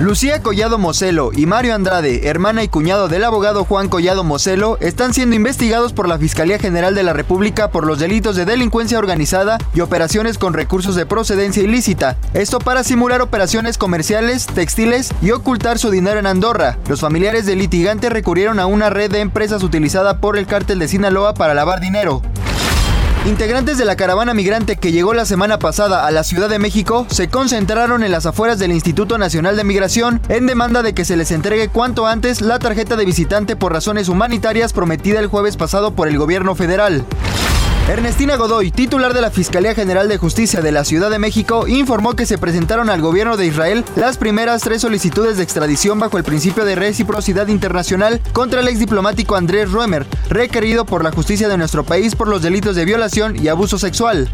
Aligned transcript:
Lucía 0.00 0.42
Collado 0.42 0.76
Moselo 0.76 1.30
y 1.34 1.46
Mario 1.46 1.74
Andrade, 1.74 2.28
hermana 2.28 2.62
y 2.62 2.68
cuñado 2.68 3.08
del 3.08 3.24
abogado 3.24 3.64
Juan 3.64 3.88
Collado 3.88 4.24
Moselo, 4.24 4.76
están 4.82 5.14
siendo 5.14 5.34
investigados 5.34 5.94
por 5.94 6.06
la 6.06 6.18
Fiscalía 6.18 6.58
General 6.58 6.94
de 6.94 7.02
la 7.02 7.14
República 7.14 7.70
por 7.70 7.86
los 7.86 7.98
delitos 7.98 8.36
de 8.36 8.44
delincuencia 8.44 8.98
organizada 8.98 9.56
y 9.72 9.80
operaciones 9.80 10.36
con 10.36 10.52
recursos 10.52 10.96
de 10.96 11.06
procedencia 11.06 11.62
ilícita. 11.62 12.18
Esto 12.34 12.58
para 12.58 12.84
simular 12.84 13.22
operaciones 13.22 13.78
comerciales, 13.78 14.46
textiles 14.46 15.14
y 15.22 15.30
ocultar 15.30 15.78
su 15.78 15.90
dinero 15.90 16.18
en 16.18 16.26
Andorra. 16.26 16.76
Los 16.88 17.00
familiares 17.00 17.46
del 17.46 17.60
litigante 17.60 18.10
recurrieron 18.10 18.60
a 18.60 18.66
una 18.66 18.90
red 18.90 19.10
de 19.10 19.20
empresas 19.20 19.62
utilizada 19.62 20.20
por 20.20 20.36
el 20.36 20.46
cártel 20.46 20.78
de 20.78 20.88
Sinaloa 20.88 21.32
para 21.32 21.54
lavar 21.54 21.80
dinero. 21.80 22.20
Integrantes 23.26 23.76
de 23.76 23.84
la 23.84 23.96
caravana 23.96 24.34
migrante 24.34 24.76
que 24.76 24.92
llegó 24.92 25.12
la 25.12 25.24
semana 25.24 25.58
pasada 25.58 26.06
a 26.06 26.12
la 26.12 26.22
Ciudad 26.22 26.48
de 26.48 26.60
México 26.60 27.08
se 27.10 27.28
concentraron 27.28 28.04
en 28.04 28.12
las 28.12 28.24
afueras 28.24 28.60
del 28.60 28.70
Instituto 28.70 29.18
Nacional 29.18 29.56
de 29.56 29.64
Migración 29.64 30.20
en 30.28 30.46
demanda 30.46 30.84
de 30.84 30.94
que 30.94 31.04
se 31.04 31.16
les 31.16 31.32
entregue 31.32 31.68
cuanto 31.68 32.06
antes 32.06 32.40
la 32.40 32.60
tarjeta 32.60 32.94
de 32.94 33.04
visitante 33.04 33.56
por 33.56 33.72
razones 33.72 34.08
humanitarias 34.08 34.72
prometida 34.72 35.18
el 35.18 35.26
jueves 35.26 35.56
pasado 35.56 35.90
por 35.90 36.06
el 36.06 36.18
gobierno 36.18 36.54
federal. 36.54 37.04
Ernestina 37.88 38.34
Godoy, 38.34 38.72
titular 38.72 39.14
de 39.14 39.20
la 39.20 39.30
Fiscalía 39.30 39.72
General 39.72 40.08
de 40.08 40.18
Justicia 40.18 40.60
de 40.60 40.72
la 40.72 40.84
Ciudad 40.84 41.08
de 41.08 41.20
México, 41.20 41.68
informó 41.68 42.16
que 42.16 42.26
se 42.26 42.36
presentaron 42.36 42.90
al 42.90 43.00
gobierno 43.00 43.36
de 43.36 43.46
Israel 43.46 43.84
las 43.94 44.16
primeras 44.16 44.62
tres 44.62 44.82
solicitudes 44.82 45.36
de 45.36 45.44
extradición 45.44 46.00
bajo 46.00 46.18
el 46.18 46.24
principio 46.24 46.64
de 46.64 46.74
reciprocidad 46.74 47.46
internacional 47.46 48.20
contra 48.32 48.60
el 48.60 48.66
ex 48.66 48.80
diplomático 48.80 49.36
Andrés 49.36 49.70
Roemer, 49.70 50.04
requerido 50.28 50.84
por 50.84 51.04
la 51.04 51.12
justicia 51.12 51.48
de 51.48 51.58
nuestro 51.58 51.84
país 51.84 52.16
por 52.16 52.26
los 52.26 52.42
delitos 52.42 52.74
de 52.74 52.84
violación 52.84 53.36
y 53.40 53.46
abuso 53.46 53.78
sexual. 53.78 54.28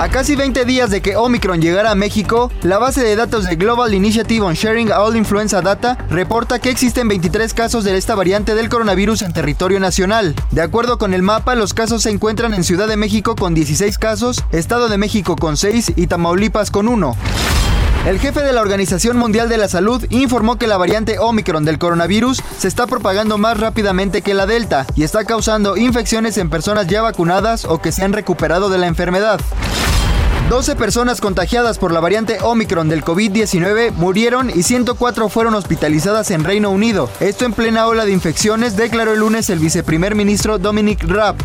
A 0.00 0.08
casi 0.08 0.34
20 0.34 0.64
días 0.64 0.88
de 0.88 1.02
que 1.02 1.16
Omicron 1.16 1.60
llegara 1.60 1.90
a 1.90 1.94
México, 1.94 2.50
la 2.62 2.78
base 2.78 3.04
de 3.04 3.16
datos 3.16 3.44
de 3.44 3.56
Global 3.56 3.92
Initiative 3.92 4.40
on 4.40 4.54
Sharing 4.54 4.90
All 4.90 5.14
Influenza 5.14 5.60
Data 5.60 5.98
reporta 6.08 6.58
que 6.58 6.70
existen 6.70 7.06
23 7.06 7.52
casos 7.52 7.84
de 7.84 7.94
esta 7.94 8.14
variante 8.14 8.54
del 8.54 8.70
coronavirus 8.70 9.20
en 9.20 9.34
territorio 9.34 9.78
nacional. 9.78 10.34
De 10.52 10.62
acuerdo 10.62 10.96
con 10.96 11.12
el 11.12 11.20
mapa, 11.20 11.54
los 11.54 11.74
casos 11.74 12.04
se 12.04 12.08
encuentran 12.08 12.54
en 12.54 12.64
Ciudad 12.64 12.88
de 12.88 12.96
México 12.96 13.36
con 13.36 13.52
16 13.52 13.98
casos, 13.98 14.42
Estado 14.52 14.88
de 14.88 14.96
México 14.96 15.36
con 15.36 15.58
6 15.58 15.92
y 15.96 16.06
Tamaulipas 16.06 16.70
con 16.70 16.88
1. 16.88 17.14
El 18.06 18.18
jefe 18.18 18.40
de 18.40 18.54
la 18.54 18.62
Organización 18.62 19.18
Mundial 19.18 19.50
de 19.50 19.58
la 19.58 19.68
Salud 19.68 20.02
informó 20.08 20.56
que 20.56 20.66
la 20.66 20.78
variante 20.78 21.18
Omicron 21.18 21.66
del 21.66 21.78
coronavirus 21.78 22.42
se 22.58 22.68
está 22.68 22.86
propagando 22.86 23.36
más 23.36 23.60
rápidamente 23.60 24.22
que 24.22 24.32
la 24.32 24.46
Delta 24.46 24.86
y 24.96 25.02
está 25.02 25.26
causando 25.26 25.76
infecciones 25.76 26.38
en 26.38 26.48
personas 26.48 26.86
ya 26.86 27.02
vacunadas 27.02 27.66
o 27.66 27.82
que 27.82 27.92
se 27.92 28.02
han 28.02 28.14
recuperado 28.14 28.70
de 28.70 28.78
la 28.78 28.86
enfermedad. 28.86 29.38
12 30.50 30.74
personas 30.74 31.20
contagiadas 31.20 31.78
por 31.78 31.92
la 31.92 32.00
variante 32.00 32.38
Omicron 32.42 32.88
del 32.88 33.04
COVID-19 33.04 33.92
murieron 33.92 34.50
y 34.50 34.64
104 34.64 35.28
fueron 35.28 35.54
hospitalizadas 35.54 36.32
en 36.32 36.42
Reino 36.42 36.70
Unido. 36.70 37.08
Esto 37.20 37.44
en 37.44 37.52
plena 37.52 37.86
ola 37.86 38.04
de 38.04 38.10
infecciones, 38.10 38.76
declaró 38.76 39.12
el 39.12 39.20
lunes 39.20 39.48
el 39.48 39.60
viceprimer 39.60 40.16
ministro 40.16 40.58
Dominic 40.58 41.04
Raab. 41.04 41.36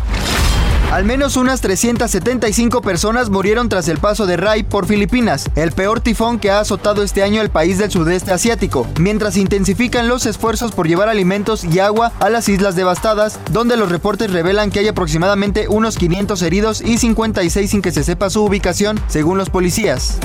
Al 0.92 1.04
menos 1.04 1.36
unas 1.36 1.60
375 1.62 2.80
personas 2.80 3.28
murieron 3.28 3.68
tras 3.68 3.88
el 3.88 3.98
paso 3.98 4.24
de 4.24 4.36
Rai 4.36 4.62
por 4.62 4.86
Filipinas, 4.86 5.50
el 5.56 5.72
peor 5.72 6.00
tifón 6.00 6.38
que 6.38 6.50
ha 6.50 6.60
azotado 6.60 7.02
este 7.02 7.24
año 7.24 7.42
el 7.42 7.50
país 7.50 7.78
del 7.78 7.90
sudeste 7.90 8.32
asiático, 8.32 8.86
mientras 9.00 9.36
intensifican 9.36 10.08
los 10.08 10.26
esfuerzos 10.26 10.72
por 10.72 10.86
llevar 10.86 11.08
alimentos 11.08 11.64
y 11.64 11.80
agua 11.80 12.12
a 12.20 12.30
las 12.30 12.48
islas 12.48 12.76
devastadas, 12.76 13.40
donde 13.50 13.76
los 13.76 13.90
reportes 13.90 14.30
revelan 14.32 14.70
que 14.70 14.78
hay 14.78 14.88
aproximadamente 14.88 15.66
unos 15.68 15.98
500 15.98 16.40
heridos 16.42 16.80
y 16.80 16.98
56 16.98 17.68
sin 17.68 17.82
que 17.82 17.90
se 17.90 18.04
sepa 18.04 18.30
su 18.30 18.44
ubicación, 18.44 19.00
según 19.08 19.38
los 19.38 19.50
policías. 19.50 20.18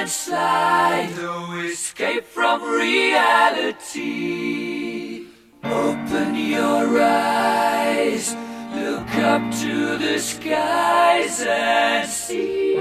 Landslide, 0.00 1.14
no 1.16 1.60
escape 1.60 2.24
from 2.24 2.62
reality. 2.62 4.06
Open 5.62 6.34
your 6.34 7.02
eyes, 7.02 8.34
look 8.74 9.14
up 9.16 9.42
to 9.60 9.98
the 9.98 10.18
skies 10.18 11.42
and 11.46 12.08
see. 12.08 12.76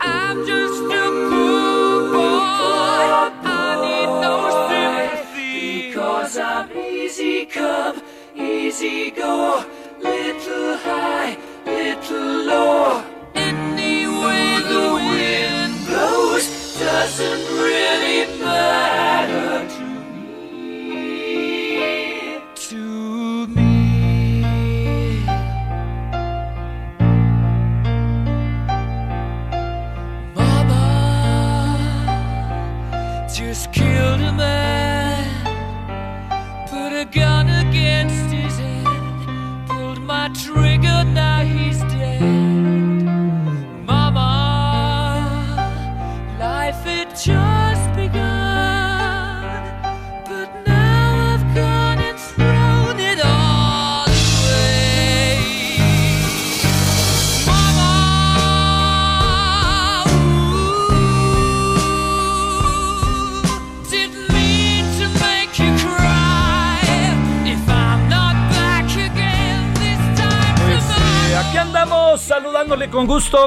I'm 0.00 0.44
just 0.44 0.82
a 0.82 1.28
poor 1.30 1.53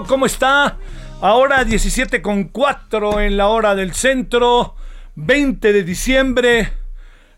¿Cómo 0.08 0.26
está? 0.26 0.78
Ahora 1.20 1.66
17 1.66 2.22
con 2.22 2.46
4 2.46 3.20
en 3.20 3.36
la 3.36 3.48
hora 3.48 3.76
del 3.76 3.94
centro, 3.94 4.76
20 5.16 5.74
de 5.74 5.84
diciembre. 5.84 6.72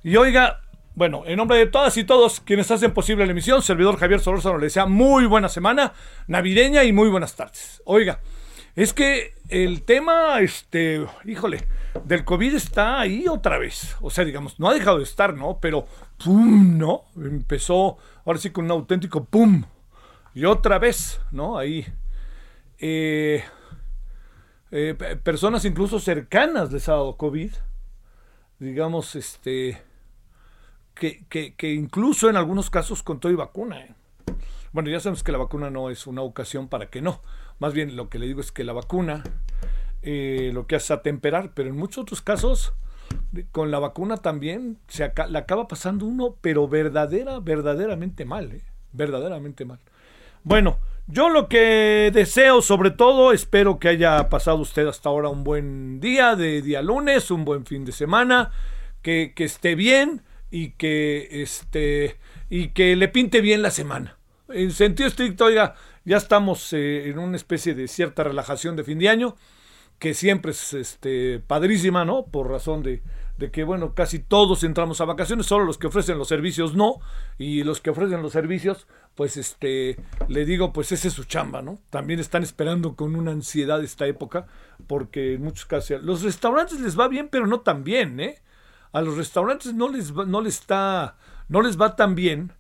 Y 0.04 0.16
oiga, 0.18 0.62
bueno, 0.94 1.24
en 1.25 1.38
nombre 1.38 1.57
de 1.57 1.66
todas 1.66 1.98
y 1.98 2.04
todos 2.04 2.39
quienes 2.42 2.69
hacen 2.69 2.94
posible 2.94 3.25
la 3.25 3.31
emisión, 3.31 3.63
servidor 3.63 3.98
Javier 3.98 4.19
Solórzano 4.19 4.60
le 4.60 4.68
desea 4.68 4.86
muy 4.86 5.25
buena 5.25 5.50
semana 5.50 5.94
navideña 6.27 6.83
y 6.83 6.94
muy 6.94 7.10
buenas 7.10 7.36
tardes. 7.36 7.81
Oiga, 7.86 8.19
es 8.75 8.94
que 8.94 9.33
el 9.48 9.81
tema, 9.81 10.39
este, 10.39 11.04
híjole, 11.25 11.68
del 12.06 12.24
COVID 12.24 12.54
está 12.54 13.00
ahí 13.00 13.27
otra 13.27 13.57
vez. 13.57 13.95
O 14.00 14.12
sea, 14.12 14.25
digamos, 14.25 14.60
no 14.60 14.69
ha 14.69 14.75
dejado 14.75 15.00
de 15.00 15.06
estar, 15.06 15.33
¿no? 15.33 15.57
Pero, 15.60 15.88
¡pum! 16.24 16.77
¿no? 16.77 17.06
Empezó, 17.16 17.98
ahora 18.25 18.38
sí, 18.38 18.51
con 18.51 18.66
un 18.66 18.71
auténtico 18.71 19.25
¡pum! 19.25 19.63
Y 20.36 20.45
otra 20.45 20.77
vez, 20.77 21.19
¿no? 21.31 21.57
Ahí. 21.57 21.88
Eh, 22.80 23.44
eh, 24.72 24.96
pe- 24.98 25.16
personas 25.18 25.66
incluso 25.66 26.00
cercanas 26.00 26.72
les 26.72 26.88
ha 26.90 26.96
COVID. 27.18 27.52
Digamos, 28.60 29.16
este, 29.16 29.81
que, 30.94 31.26
que- 31.56 31.74
incluso 31.74 32.30
en 32.30 32.36
algunos 32.36 32.70
casos 32.70 33.04
con 33.04 33.20
todo 33.20 33.31
y 33.31 33.36
vacuna. 33.36 33.81
¿eh? 33.81 33.94
Bueno, 34.72 34.90
ya 34.90 35.00
sabemos 35.00 35.24
que 35.24 35.31
la 35.31 35.38
vacuna 35.38 35.70
no 35.70 35.90
es 35.90 36.08
una 36.08 36.22
ocasión 36.22 36.68
para 36.68 36.90
que 36.90 37.02
no. 37.02 37.22
Más 37.60 37.74
bien 37.74 37.96
lo 37.96 38.10
que 38.10 38.20
le 38.20 38.28
digo 38.28 38.42
es 38.42 38.52
que 38.52 38.64
la 38.64 38.74
vacuna 38.74 39.24
lo 40.02 40.68
que 40.68 40.76
hace 40.76 40.94
es 40.94 41.00
atemperar, 41.00 41.52
pero 41.54 41.70
en 41.70 41.76
muchos 41.76 42.00
otros 42.04 42.22
casos 42.22 42.74
con 43.52 43.72
la 43.72 43.80
vacuna 43.80 44.18
también 44.18 44.78
se 44.88 45.12
la 45.30 45.40
acaba 45.40 45.68
pasando 45.68 46.06
uno, 46.06 46.36
pero 46.42 46.68
verdadera, 46.68 47.40
verdaderamente 47.40 48.24
mal, 48.26 48.62
verdaderamente 48.94 49.66
mal. 49.66 49.80
Bueno, 50.44 50.78
yo 51.11 51.29
lo 51.29 51.47
que 51.47 52.11
deseo 52.13 52.61
sobre 52.61 52.91
todo, 52.91 53.33
espero 53.33 53.79
que 53.79 53.89
haya 53.89 54.29
pasado 54.29 54.57
usted 54.57 54.88
hasta 54.88 55.09
ahora 55.09 55.29
un 55.29 55.44
buen 55.44 56.00
día 56.00 56.35
de 56.35 56.61
día 56.61 56.81
lunes, 56.81 57.31
un 57.31 57.45
buen 57.45 57.65
fin 57.65 57.83
de 57.83 57.91
semana, 57.91 58.51
que, 59.01 59.33
que 59.35 59.45
esté 59.45 59.73
bien 59.75 60.21
y 60.51 60.71
que 60.71 61.27
este 61.31 62.17
y 62.50 62.69
que 62.69 62.95
le 62.95 63.07
pinte 63.07 63.41
bien 63.41 63.61
la 63.61 63.71
semana. 63.71 64.17
En 64.50 64.71
sentido 64.71 65.07
estricto, 65.07 65.45
oiga, 65.45 65.75
ya 66.06 66.17
estamos 66.17 66.73
eh, 66.73 67.09
en 67.09 67.19
una 67.19 67.38
especie 67.38 67.73
de 67.73 67.88
cierta 67.88 68.23
relajación 68.23 68.75
de 68.75 68.83
fin 68.83 69.00
de 69.00 69.09
año 69.09 69.35
que 70.00 70.13
siempre 70.13 70.51
es 70.51 70.73
este, 70.73 71.39
padrísima, 71.39 72.06
¿no? 72.06 72.25
Por 72.25 72.50
razón 72.50 72.81
de, 72.83 73.03
de 73.38 73.51
que, 73.51 73.63
bueno, 73.63 73.94
casi 73.94 74.19
todos 74.19 74.63
entramos 74.63 75.01
a 75.01 75.06
vacaciones, 75.06 75.45
solo 75.45 75.65
los 75.65 75.77
que 75.77 75.88
ofrecen 75.88 76.17
los 76.17 76.29
servicios 76.29 76.73
no, 76.73 77.00
y 77.38 77.63
los 77.63 77.81
que 77.81 77.89
ofrecen 77.89 78.21
los 78.21 78.31
servicios, 78.31 78.88
pues, 79.15 79.38
este, 79.38 79.97
le 80.27 80.45
digo, 80.45 80.71
pues 80.71 80.91
esa 80.91 81.07
es 81.07 81.13
su 81.13 81.25
chamba, 81.25 81.61
¿no? 81.61 81.79
También 81.89 82.19
están 82.19 82.44
esperando 82.44 82.95
con 82.95 83.15
una 83.15 83.31
ansiedad 83.31 83.83
esta 83.83 84.07
época, 84.07 84.47
porque 84.88 85.33
en 85.33 85.44
muchos 85.44 85.65
casos, 85.65 86.01
los 86.03 86.23
restaurantes 86.23 86.79
les 86.79 86.97
va 87.00 87.07
bien, 87.07 87.27
pero 87.29 87.47
no 87.47 87.61
tan 87.61 87.83
bien, 87.83 88.19
¿eh? 88.19 88.41
A 88.91 89.01
los 89.01 89.17
restaurantes 89.17 89.73
no 89.73 89.89
les 89.89 90.17
va, 90.17 90.25
no 90.25 90.41
les 90.41 90.59
está, 90.59 91.17
no 91.47 91.61
les 91.61 91.79
va 91.79 91.95
tan 91.95 92.15
bien, 92.15 92.53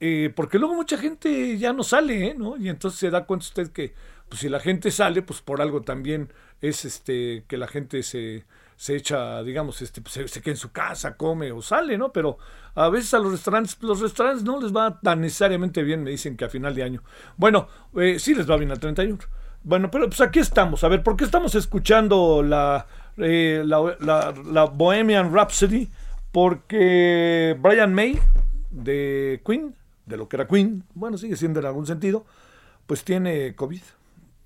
eh, 0.00 0.32
porque 0.34 0.58
luego 0.58 0.74
mucha 0.74 0.98
gente 0.98 1.58
ya 1.58 1.72
no 1.72 1.82
sale, 1.82 2.28
¿eh? 2.28 2.34
¿no? 2.36 2.56
Y 2.56 2.68
entonces 2.68 3.00
se 3.00 3.10
da 3.10 3.26
cuenta 3.26 3.46
usted 3.46 3.70
que, 3.70 3.94
pues 4.28 4.40
si 4.40 4.48
la 4.48 4.60
gente 4.60 4.90
sale, 4.90 5.22
pues 5.22 5.40
por 5.40 5.60
algo 5.60 5.82
también 5.82 6.32
es 6.60 6.84
este 6.84 7.44
que 7.48 7.56
la 7.56 7.68
gente 7.68 8.02
se, 8.02 8.44
se 8.76 8.96
echa, 8.96 9.42
digamos, 9.42 9.80
este, 9.82 10.02
se, 10.08 10.26
se 10.28 10.40
queda 10.42 10.52
en 10.52 10.56
su 10.58 10.72
casa, 10.72 11.16
come 11.16 11.52
o 11.52 11.62
sale, 11.62 11.96
¿no? 11.98 12.12
Pero 12.12 12.38
a 12.74 12.88
veces 12.88 13.14
a 13.14 13.18
los 13.18 13.32
restaurantes, 13.32 13.76
los 13.80 14.00
restaurantes 14.00 14.42
no 14.44 14.60
les 14.60 14.74
va 14.74 15.00
tan 15.00 15.20
necesariamente 15.20 15.82
bien, 15.82 16.02
me 16.02 16.10
dicen 16.10 16.36
que 16.36 16.44
a 16.44 16.48
final 16.48 16.74
de 16.74 16.82
año. 16.82 17.02
Bueno, 17.36 17.68
eh, 17.96 18.18
sí 18.18 18.34
les 18.34 18.50
va 18.50 18.56
bien 18.56 18.70
al 18.70 18.80
31. 18.80 19.18
Bueno, 19.62 19.90
pero 19.90 20.06
pues 20.08 20.20
aquí 20.20 20.40
estamos. 20.40 20.84
A 20.84 20.88
ver, 20.88 21.02
¿por 21.02 21.16
qué 21.16 21.24
estamos 21.24 21.54
escuchando 21.54 22.42
la, 22.42 22.86
eh, 23.16 23.62
la, 23.64 23.96
la- 24.00 24.34
la 24.44 24.64
Bohemian 24.64 25.32
Rhapsody? 25.32 25.88
Porque 26.32 27.56
Brian 27.60 27.94
May, 27.94 28.18
de 28.70 29.40
Queen, 29.46 29.74
de 30.04 30.16
lo 30.16 30.28
que 30.28 30.36
era 30.36 30.46
Queen, 30.46 30.84
bueno, 30.94 31.16
sigue 31.16 31.36
siendo 31.36 31.60
en 31.60 31.66
algún 31.66 31.86
sentido, 31.86 32.26
pues 32.86 33.04
tiene 33.04 33.54
COVID. 33.54 33.80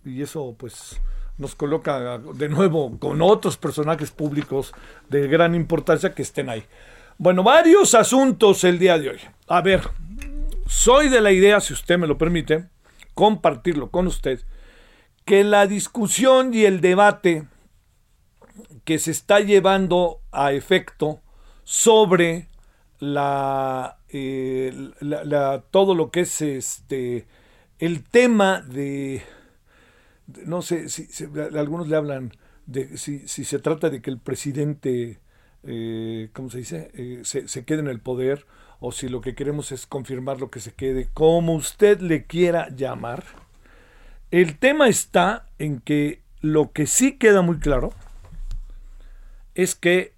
Y 0.05 0.23
eso, 0.23 0.55
pues, 0.57 1.01
nos 1.39 1.55
coloca 1.55 2.19
de 2.19 2.49
nuevo 2.49 2.99
con 2.99 3.23
otros 3.23 3.57
personajes 3.57 4.11
públicos 4.11 4.73
de 5.09 5.27
gran 5.29 5.55
importancia 5.55 6.15
que 6.15 6.23
estén 6.23 6.49
ahí. 6.51 6.65
Bueno, 7.17 7.43
varios 7.43 7.95
asuntos 7.95 8.65
el 8.65 8.79
día 8.79 8.99
de 8.99 9.11
hoy. 9.11 9.21
A 9.47 9.61
ver, 9.63 9.89
soy 10.67 11.09
de 11.09 11.21
la 11.21 11.33
idea, 11.33 11.61
si 11.61 11.73
usted 11.73 11.99
me 11.99 12.07
lo 12.07 12.19
permite, 12.19 12.67
compartirlo 13.15 13.91
con 13.91 14.07
usted, 14.07 14.41
que 15.25 15.45
la 15.45 15.67
discusión 15.67 16.55
y 16.55 16.65
el 16.65 16.81
debate 16.81 17.47
que 18.85 18.99
se 18.99 19.11
está 19.11 19.41
llevando 19.41 20.21
a 20.33 20.53
efecto 20.53 21.21
sobre 21.65 22.49
la, 22.99 23.99
eh, 24.09 24.73
la- 25.01 25.63
todo 25.71 25.95
lo 25.95 26.11
que 26.11 26.21
es 26.21 26.41
este 26.41 27.27
el 27.79 28.03
tema 28.03 28.61
de- 28.63 29.23
no 30.47 30.63
sé 30.63 30.89
si, 30.89 31.09
algunos 31.57 31.89
le 31.89 31.97
hablan 31.97 32.33
de 32.67 32.99
si, 32.99 33.27
si 33.29 33.45
se 33.45 33.59
trata 33.59 33.91
de 33.91 34.03
que 34.03 34.11
el 34.11 34.19
presidente 34.19 35.21
eh, 35.65 36.31
¿cómo 36.33 36.51
se 36.51 36.59
dice? 36.59 36.91
Eh, 36.95 37.21
se, 37.25 37.49
se 37.49 37.65
quede 37.65 37.81
en 37.81 37.89
el 37.89 38.01
poder 38.01 38.47
o 38.81 38.93
si 38.93 39.09
lo 39.09 39.21
que 39.21 39.35
queremos 39.35 39.73
es 39.73 39.87
confirmar 39.87 40.41
lo 40.41 40.51
que 40.51 40.61
se 40.61 40.73
quede, 40.73 41.09
como 41.13 41.55
usted 41.55 42.01
le 42.01 42.25
quiera 42.25 42.69
llamar. 42.69 43.25
El 44.31 44.59
tema 44.59 44.89
está 44.89 45.47
en 45.59 45.81
que 45.81 46.23
lo 46.41 46.73
que 46.73 46.87
sí 46.87 47.19
queda 47.19 47.43
muy 47.43 47.59
claro 47.59 47.93
es 49.55 49.75
que 49.75 50.13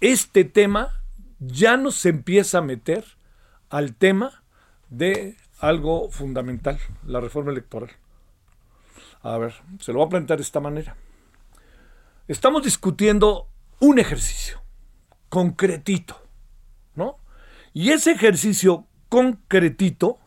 este 0.00 0.44
tema 0.44 1.02
ya 1.38 1.76
no 1.76 1.90
se 1.90 2.08
empieza 2.08 2.58
a 2.58 2.62
meter 2.62 3.04
al 3.68 3.94
tema 3.94 4.42
de 4.88 5.36
algo 5.58 6.08
fundamental, 6.10 6.78
la 7.06 7.20
reforma 7.20 7.52
electoral. 7.52 7.90
A 9.22 9.36
ver, 9.38 9.54
se 9.80 9.92
lo 9.92 9.98
voy 9.98 10.06
a 10.06 10.10
plantear 10.10 10.38
de 10.38 10.42
esta 10.44 10.60
manera. 10.60 10.96
Estamos 12.28 12.62
discutiendo 12.62 13.48
un 13.80 13.98
ejercicio 13.98 14.60
concretito, 15.28 16.20
¿no? 16.94 17.18
Y 17.72 17.90
ese 17.90 18.12
ejercicio 18.12 18.86
concretito 19.08 20.18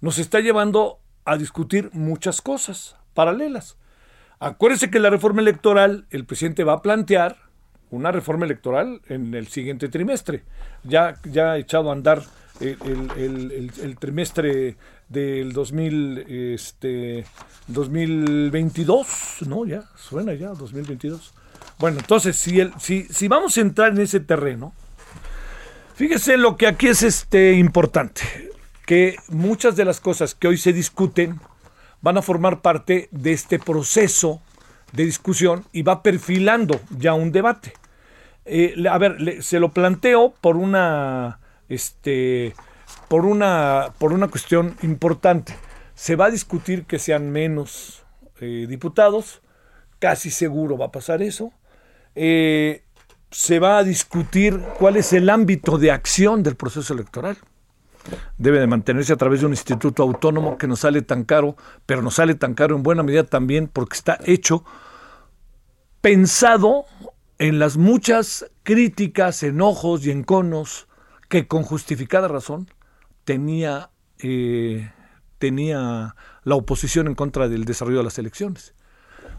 nos 0.00 0.18
está 0.18 0.40
llevando 0.40 1.00
a 1.24 1.36
discutir 1.36 1.90
muchas 1.92 2.40
cosas 2.40 2.96
paralelas. 3.14 3.76
Acuérdese 4.38 4.90
que 4.90 4.98
la 5.00 5.10
reforma 5.10 5.40
electoral, 5.40 6.06
el 6.10 6.24
presidente 6.26 6.64
va 6.64 6.74
a 6.74 6.82
plantear 6.82 7.38
una 7.90 8.10
reforma 8.12 8.44
electoral 8.44 9.00
en 9.08 9.34
el 9.34 9.46
siguiente 9.48 9.88
trimestre. 9.88 10.44
Ya, 10.82 11.14
ya 11.24 11.52
ha 11.52 11.58
echado 11.58 11.90
a 11.90 11.92
andar 11.92 12.22
el- 12.60 12.78
el- 13.16 13.50
el- 13.52 13.72
el 13.82 13.96
trimestre 13.98 14.76
del 15.14 15.52
2000, 15.52 16.26
este, 16.28 17.24
2022, 17.68 19.36
¿no? 19.46 19.64
Ya, 19.64 19.84
suena 19.96 20.34
ya, 20.34 20.48
2022. 20.48 21.32
Bueno, 21.78 22.00
entonces, 22.00 22.36
si, 22.36 22.60
el, 22.60 22.72
si, 22.78 23.04
si 23.04 23.28
vamos 23.28 23.56
a 23.56 23.62
entrar 23.62 23.92
en 23.92 24.00
ese 24.00 24.20
terreno, 24.20 24.74
fíjese 25.94 26.36
lo 26.36 26.56
que 26.56 26.66
aquí 26.66 26.88
es 26.88 27.02
este, 27.02 27.54
importante, 27.54 28.22
que 28.84 29.16
muchas 29.28 29.76
de 29.76 29.84
las 29.84 30.00
cosas 30.00 30.34
que 30.34 30.48
hoy 30.48 30.58
se 30.58 30.72
discuten 30.72 31.40
van 32.02 32.18
a 32.18 32.22
formar 32.22 32.60
parte 32.60 33.08
de 33.12 33.32
este 33.32 33.58
proceso 33.58 34.42
de 34.92 35.04
discusión 35.04 35.64
y 35.72 35.82
va 35.82 36.02
perfilando 36.02 36.80
ya 36.98 37.14
un 37.14 37.32
debate. 37.32 37.72
Eh, 38.44 38.74
a 38.90 38.98
ver, 38.98 39.42
se 39.42 39.58
lo 39.58 39.72
planteo 39.72 40.34
por 40.40 40.56
una, 40.56 41.38
este, 41.68 42.54
por 43.08 43.26
una, 43.26 43.92
por 43.98 44.12
una 44.12 44.28
cuestión 44.28 44.76
importante. 44.82 45.54
Se 45.94 46.16
va 46.16 46.26
a 46.26 46.30
discutir 46.30 46.84
que 46.84 46.98
sean 46.98 47.30
menos 47.30 48.04
eh, 48.40 48.66
diputados, 48.68 49.42
casi 49.98 50.30
seguro 50.30 50.76
va 50.76 50.86
a 50.86 50.92
pasar 50.92 51.22
eso. 51.22 51.52
Eh, 52.14 52.82
se 53.30 53.58
va 53.58 53.78
a 53.78 53.84
discutir 53.84 54.60
cuál 54.78 54.96
es 54.96 55.12
el 55.12 55.28
ámbito 55.30 55.78
de 55.78 55.90
acción 55.90 56.42
del 56.42 56.56
proceso 56.56 56.94
electoral 56.94 57.36
debe 58.38 58.60
de 58.60 58.66
mantenerse 58.66 59.12
a 59.12 59.16
través 59.16 59.40
de 59.40 59.46
un 59.46 59.52
instituto 59.52 60.02
autónomo 60.02 60.58
que 60.58 60.66
nos 60.66 60.80
sale 60.80 61.02
tan 61.02 61.24
caro, 61.24 61.56
pero 61.86 62.02
nos 62.02 62.14
sale 62.14 62.34
tan 62.34 62.54
caro 62.54 62.76
en 62.76 62.82
buena 62.82 63.02
medida 63.02 63.24
también 63.24 63.68
porque 63.68 63.96
está 63.96 64.18
hecho 64.24 64.64
pensado 66.00 66.84
en 67.38 67.58
las 67.58 67.76
muchas 67.76 68.50
críticas, 68.62 69.42
enojos 69.42 70.06
y 70.06 70.10
enconos 70.10 70.86
que 71.28 71.46
con 71.46 71.62
justificada 71.62 72.28
razón 72.28 72.68
tenía, 73.24 73.90
eh, 74.18 74.90
tenía 75.38 76.16
la 76.42 76.54
oposición 76.54 77.06
en 77.06 77.14
contra 77.14 77.48
del 77.48 77.64
desarrollo 77.64 77.98
de 77.98 78.04
las 78.04 78.18
elecciones. 78.18 78.74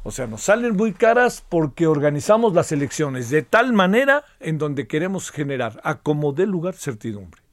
O 0.04 0.12
sea, 0.12 0.28
nos 0.28 0.44
salen 0.44 0.76
muy 0.76 0.94
caras 0.94 1.44
porque 1.48 1.88
organizamos 1.88 2.54
las 2.54 2.72
elecciones 2.72 3.30
de 3.30 3.42
tal 3.42 3.74
manera 3.74 4.24
en 4.40 4.58
donde 4.58 4.88
queremos 4.88 5.32
generar 5.32 5.82
a 5.84 6.00
como 6.00 6.32
dé 6.32 6.46
lugar 6.46 6.76
certidumbre 6.76 7.46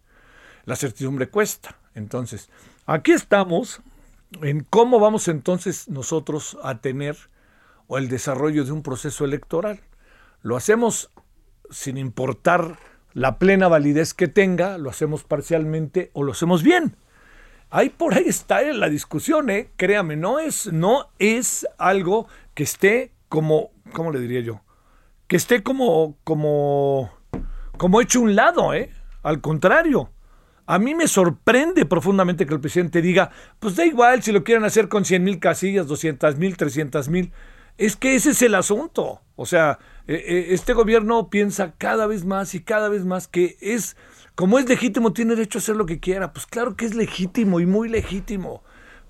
la 0.65 0.77
certidumbre 0.77 1.29
cuesta. 1.29 1.77
Entonces, 1.95 2.49
aquí 2.87 3.12
estamos 3.12 3.81
en 4.43 4.65
cómo 4.69 4.99
vamos 4.99 5.29
entonces 5.29 5.89
nosotros 5.89 6.59
a 6.62 6.79
tener 6.79 7.17
o 7.87 7.99
el 7.99 8.09
desarrollo 8.09 8.65
de 8.65 8.73
un 8.73 8.83
proceso 8.83 9.25
electoral. 9.25 9.81
Lo 10.41 10.57
hacemos 10.57 11.11
sin 11.71 11.97
importar 11.99 12.79
la 13.14 13.38
plena 13.38 13.69
validez 13.69 14.14
que 14.14 14.28
tenga, 14.28 14.78
lo 14.78 14.90
hacemos 14.90 15.25
parcialmente 15.25 16.11
o 16.14 16.23
lo 16.23 16.33
hacemos 16.33 16.62
bien. 16.62 16.97
Ahí 17.71 17.88
por 17.88 18.14
ahí 18.14 18.25
está 18.26 18.62
la 18.62 18.88
discusión, 18.88 19.49
¿eh? 19.49 19.71
créame, 19.76 20.16
no 20.16 20.38
es, 20.38 20.71
no 20.73 21.09
es 21.19 21.66
algo 21.78 22.26
que 22.54 22.64
esté 22.64 23.12
como, 23.28 23.71
¿cómo 23.92 24.11
le 24.12 24.21
diría 24.21 24.40
yo? 24.40 24.61
Que 25.26 25.37
esté 25.37 25.62
como, 25.62 26.16
como, 26.23 27.11
como 27.78 28.00
hecho 28.02 28.21
un 28.21 28.35
lado, 28.35 28.75
¿eh? 28.75 28.90
Al 29.23 29.40
contrario, 29.40 30.11
a 30.66 30.78
mí 30.78 30.95
me 30.95 31.09
sorprende 31.09 31.87
profundamente 31.87 32.47
que 32.47 32.54
el 32.54 32.61
presidente 32.61 33.00
diga, 33.00 33.31
pues 33.59 33.75
da 33.76 33.87
igual 33.87 34.23
si 34.23 34.33
lo 34.33 34.45
quieren 34.45 34.64
hacer 34.64 34.88
con 34.88 35.04
100 35.04 35.25
mil 35.25 35.38
casillas, 35.38 35.87
200 35.87 36.37
mil, 36.37 36.57
300 36.57 37.09
mil. 37.09 37.33
Es 37.79 37.97
que 37.97 38.14
ese 38.14 38.31
es 38.31 38.43
el 38.43 38.55
asunto. 38.55 39.21
O 39.37 39.47
sea, 39.47 39.79
eh, 40.07 40.23
eh, 40.26 40.47
este 40.50 40.73
gobierno 40.73 41.31
piensa 41.31 41.73
cada 41.79 42.07
vez 42.07 42.25
más 42.25 42.55
y 42.55 42.62
cada 42.62 42.88
vez 42.88 43.05
más 43.05 43.29
que 43.29 43.57
es, 43.61 43.97
como 44.35 44.59
es 44.59 44.69
legítimo, 44.69 45.12
tiene 45.12 45.35
derecho 45.35 45.59
a 45.59 45.61
hacer 45.61 45.76
lo 45.76 45.87
que 45.87 46.00
quiera. 46.00 46.33
Pues 46.33 46.47
claro 46.47 46.76
que 46.76 46.85
es 46.85 46.95
legítimo 46.95 47.61
y 47.61 47.67
muy 47.67 47.88
legítimo, 47.88 48.62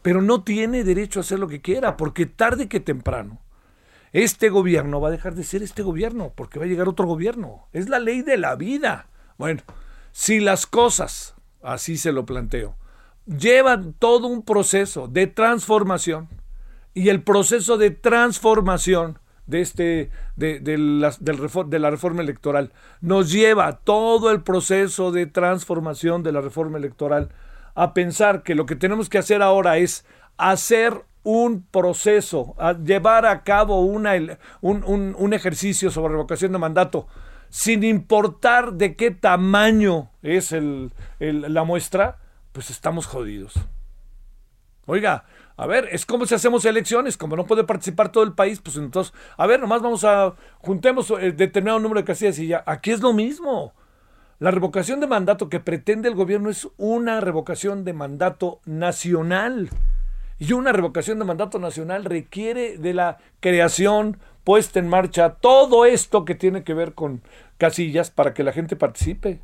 pero 0.03 0.23
no 0.23 0.43
tiene 0.43 0.85
derecho 0.85 1.21
a 1.21 1.23
hacer 1.23 1.39
lo 1.39 1.49
que 1.49 1.61
quiera, 1.61 1.97
porque 1.97 2.27
tarde 2.27 2.69
que 2.69 2.81
temprano, 2.81 3.41
este 4.13 4.51
gobierno 4.51 5.01
va 5.01 5.09
a 5.09 5.13
dejar 5.13 5.35
de 5.35 5.45
ser 5.45 5.63
este 5.63 5.83
gobierno, 5.83 6.33
porque 6.35 6.59
va 6.59 6.67
a 6.67 6.69
llegar 6.69 6.89
otro 6.89 7.07
gobierno. 7.07 7.69
Es 7.73 7.89
la 7.89 7.99
ley 7.99 8.23
de 8.23 8.37
la 8.37 8.55
vida. 8.57 9.09
Bueno, 9.39 9.63
si 10.13 10.41
las 10.41 10.67
cosas, 10.67 11.35
así 11.63 11.97
se 11.97 12.13
lo 12.13 12.27
planteo, 12.27 12.77
llevan 13.27 13.95
todo 13.95 14.29
un 14.29 14.43
proceso 14.43 15.09
de 15.09 15.27
transformación, 15.27 16.29
y 16.95 17.09
el 17.09 17.23
proceso 17.23 17.79
de 17.79 17.91
transformación 17.91 19.19
de, 19.47 19.61
este, 19.61 20.11
de, 20.37 20.61
la, 20.79 21.15
de 21.21 21.79
la 21.79 21.91
reforma 21.91 22.23
electoral. 22.23 22.73
Nos 23.01 23.31
lleva 23.33 23.79
todo 23.79 24.31
el 24.31 24.43
proceso 24.43 25.13
de 25.13 25.27
transformación 25.27 26.23
de 26.23 26.33
la 26.33 26.41
reforma 26.41 26.79
electoral 26.79 27.31
a 27.75 27.95
pensar 27.95 28.43
que 28.43 28.55
lo 28.55 28.67
que 28.67 28.77
tenemos 28.77 29.09
que 29.09 29.19
hacer 29.19 29.43
ahora 29.43 29.79
es 29.79 30.05
hacer 30.37 31.05
un 31.25 31.63
proceso, 31.63 32.57
llevar 32.85 33.27
a 33.27 33.45
cabo 33.45 33.81
una, 33.81 34.15
un, 34.61 35.15
un, 35.17 35.33
ejercicio 35.33 35.91
sobre 35.91 36.13
revocación 36.13 36.51
de 36.53 36.59
mandato, 36.59 37.07
sin 37.49 37.85
importar 37.85 38.73
de 38.73 38.97
qué 38.97 39.13
tamaño 39.13 40.11
es 40.23 40.53
el, 40.53 40.93
la 41.21 41.63
muestra, 41.65 42.19
pues 42.53 42.71
estamos 42.71 43.07
jodidos. 43.07 43.55
Oiga, 44.87 45.25
a 45.57 45.67
ver, 45.67 45.89
es 45.93 46.07
como 46.07 46.27
si 46.27 46.35
hacemos 46.35 46.65
elecciones, 46.65 47.17
como 47.17 47.37
no 47.37 47.47
puede 47.47 47.65
participar 47.65 48.11
todo 48.11 48.25
el 48.25 48.33
país, 48.33 48.61
pues 48.61 48.77
entonces, 48.77 49.13
a 49.37 49.47
ver, 49.47 49.61
nomás 49.61 49.83
vamos 49.83 50.05
a, 50.05 50.35
juntemos 50.59 51.11
eh, 51.11 51.33
determinado 51.33 51.79
número 51.79 52.01
de 52.01 52.07
casillas 52.07 52.39
y 52.39 52.49
ya. 52.49 52.63
Aquí 52.67 52.91
es 52.91 53.01
lo 53.01 53.13
mismo. 53.13 53.75
La 54.39 54.51
revocación 54.51 54.99
de 54.99 55.07
mandato 55.07 55.49
que 55.49 55.61
pretende 55.61 56.09
el 56.09 56.17
gobierno 56.17 56.51
es 56.51 56.69
una 56.77 57.21
revocación 57.21 57.85
de 57.85 57.93
mandato 57.93 58.61
nacional. 58.65 59.71
Y 60.39 60.55
una 60.55 60.73
revocación 60.73 61.21
de 61.21 61.25
mandato 61.25 61.61
nacional 61.61 62.05
requiere 62.05 62.77
de 62.77 62.95
la 62.95 63.19
creación, 63.39 64.19
puesta 64.43 64.81
en 64.81 64.89
marcha, 64.89 65.35
todo 65.35 65.85
esto 65.85 66.25
que 66.25 66.35
tiene 66.35 66.65
que 66.65 66.75
ver 66.75 66.95
con 66.95 67.23
casillas 67.59 68.11
para 68.11 68.35
que 68.35 68.43
la 68.43 68.53
gente 68.53 68.75
participe. 68.75 69.39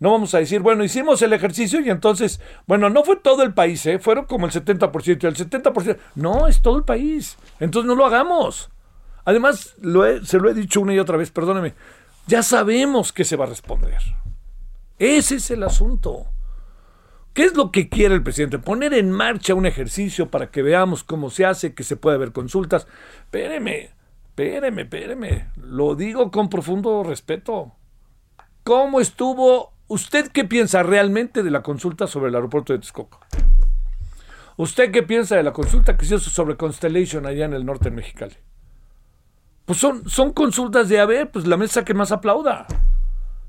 No 0.00 0.12
vamos 0.12 0.32
a 0.34 0.38
decir, 0.38 0.60
bueno, 0.60 0.84
hicimos 0.84 1.22
el 1.22 1.32
ejercicio 1.32 1.80
y 1.80 1.90
entonces, 1.90 2.40
bueno, 2.66 2.88
no 2.88 3.02
fue 3.02 3.16
todo 3.16 3.42
el 3.42 3.52
país, 3.52 3.84
¿eh? 3.86 3.98
fueron 3.98 4.26
como 4.26 4.46
el 4.46 4.52
70%, 4.52 5.24
el 5.24 5.36
70%, 5.36 5.98
no, 6.14 6.46
es 6.46 6.62
todo 6.62 6.76
el 6.76 6.84
país. 6.84 7.36
Entonces 7.58 7.88
no 7.88 7.96
lo 7.96 8.06
hagamos. 8.06 8.70
Además, 9.24 9.74
lo 9.80 10.24
se 10.24 10.38
lo 10.38 10.48
he 10.48 10.54
dicho 10.54 10.80
una 10.80 10.94
y 10.94 10.98
otra 10.98 11.16
vez, 11.16 11.30
perdóneme, 11.30 11.74
ya 12.26 12.42
sabemos 12.42 13.12
que 13.12 13.24
se 13.24 13.36
va 13.36 13.44
a 13.44 13.48
responder. 13.48 13.98
Ese 14.98 15.36
es 15.36 15.50
el 15.50 15.62
asunto. 15.64 16.26
¿Qué 17.32 17.44
es 17.44 17.56
lo 17.56 17.70
que 17.70 17.88
quiere 17.88 18.14
el 18.14 18.22
presidente? 18.22 18.58
Poner 18.58 18.94
en 18.94 19.12
marcha 19.12 19.54
un 19.54 19.66
ejercicio 19.66 20.30
para 20.30 20.50
que 20.50 20.62
veamos 20.62 21.04
cómo 21.04 21.30
se 21.30 21.44
hace, 21.44 21.74
que 21.74 21.84
se 21.84 21.96
puede 21.96 22.18
ver 22.18 22.32
consultas. 22.32 22.86
Espéreme, 23.20 23.90
espéreme, 24.30 24.82
espéreme. 24.82 25.48
Lo 25.56 25.94
digo 25.94 26.30
con 26.30 26.48
profundo 26.48 27.04
respeto. 27.04 27.74
¿Cómo 28.64 29.00
estuvo 29.00 29.72
¿Usted 29.88 30.30
qué 30.30 30.44
piensa 30.44 30.82
realmente 30.82 31.42
de 31.42 31.50
la 31.50 31.62
consulta 31.62 32.06
sobre 32.06 32.28
el 32.28 32.34
aeropuerto 32.34 32.74
de 32.74 32.78
Texcoco? 32.78 33.20
¿Usted 34.58 34.92
qué 34.92 35.02
piensa 35.02 35.36
de 35.36 35.42
la 35.42 35.54
consulta 35.54 35.96
que 35.96 36.04
se 36.04 36.16
hizo 36.16 36.28
sobre 36.28 36.56
Constellation 36.56 37.24
allá 37.24 37.46
en 37.46 37.54
el 37.54 37.64
norte 37.64 37.88
de 37.88 37.96
Mexicali? 37.96 38.36
Pues 39.64 39.78
son, 39.78 40.08
son 40.08 40.32
consultas 40.32 40.90
de, 40.90 41.00
a 41.00 41.06
ver, 41.06 41.30
pues 41.30 41.46
la 41.46 41.56
mesa 41.56 41.84
que 41.84 41.94
más 41.94 42.12
aplauda. 42.12 42.66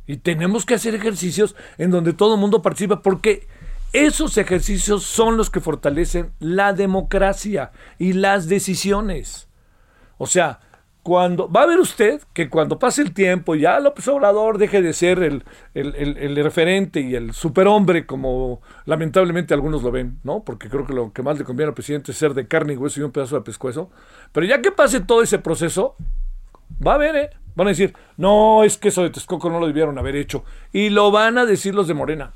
Y 0.07 0.17
tenemos 0.17 0.65
que 0.65 0.75
hacer 0.75 0.95
ejercicios 0.95 1.55
en 1.77 1.91
donde 1.91 2.13
todo 2.13 2.35
el 2.35 2.39
mundo 2.39 2.61
participa 2.61 3.01
porque 3.01 3.47
esos 3.91 4.37
ejercicios 4.37 5.03
son 5.03 5.35
los 5.35 5.49
que 5.49 5.59
fortalecen 5.59 6.31
la 6.39 6.71
democracia 6.71 7.71
y 7.97 8.13
las 8.13 8.47
decisiones. 8.47 9.49
O 10.17 10.27
sea, 10.27 10.61
cuando 11.03 11.49
va 11.49 11.63
a 11.63 11.65
ver 11.65 11.79
usted 11.79 12.21
que 12.33 12.49
cuando 12.49 12.77
pase 12.77 13.01
el 13.01 13.13
tiempo 13.13 13.55
ya 13.55 13.79
López 13.79 14.07
Obrador 14.09 14.57
deje 14.57 14.81
de 14.81 14.93
ser 14.93 15.23
el, 15.23 15.43
el, 15.73 16.35
referente 16.43 16.99
y 16.99 17.15
el 17.15 17.33
superhombre 17.33 18.05
como 18.05 18.61
lamentablemente 18.85 19.53
algunos 19.53 19.81
lo 19.81 19.91
ven, 19.91 20.19
¿no? 20.23 20.43
Porque 20.43 20.69
creo 20.69 20.85
que 20.85 20.93
lo 20.93 21.13
que 21.13 21.23
más 21.23 21.37
le 21.37 21.45
conviene 21.45 21.69
al 21.69 21.73
presidente 21.73 22.11
es 22.11 22.17
ser 22.17 22.33
de 22.33 22.47
carne 22.47 22.73
y 22.73 22.77
hueso 22.77 22.99
y 22.99 23.03
un 23.03 23.11
pedazo 23.11 23.35
de 23.35 23.41
pescuezo. 23.41 23.89
Pero 24.31 24.45
ya 24.45 24.61
que 24.61 24.71
pase 24.71 24.99
todo 24.99 25.23
ese 25.23 25.39
proceso, 25.39 25.95
va 26.85 26.95
a 26.95 26.97
ver, 26.97 27.15
¿eh? 27.15 27.29
Van 27.55 27.67
a 27.67 27.71
decir, 27.71 27.93
no, 28.17 28.63
es 28.63 28.77
que 28.77 28.89
eso 28.89 29.03
de 29.03 29.09
Texcoco 29.09 29.49
no 29.49 29.59
lo 29.59 29.67
debieron 29.67 29.97
haber 29.97 30.15
hecho. 30.15 30.43
Y 30.71 30.89
lo 30.89 31.11
van 31.11 31.37
a 31.37 31.45
decir 31.45 31.75
los 31.75 31.87
de 31.87 31.93
Morena. 31.93 32.31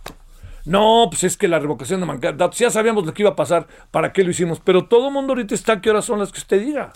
No, 0.66 1.08
pues 1.10 1.24
es 1.26 1.38
que 1.38 1.48
la 1.48 1.60
revocación 1.60 2.00
de 2.00 2.06
mandatos, 2.06 2.58
ya 2.58 2.70
sabíamos 2.70 3.06
lo 3.06 3.14
que 3.14 3.22
iba 3.22 3.32
a 3.32 3.36
pasar, 3.36 3.68
¿para 3.92 4.14
qué 4.14 4.24
lo 4.24 4.32
hicimos? 4.32 4.62
Pero 4.62 4.86
todo 4.86 5.08
el 5.08 5.14
mundo 5.14 5.34
ahorita 5.34 5.54
está, 5.54 5.82
¿qué 5.82 5.90
horas 5.90 6.06
son 6.06 6.20
las 6.20 6.32
que 6.32 6.40
usted 6.40 6.62
diga? 6.62 6.94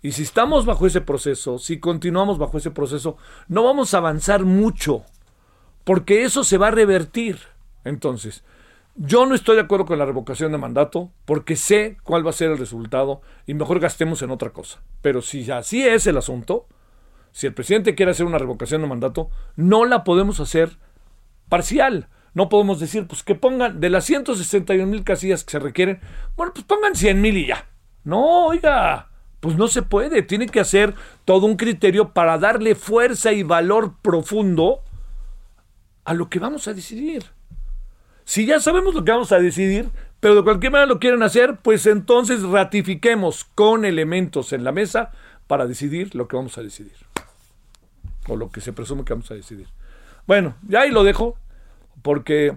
Y 0.00 0.12
si 0.12 0.22
estamos 0.22 0.64
bajo 0.64 0.86
ese 0.86 1.00
proceso, 1.00 1.58
si 1.58 1.80
continuamos 1.80 2.38
bajo 2.38 2.58
ese 2.58 2.70
proceso, 2.70 3.16
no 3.48 3.64
vamos 3.64 3.94
a 3.94 3.98
avanzar 3.98 4.44
mucho, 4.44 5.04
porque 5.84 6.24
eso 6.24 6.44
se 6.44 6.58
va 6.58 6.68
a 6.68 6.72
revertir. 6.72 7.38
Entonces, 7.84 8.44
yo 8.94 9.26
no 9.26 9.34
estoy 9.34 9.56
de 9.56 9.62
acuerdo 9.62 9.86
con 9.86 9.98
la 9.98 10.06
revocación 10.06 10.52
de 10.52 10.58
mandato, 10.58 11.10
porque 11.24 11.56
sé 11.56 11.96
cuál 12.02 12.26
va 12.26 12.30
a 12.30 12.34
ser 12.34 12.50
el 12.50 12.58
resultado 12.58 13.22
y 13.46 13.54
mejor 13.54 13.80
gastemos 13.80 14.22
en 14.22 14.30
otra 14.30 14.50
cosa. 14.50 14.82
Pero 15.02 15.22
si 15.22 15.50
así 15.50 15.86
es 15.86 16.06
el 16.06 16.16
asunto, 16.16 16.66
si 17.32 17.46
el 17.46 17.54
presidente 17.54 17.94
quiere 17.94 18.12
hacer 18.12 18.26
una 18.26 18.38
revocación 18.38 18.82
de 18.82 18.88
mandato, 18.88 19.30
no 19.56 19.84
la 19.84 20.04
podemos 20.04 20.40
hacer 20.40 20.78
parcial. 21.48 22.08
No 22.34 22.48
podemos 22.48 22.78
decir, 22.78 23.06
pues 23.06 23.22
que 23.22 23.34
pongan 23.34 23.80
de 23.80 23.90
las 23.90 24.04
161 24.04 24.86
mil 24.86 25.04
casillas 25.04 25.44
que 25.44 25.52
se 25.52 25.58
requieren, 25.58 26.00
bueno, 26.36 26.52
pues 26.52 26.64
pongan 26.64 26.94
100 26.94 27.20
mil 27.20 27.36
y 27.36 27.46
ya. 27.46 27.68
No, 28.04 28.46
oiga, 28.46 29.08
pues 29.40 29.56
no 29.56 29.68
se 29.68 29.82
puede, 29.82 30.22
tiene 30.22 30.46
que 30.46 30.60
hacer 30.60 30.94
todo 31.24 31.46
un 31.46 31.56
criterio 31.56 32.12
para 32.12 32.38
darle 32.38 32.74
fuerza 32.74 33.32
y 33.32 33.42
valor 33.42 33.94
profundo 34.02 34.80
a 36.04 36.14
lo 36.14 36.28
que 36.28 36.38
vamos 36.38 36.66
a 36.68 36.74
decidir. 36.74 37.24
Si 38.24 38.46
ya 38.46 38.60
sabemos 38.60 38.94
lo 38.94 39.04
que 39.04 39.12
vamos 39.12 39.32
a 39.32 39.38
decidir, 39.38 39.90
pero 40.20 40.34
de 40.34 40.42
cualquier 40.42 40.72
manera 40.72 40.86
lo 40.86 40.98
quieren 40.98 41.22
hacer, 41.22 41.58
pues 41.62 41.86
entonces 41.86 42.42
ratifiquemos 42.42 43.44
con 43.54 43.84
elementos 43.84 44.52
en 44.52 44.64
la 44.64 44.72
mesa 44.72 45.12
para 45.46 45.66
decidir 45.66 46.14
lo 46.14 46.28
que 46.28 46.36
vamos 46.36 46.58
a 46.58 46.62
decidir. 46.62 46.92
O 48.26 48.36
lo 48.36 48.50
que 48.50 48.60
se 48.60 48.72
presume 48.72 49.04
que 49.04 49.14
vamos 49.14 49.30
a 49.30 49.34
decidir. 49.34 49.68
Bueno, 50.26 50.56
ya 50.66 50.82
ahí 50.82 50.90
lo 50.90 51.04
dejo, 51.04 51.36
porque 52.02 52.56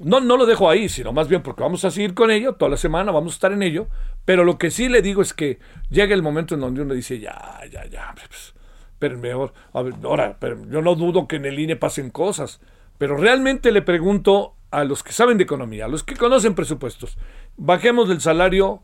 no, 0.00 0.20
no 0.20 0.36
lo 0.36 0.46
dejo 0.46 0.68
ahí, 0.68 0.88
sino 0.88 1.12
más 1.12 1.28
bien 1.28 1.42
porque 1.42 1.62
vamos 1.62 1.84
a 1.84 1.90
seguir 1.90 2.14
con 2.14 2.30
ello, 2.30 2.54
toda 2.54 2.70
la 2.70 2.76
semana 2.76 3.12
vamos 3.12 3.34
a 3.34 3.36
estar 3.36 3.52
en 3.52 3.62
ello, 3.62 3.86
pero 4.24 4.44
lo 4.44 4.58
que 4.58 4.70
sí 4.70 4.88
le 4.88 5.02
digo 5.02 5.22
es 5.22 5.34
que 5.34 5.58
llega 5.90 6.14
el 6.14 6.22
momento 6.22 6.54
en 6.54 6.60
donde 6.60 6.82
uno 6.82 6.94
dice, 6.94 7.18
ya, 7.18 7.60
ya, 7.70 7.86
ya, 7.86 8.14
pues, 8.14 8.54
pero 8.98 9.18
mejor, 9.18 9.52
ahora, 9.72 10.36
pero 10.38 10.64
yo 10.68 10.80
no 10.80 10.94
dudo 10.94 11.26
que 11.26 11.36
en 11.36 11.44
el 11.44 11.58
INE 11.58 11.76
pasen 11.76 12.10
cosas, 12.10 12.60
pero 12.98 13.16
realmente 13.16 13.72
le 13.72 13.82
pregunto 13.82 14.54
a 14.70 14.84
los 14.84 15.02
que 15.02 15.12
saben 15.12 15.38
de 15.38 15.44
economía, 15.44 15.86
a 15.86 15.88
los 15.88 16.04
que 16.04 16.16
conocen 16.16 16.54
presupuestos, 16.54 17.18
bajemos 17.56 18.08
del 18.08 18.20
salario 18.20 18.82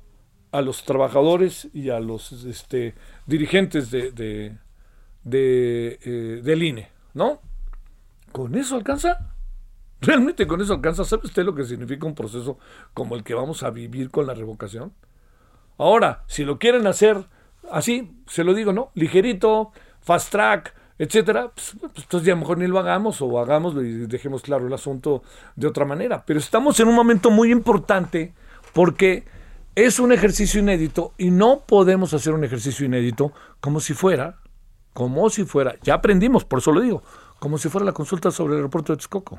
a 0.50 0.60
los 0.60 0.84
trabajadores 0.84 1.68
y 1.72 1.90
a 1.90 2.00
los 2.00 2.32
este, 2.44 2.94
dirigentes 3.26 3.90
de, 3.90 4.10
de, 4.12 4.56
de 5.22 5.98
eh, 6.02 6.40
del 6.42 6.62
INE, 6.62 6.88
¿no? 7.14 7.40
¿Con 8.32 8.54
eso 8.54 8.76
alcanza? 8.76 9.34
¿Realmente 10.00 10.46
con 10.46 10.60
eso 10.60 10.74
alcanza? 10.74 11.04
¿Sabe 11.04 11.26
usted 11.26 11.44
lo 11.44 11.54
que 11.54 11.64
significa 11.64 12.06
un 12.06 12.14
proceso 12.14 12.58
como 12.94 13.14
el 13.14 13.24
que 13.24 13.34
vamos 13.34 13.62
a 13.62 13.70
vivir 13.70 14.10
con 14.10 14.26
la 14.26 14.34
revocación? 14.34 14.92
Ahora, 15.78 16.24
si 16.26 16.44
lo 16.44 16.58
quieren 16.58 16.86
hacer 16.86 17.24
así, 17.70 18.12
se 18.26 18.44
lo 18.44 18.52
digo, 18.52 18.72
¿no? 18.72 18.90
Ligerito, 18.94 19.72
fast 20.00 20.30
track, 20.30 20.74
etcétera, 20.98 21.52
pues, 21.54 21.76
pues 22.08 22.24
ya 22.24 22.34
mejor 22.34 22.58
ni 22.58 22.66
lo 22.66 22.78
hagamos 22.78 23.22
o 23.22 23.38
hagámoslo 23.38 23.82
y 23.84 24.06
dejemos 24.06 24.42
claro 24.42 24.66
el 24.66 24.72
asunto 24.72 25.22
de 25.54 25.68
otra 25.68 25.84
manera. 25.84 26.24
Pero 26.26 26.40
estamos 26.40 26.78
en 26.80 26.88
un 26.88 26.94
momento 26.94 27.30
muy 27.30 27.52
importante 27.52 28.34
porque 28.72 29.24
es 29.76 30.00
un 30.00 30.12
ejercicio 30.12 30.60
inédito 30.60 31.14
y 31.16 31.30
no 31.30 31.60
podemos 31.60 32.12
hacer 32.12 32.34
un 32.34 32.42
ejercicio 32.42 32.84
inédito 32.84 33.32
como 33.60 33.78
si 33.78 33.94
fuera, 33.94 34.38
como 34.92 35.30
si 35.30 35.44
fuera, 35.44 35.76
ya 35.82 35.94
aprendimos, 35.94 36.44
por 36.44 36.58
eso 36.58 36.72
lo 36.72 36.80
digo, 36.80 37.04
como 37.38 37.58
si 37.58 37.68
fuera 37.68 37.84
la 37.84 37.92
consulta 37.92 38.32
sobre 38.32 38.54
el 38.54 38.58
aeropuerto 38.58 38.92
de 38.92 38.96
Texcoco 38.96 39.38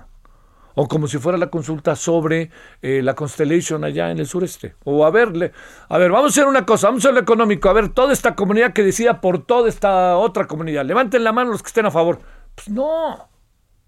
o 0.81 0.87
como 0.87 1.07
si 1.07 1.17
fuera 1.17 1.37
la 1.37 1.49
consulta 1.49 1.93
sobre 1.97 2.51
eh, 2.81 3.01
la 3.03 3.13
Constellation 3.13 3.83
allá 3.83 4.11
en 4.11 4.19
el 4.19 4.27
sureste. 4.27 4.75
O 4.85 5.05
a 5.05 5.11
verle, 5.11 5.51
a 5.89 5.97
ver, 5.97 6.09
vamos 6.09 6.27
a 6.27 6.29
hacer 6.29 6.47
una 6.47 6.65
cosa, 6.65 6.87
vamos 6.87 7.03
a 7.03 7.09
hacer 7.09 7.15
lo 7.15 7.19
económico, 7.19 7.67
a 7.67 7.73
ver, 7.73 7.89
toda 7.89 8.13
esta 8.13 8.33
comunidad 8.33 8.71
que 8.71 8.81
decida 8.81 9.19
por 9.19 9.45
toda 9.45 9.67
esta 9.67 10.15
otra 10.15 10.47
comunidad, 10.47 10.85
levanten 10.85 11.25
la 11.25 11.33
mano 11.33 11.51
los 11.51 11.61
que 11.61 11.67
estén 11.67 11.85
a 11.85 11.91
favor. 11.91 12.19
Pues 12.55 12.69
no. 12.69 13.27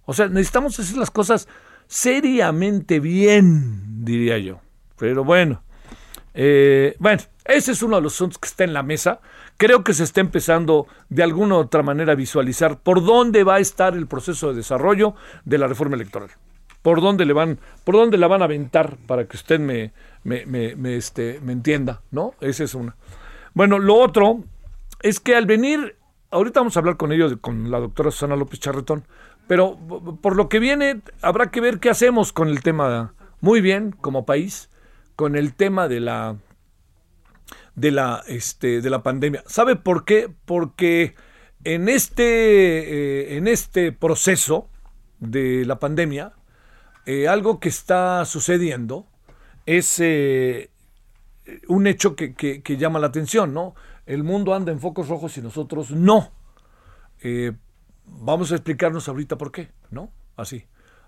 O 0.04 0.14
sea, 0.14 0.28
necesitamos 0.28 0.78
hacer 0.82 0.98
las 0.98 1.12
cosas 1.12 1.48
seriamente 1.88 3.00
bien, 3.00 4.04
diría 4.04 4.38
yo. 4.38 4.60
Pero 4.98 5.24
bueno, 5.24 5.64
eh, 6.34 6.98
bueno, 7.00 7.22
ese 7.46 7.72
es 7.72 7.82
uno 7.84 7.96
de 7.96 8.02
los 8.02 8.16
asuntos 8.16 8.38
que 8.38 8.50
está 8.50 8.66
en 8.66 8.74
la 8.74 8.84
mesa 8.84 9.22
creo 9.56 9.84
que 9.84 9.94
se 9.94 10.04
está 10.04 10.20
empezando 10.20 10.88
de 11.08 11.22
alguna 11.24 11.56
u 11.56 11.60
otra 11.60 11.84
manera 11.84 12.14
a 12.14 12.16
visualizar 12.16 12.80
por 12.80 13.06
dónde 13.06 13.44
va 13.44 13.56
a 13.56 13.60
estar 13.60 13.94
el 13.94 14.08
proceso 14.08 14.50
de 14.50 14.56
desarrollo 14.56 15.14
de 15.46 15.58
la 15.60 15.68
reforma 15.68 15.96
electoral. 15.96 16.32
Por 16.82 17.02
dónde 17.02 17.26
le 17.26 17.34
van, 17.34 17.60
por 17.84 17.96
dónde 17.96 18.18
la 18.18 18.28
van 18.28 18.42
a 18.42 18.46
aventar 18.46 18.98
para 19.08 19.28
que 19.28 19.38
usted 19.38 19.60
me, 19.60 19.94
me, 20.24 20.46
me, 20.46 20.96
este, 20.96 21.40
me 21.42 21.54
entienda, 21.54 22.02
¿no? 22.12 22.34
Esa 22.42 22.64
es 22.64 22.74
una. 22.74 22.96
Bueno, 23.54 23.80
lo 23.80 23.96
otro 23.96 24.44
es 25.02 25.20
que 25.20 25.36
al 25.36 25.46
venir, 25.46 25.96
ahorita 26.32 26.60
vamos 26.60 26.76
a 26.76 26.80
hablar 26.80 26.98
con 26.98 27.12
ellos, 27.12 27.36
con 27.42 27.70
la 27.70 27.80
doctora 27.80 28.12
Susana 28.12 28.36
López 28.36 28.60
Charretón, 28.60 29.06
pero 29.48 29.78
por 30.22 30.36
lo 30.36 30.50
que 30.50 30.60
viene, 30.60 31.02
habrá 31.22 31.52
que 31.52 31.62
ver 31.62 31.80
qué 31.80 31.90
hacemos 31.90 32.34
con 32.34 32.48
el 32.48 32.64
tema, 32.64 33.14
muy 33.42 33.62
bien, 33.62 33.92
como 33.92 34.26
país, 34.26 34.70
con 35.16 35.36
el 35.36 35.54
tema 35.54 35.88
de 35.88 36.00
la 36.00 36.38
de 37.76 37.92
la, 37.92 38.24
este, 38.28 38.82
de 38.82 38.90
la 38.90 39.04
pandemia. 39.04 39.44
¿Sabe 39.48 39.76
por 39.76 40.06
qué? 40.06 40.30
Porque 40.46 41.16
en 41.64 41.90
este, 41.90 42.24
eh, 42.24 43.38
en 43.38 43.48
este 43.48 43.92
proceso 43.92 44.68
de 45.20 45.66
la 45.66 45.80
pandemia, 45.80 46.34
eh, 47.06 47.28
algo 47.28 47.60
que 47.60 47.70
está 47.70 48.26
sucediendo 48.26 49.08
es 49.66 50.00
eh, 50.00 50.70
un 51.68 51.88
hecho 51.88 52.16
que, 52.16 52.64
llama 52.78 53.00
la 53.00 53.08
atención, 53.08 53.54
¿no? 53.54 53.76
El 54.06 54.24
mundo 54.24 54.54
anda 54.54 54.72
en 54.72 54.80
focos 54.80 55.08
rojos 55.08 55.38
y 55.38 55.42
nosotros 55.42 55.92
no. 55.92 56.32
vamos 58.06 58.52
a 58.52 58.56
explicarnos 58.56 59.08
ahorita 59.08 59.38
por 59.38 59.52
qué, 59.52 59.72
¿no? 59.90 60.12
Así. 60.36 60.66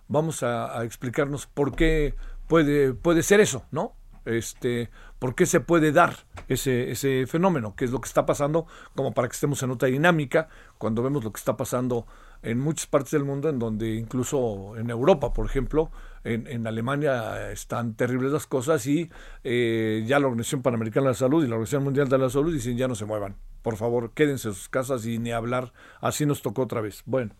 Vamos 0.07 0.43
a, 0.43 0.77
a 0.77 0.83
explicarnos 0.83 1.47
por 1.47 1.75
qué 1.75 2.15
puede, 2.47 2.93
puede 2.93 3.23
ser 3.23 3.39
eso, 3.39 3.65
¿no? 3.71 3.95
este, 4.25 4.89
por 5.19 5.35
qué 5.35 5.45
se 5.45 5.59
puede 5.59 5.91
dar 5.91 6.15
ese, 6.47 6.91
ese 6.91 7.25
fenómeno, 7.27 7.75
qué 7.75 7.85
es 7.85 7.91
lo 7.91 8.01
que 8.01 8.07
está 8.07 8.25
pasando, 8.25 8.65
como 8.95 9.13
para 9.13 9.27
que 9.27 9.33
estemos 9.33 9.61
en 9.63 9.71
otra 9.71 9.89
dinámica, 9.89 10.49
cuando 10.77 11.03
vemos 11.03 11.23
lo 11.23 11.31
que 11.31 11.39
está 11.39 11.57
pasando 11.57 12.07
en 12.43 12.59
muchas 12.59 12.87
partes 12.87 13.11
del 13.11 13.23
mundo, 13.23 13.49
en 13.49 13.57
donde 13.57 13.95
incluso 13.95 14.75
en 14.77 14.89
Europa, 14.89 15.33
por 15.33 15.45
ejemplo, 15.45 15.89
en, 16.25 16.45
en 16.47 16.67
Alemania 16.67 17.51
están 17.51 17.95
terribles 17.95 18.31
las 18.31 18.47
cosas 18.47 18.85
y 18.85 19.09
eh, 19.43 20.03
ya 20.05 20.19
la 20.19 20.27
Organización 20.27 20.61
Panamericana 20.61 21.07
de 21.07 21.11
la 21.11 21.17
Salud 21.17 21.43
y 21.43 21.47
la 21.47 21.55
Organización 21.55 21.85
Mundial 21.85 22.09
de 22.09 22.17
la 22.17 22.29
Salud 22.29 22.53
dicen 22.53 22.77
ya 22.77 22.87
no 22.87 22.95
se 22.95 23.05
muevan, 23.05 23.37
por 23.61 23.77
favor, 23.77 24.11
quédense 24.13 24.49
en 24.49 24.53
sus 24.53 24.69
casas 24.69 25.05
y 25.05 25.17
ni 25.19 25.31
hablar, 25.31 25.71
así 26.01 26.25
nos 26.25 26.41
tocó 26.41 26.63
otra 26.63 26.81
vez. 26.81 27.01
Bueno. 27.05 27.33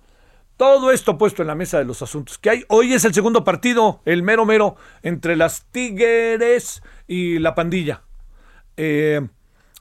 Todo 0.55 0.91
esto 0.91 1.17
puesto 1.17 1.41
en 1.41 1.47
la 1.47 1.55
mesa 1.55 1.79
de 1.79 1.83
los 1.83 2.03
asuntos 2.03 2.37
que 2.37 2.51
hay. 2.51 2.63
Hoy 2.67 2.93
es 2.93 3.03
el 3.05 3.13
segundo 3.15 3.43
partido, 3.43 4.01
el 4.05 4.21
mero 4.21 4.45
mero, 4.45 4.75
entre 5.01 5.35
las 5.35 5.65
Tigres 5.71 6.83
y 7.07 7.39
la 7.39 7.55
pandilla. 7.55 8.03
Eh, 8.77 9.27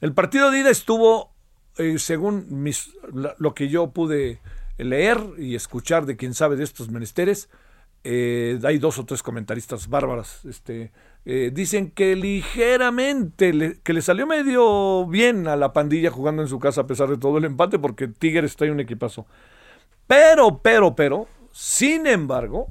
el 0.00 0.14
partido 0.14 0.50
de 0.50 0.60
ida 0.60 0.70
estuvo, 0.70 1.30
eh, 1.76 1.98
según 1.98 2.46
mis, 2.62 2.90
lo 3.12 3.54
que 3.54 3.68
yo 3.68 3.90
pude 3.90 4.40
leer 4.84 5.18
y 5.38 5.54
escuchar 5.54 6.06
de 6.06 6.16
quien 6.16 6.34
sabe 6.34 6.56
de 6.56 6.64
estos 6.64 6.90
menesteres, 6.90 7.48
eh, 8.04 8.58
hay 8.64 8.78
dos 8.78 8.98
o 8.98 9.04
tres 9.04 9.22
comentaristas 9.22 9.88
bárbaras. 9.88 10.44
Este, 10.44 10.92
dicen 11.24 11.90
que 11.90 12.16
ligeramente, 12.16 13.52
le, 13.52 13.80
que 13.80 13.92
le 13.92 14.02
salió 14.02 14.26
medio 14.26 15.06
bien 15.06 15.46
a 15.46 15.56
la 15.56 15.72
pandilla 15.72 16.10
jugando 16.10 16.42
en 16.42 16.48
su 16.48 16.58
casa 16.58 16.82
a 16.82 16.86
pesar 16.86 17.08
de 17.08 17.18
todo 17.18 17.38
el 17.38 17.44
empate, 17.44 17.78
porque 17.78 18.08
Tigres 18.08 18.52
está 18.52 18.64
en 18.64 18.72
un 18.72 18.80
equipazo. 18.80 19.26
Pero, 20.06 20.58
pero, 20.58 20.94
pero, 20.96 21.28
sin 21.52 22.06
embargo, 22.06 22.68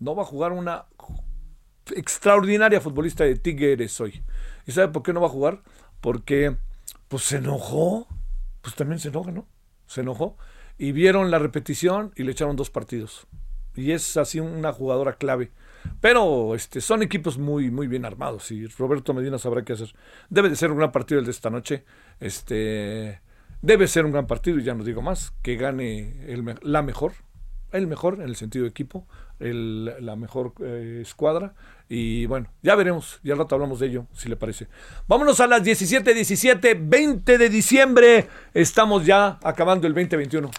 no 0.00 0.14
va 0.14 0.22
a 0.22 0.26
jugar 0.26 0.52
una 0.52 0.86
extraordinaria 1.94 2.80
futbolista 2.80 3.24
de 3.24 3.36
Tigres 3.36 4.00
hoy. 4.00 4.22
¿Y 4.66 4.72
sabe 4.72 4.88
por 4.88 5.02
qué 5.02 5.12
no 5.12 5.20
va 5.20 5.26
a 5.26 5.30
jugar? 5.30 5.62
Porque, 6.00 6.56
pues 7.08 7.24
se 7.24 7.36
enojó. 7.36 8.06
Pues 8.60 8.74
también 8.74 8.98
se 8.98 9.08
enoja, 9.08 9.30
¿no? 9.30 9.46
Se 9.86 10.02
enojó. 10.02 10.36
Y 10.78 10.92
vieron 10.92 11.30
la 11.30 11.38
repetición 11.38 12.12
y 12.16 12.22
le 12.22 12.32
echaron 12.32 12.56
dos 12.56 12.70
partidos. 12.70 13.26
Y 13.74 13.92
es 13.92 14.16
así 14.16 14.40
una 14.40 14.72
jugadora 14.72 15.14
clave. 15.16 15.50
Pero 16.00 16.54
este, 16.54 16.80
son 16.80 17.02
equipos 17.02 17.38
muy, 17.38 17.70
muy 17.70 17.86
bien 17.86 18.04
armados 18.04 18.50
y 18.50 18.66
Roberto 18.66 19.14
Medina 19.14 19.38
sabrá 19.38 19.64
qué 19.64 19.74
hacer. 19.74 19.92
Debe 20.30 20.48
de 20.48 20.56
ser 20.56 20.70
un 20.70 20.78
gran 20.78 20.92
partido 20.92 21.20
el 21.20 21.26
de 21.26 21.32
esta 21.32 21.50
noche. 21.50 21.84
Este, 22.20 23.20
Debe 23.60 23.88
ser 23.88 24.04
un 24.04 24.12
gran 24.12 24.26
partido, 24.26 24.58
y 24.58 24.62
ya 24.62 24.74
no 24.74 24.84
digo 24.84 25.02
más, 25.02 25.32
que 25.42 25.56
gane 25.56 26.14
la 26.62 26.82
mejor, 26.82 27.14
el 27.72 27.88
mejor 27.88 28.14
en 28.14 28.28
el 28.28 28.36
sentido 28.36 28.62
de 28.62 28.70
equipo, 28.70 29.08
la 29.40 30.14
mejor 30.14 30.52
eh, 30.60 31.00
escuadra. 31.02 31.54
Y 31.88 32.26
bueno, 32.26 32.48
ya 32.62 32.76
veremos, 32.76 33.18
ya 33.24 33.32
al 33.32 33.40
rato 33.40 33.56
hablamos 33.56 33.80
de 33.80 33.88
ello, 33.88 34.06
si 34.12 34.28
le 34.28 34.36
parece. 34.36 34.68
Vámonos 35.08 35.40
a 35.40 35.48
las 35.48 35.64
17, 35.64 36.14
17, 36.14 36.74
20 36.74 37.36
de 37.36 37.48
diciembre. 37.48 38.28
Estamos 38.54 39.04
ya 39.04 39.38
acabando 39.42 39.88
el 39.88 39.94
2021. 39.94 40.50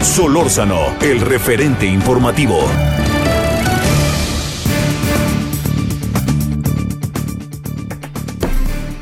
Solórzano, 0.00 0.96
el 1.02 1.20
referente 1.20 1.84
informativo. 1.84 2.58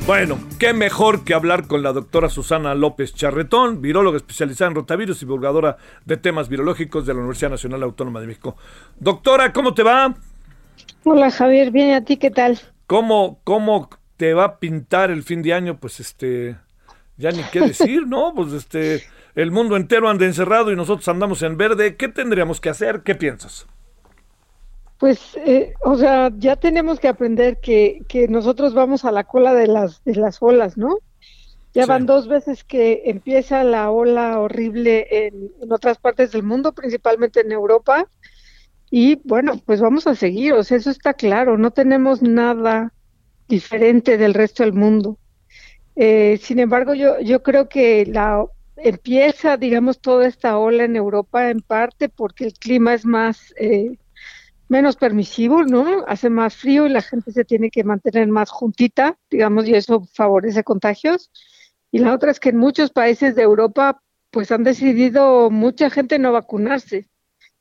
Bueno, 0.06 0.38
qué 0.58 0.74
mejor 0.74 1.24
que 1.24 1.32
hablar 1.32 1.66
con 1.66 1.82
la 1.82 1.92
doctora 1.92 2.28
Susana 2.28 2.74
López 2.74 3.14
Charretón, 3.14 3.80
viróloga 3.80 4.18
especializada 4.18 4.68
en 4.70 4.74
rotavirus 4.74 5.18
y 5.18 5.20
divulgadora 5.24 5.78
de 6.04 6.18
temas 6.18 6.48
virológicos 6.50 7.06
de 7.06 7.14
la 7.14 7.20
Universidad 7.20 7.52
Nacional 7.52 7.82
Autónoma 7.84 8.20
de 8.20 8.26
México. 8.26 8.56
Doctora, 8.98 9.52
¿cómo 9.52 9.72
te 9.72 9.82
va? 9.82 10.14
Hola 11.04 11.30
Javier, 11.30 11.70
bien, 11.70 11.94
¿a 11.94 12.04
ti 12.04 12.18
qué 12.18 12.30
tal? 12.30 12.58
¿Cómo, 12.86 13.40
cómo 13.44 13.88
te 14.18 14.34
va 14.34 14.44
a 14.44 14.58
pintar 14.58 15.10
el 15.10 15.22
fin 15.22 15.42
de 15.42 15.54
año? 15.54 15.78
Pues 15.78 16.00
este, 16.00 16.56
ya 17.16 17.30
ni 17.30 17.42
qué 17.44 17.60
decir, 17.60 18.06
¿no? 18.06 18.34
Pues 18.34 18.52
este, 18.52 19.04
el 19.34 19.50
mundo 19.50 19.76
entero 19.76 20.08
anda 20.08 20.24
encerrado 20.24 20.70
y 20.70 20.76
nosotros 20.76 21.08
andamos 21.08 21.42
en 21.42 21.56
verde. 21.56 21.96
¿Qué 21.96 22.08
tendríamos 22.08 22.60
que 22.60 22.68
hacer? 22.68 23.02
¿Qué 23.02 23.14
piensas? 23.14 23.66
Pues, 24.98 25.36
eh, 25.44 25.74
o 25.80 25.96
sea, 25.96 26.30
ya 26.38 26.56
tenemos 26.56 27.00
que 27.00 27.08
aprender 27.08 27.58
que, 27.60 28.02
que, 28.08 28.28
nosotros 28.28 28.74
vamos 28.74 29.04
a 29.04 29.12
la 29.12 29.24
cola 29.24 29.52
de 29.52 29.66
las, 29.66 30.02
de 30.04 30.14
las 30.16 30.40
olas, 30.40 30.78
¿no? 30.78 30.98
Ya 31.74 31.82
sí. 31.82 31.88
van 31.88 32.06
dos 32.06 32.28
veces 32.28 32.62
que 32.62 33.02
empieza 33.06 33.64
la 33.64 33.90
ola 33.90 34.38
horrible 34.38 35.08
en, 35.10 35.50
en, 35.60 35.72
otras 35.72 35.98
partes 35.98 36.30
del 36.30 36.44
mundo, 36.44 36.72
principalmente 36.72 37.40
en 37.40 37.50
Europa. 37.50 38.08
Y 38.90 39.16
bueno, 39.24 39.60
pues 39.66 39.80
vamos 39.80 40.06
a 40.06 40.14
seguir, 40.14 40.52
o 40.52 40.62
sea, 40.62 40.76
eso 40.76 40.90
está 40.90 41.14
claro, 41.14 41.58
no 41.58 41.72
tenemos 41.72 42.22
nada 42.22 42.92
diferente 43.48 44.16
del 44.16 44.34
resto 44.34 44.62
del 44.62 44.72
mundo. 44.72 45.18
Eh, 45.96 46.38
sin 46.40 46.58
embargo, 46.58 46.94
yo, 46.94 47.20
yo 47.20 47.42
creo 47.42 47.68
que 47.68 48.06
la 48.06 48.44
empieza, 48.76 49.56
digamos, 49.56 50.00
toda 50.00 50.26
esta 50.26 50.58
ola 50.58 50.84
en 50.84 50.96
Europa 50.96 51.50
en 51.50 51.60
parte 51.60 52.08
porque 52.08 52.44
el 52.46 52.54
clima 52.54 52.94
es 52.94 53.04
más... 53.04 53.54
Eh, 53.58 53.98
menos 54.68 54.96
permisivo, 54.96 55.62
¿no? 55.62 56.04
Hace 56.08 56.30
más 56.30 56.56
frío 56.56 56.86
y 56.86 56.88
la 56.88 57.02
gente 57.02 57.32
se 57.32 57.44
tiene 57.44 57.70
que 57.70 57.84
mantener 57.84 58.28
más 58.28 58.50
juntita, 58.50 59.16
digamos, 59.30 59.68
y 59.68 59.74
eso 59.74 60.06
favorece 60.14 60.64
contagios. 60.64 61.30
Y 61.90 61.98
la 61.98 62.12
otra 62.12 62.30
es 62.30 62.40
que 62.40 62.48
en 62.48 62.56
muchos 62.56 62.90
países 62.90 63.34
de 63.34 63.42
Europa, 63.42 64.02
pues 64.30 64.50
han 64.50 64.64
decidido 64.64 65.50
mucha 65.50 65.90
gente 65.90 66.18
no 66.18 66.32
vacunarse. 66.32 67.08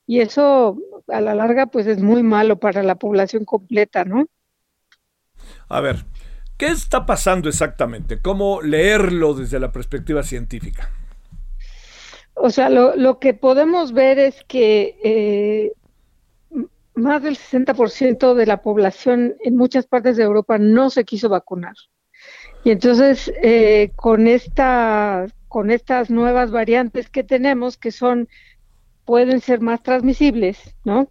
Y 0.08 0.21
eso 0.21 0.78
a 1.08 1.21
la 1.21 1.36
larga, 1.36 1.67
pues 1.67 1.88
es 1.88 2.02
muy 2.02 2.23
malo 2.23 2.60
para 2.60 2.84
la 2.84 2.95
población 2.95 3.45
completa, 3.45 4.06
¿no? 4.06 4.26
A 5.69 5.82
ver, 5.82 6.06
¿qué 6.58 6.67
está 6.67 7.06
pasando 7.06 7.47
exactamente? 7.49 8.21
¿Cómo 8.21 8.62
leerlo 8.62 9.34
desde 9.34 9.60
la 9.60 9.71
perspectiva 9.71 10.23
científica? 10.23 10.89
O 12.36 12.50
sea, 12.50 12.69
lo, 12.69 12.96
lo 12.96 13.19
que 13.19 13.34
podemos 13.34 13.93
ver 13.93 14.19
es 14.19 14.43
que 14.46 14.98
eh, 15.04 15.72
más 16.96 17.24
del 17.24 17.38
60% 17.38 18.34
de 18.34 18.46
la 18.46 18.62
población 18.62 19.36
en 19.43 19.56
muchas 19.56 19.88
partes 19.88 20.17
de 20.17 20.24
Europa 20.24 20.58
no 20.58 20.89
se 20.89 21.06
quiso 21.06 21.30
vacunar. 21.30 21.76
Y 22.63 22.72
entonces, 22.72 23.32
eh, 23.41 23.91
con, 23.96 24.28
esta, 24.28 25.28
con 25.48 25.72
estas 25.72 26.10
nuevas 26.10 26.52
variantes 26.52 27.10
que 27.10 27.24
tenemos, 27.24 27.78
que 27.78 27.91
son, 27.91 28.30
pueden 29.06 29.41
ser 29.41 29.60
más 29.60 29.84
transmisibles, 29.84 30.76
¿no? 30.86 31.10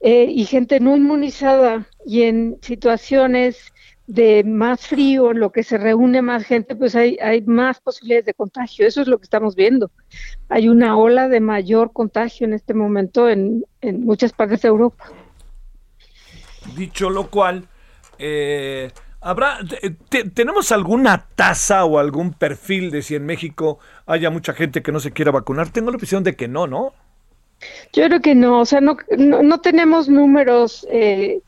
Eh, 0.00 0.26
y 0.28 0.44
gente 0.44 0.80
no 0.80 0.96
inmunizada 0.96 1.86
y 2.04 2.22
en 2.22 2.58
situaciones 2.60 3.72
de 4.12 4.44
más 4.44 4.86
frío, 4.86 5.30
en 5.30 5.40
lo 5.40 5.52
que 5.52 5.62
se 5.62 5.78
reúne 5.78 6.20
más 6.20 6.44
gente, 6.44 6.76
pues 6.76 6.94
hay, 6.94 7.16
hay 7.22 7.40
más 7.42 7.80
posibilidades 7.80 8.26
de 8.26 8.34
contagio. 8.34 8.86
Eso 8.86 9.00
es 9.00 9.08
lo 9.08 9.16
que 9.16 9.24
estamos 9.24 9.54
viendo. 9.54 9.90
Hay 10.50 10.68
una 10.68 10.98
ola 10.98 11.28
de 11.28 11.40
mayor 11.40 11.92
contagio 11.94 12.46
en 12.46 12.52
este 12.52 12.74
momento 12.74 13.30
en, 13.30 13.64
en 13.80 14.04
muchas 14.04 14.34
partes 14.34 14.60
de 14.60 14.68
Europa. 14.68 15.06
Dicho 16.76 17.08
lo 17.08 17.30
cual, 17.30 17.68
eh, 18.18 18.90
¿habrá, 19.22 19.60
te, 20.10 20.24
¿tenemos 20.24 20.72
alguna 20.72 21.28
tasa 21.34 21.86
o 21.86 21.98
algún 21.98 22.34
perfil 22.34 22.90
de 22.90 23.00
si 23.00 23.14
en 23.14 23.24
México 23.24 23.78
haya 24.04 24.28
mucha 24.28 24.52
gente 24.52 24.82
que 24.82 24.92
no 24.92 25.00
se 25.00 25.12
quiera 25.12 25.30
vacunar? 25.30 25.70
Tengo 25.70 25.90
la 25.90 25.94
impresión 25.94 26.22
de 26.22 26.36
que 26.36 26.48
no, 26.48 26.66
¿no? 26.66 26.92
Yo 27.94 28.04
creo 28.08 28.20
que 28.20 28.34
no, 28.34 28.60
o 28.60 28.66
sea, 28.66 28.82
no, 28.82 28.98
no, 29.16 29.42
no 29.42 29.60
tenemos 29.62 30.10
números 30.10 30.86
eh, 30.90 31.40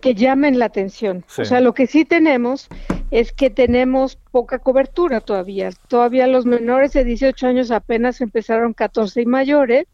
que 0.00 0.14
llamen 0.14 0.58
la 0.58 0.66
atención. 0.66 1.24
Sí. 1.28 1.42
O 1.42 1.44
sea, 1.44 1.60
lo 1.60 1.74
que 1.74 1.86
sí 1.86 2.04
tenemos 2.04 2.68
es 3.10 3.32
que 3.32 3.48
tenemos 3.48 4.16
poca 4.30 4.58
cobertura 4.58 5.20
todavía. 5.20 5.70
Todavía 5.88 6.26
los 6.26 6.44
menores 6.44 6.92
de 6.92 7.04
18 7.04 7.46
años 7.46 7.70
apenas 7.70 8.20
empezaron 8.20 8.74
14 8.74 9.22
y 9.22 9.26
mayores. 9.26 9.86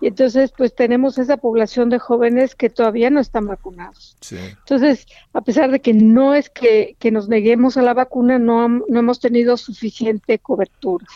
Y 0.00 0.06
entonces, 0.06 0.50
pues 0.56 0.74
tenemos 0.74 1.18
esa 1.18 1.36
población 1.36 1.90
de 1.90 1.98
jóvenes 1.98 2.54
que 2.54 2.70
todavía 2.70 3.10
no 3.10 3.20
están 3.20 3.46
vacunados. 3.46 4.16
Entonces, 4.30 5.06
a 5.34 5.42
pesar 5.42 5.70
de 5.70 5.80
que 5.80 5.92
no 5.92 6.34
es 6.34 6.48
que, 6.48 6.96
nos 7.10 7.28
neguemos 7.28 7.76
a 7.76 7.82
la 7.82 7.92
vacuna, 7.92 8.38
no, 8.38 8.66
no 8.68 8.98
hemos 8.98 9.20
tenido 9.20 9.58
suficiente 9.58 10.38
cobertura. 10.38 11.06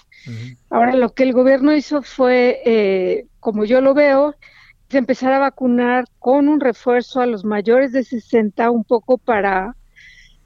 Ahora, 0.68 0.94
lo 0.96 1.14
que 1.14 1.22
el 1.22 1.32
gobierno 1.32 1.74
hizo 1.74 2.02
fue, 2.02 2.60
eh, 2.66 3.26
como 3.40 3.64
yo 3.64 3.80
lo 3.80 3.94
veo, 3.94 4.34
empezar 4.90 5.32
a 5.32 5.38
vacunar 5.38 6.04
con 6.18 6.48
un 6.48 6.60
refuerzo 6.60 7.20
a 7.20 7.26
los 7.26 7.44
mayores 7.44 7.92
de 7.92 8.04
60 8.04 8.70
un 8.70 8.84
poco 8.84 9.18
para 9.18 9.76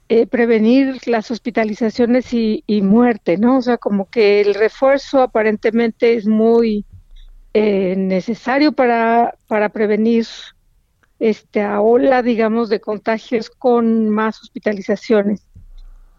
eh, 0.09 0.27
prevenir 0.27 1.07
las 1.07 1.31
hospitalizaciones 1.31 2.33
y, 2.33 2.81
muerte, 2.81 3.37
¿no? 3.37 3.57
O 3.57 3.61
sea, 3.61 3.77
como 3.77 4.09
que 4.09 4.41
el 4.41 4.55
refuerzo 4.55 5.21
aparentemente 5.21 6.15
es 6.15 6.27
muy 6.27 6.85
eh, 7.53 7.95
necesario 7.95 8.71
para, 8.73 9.35
para 9.47 9.69
prevenir 9.69 10.25
esta 11.19 11.79
ola, 11.79 12.23
digamos, 12.23 12.67
de 12.69 12.81
contagios 12.81 13.49
con 13.49 14.09
más 14.09 14.41
hospitalizaciones. 14.41 15.45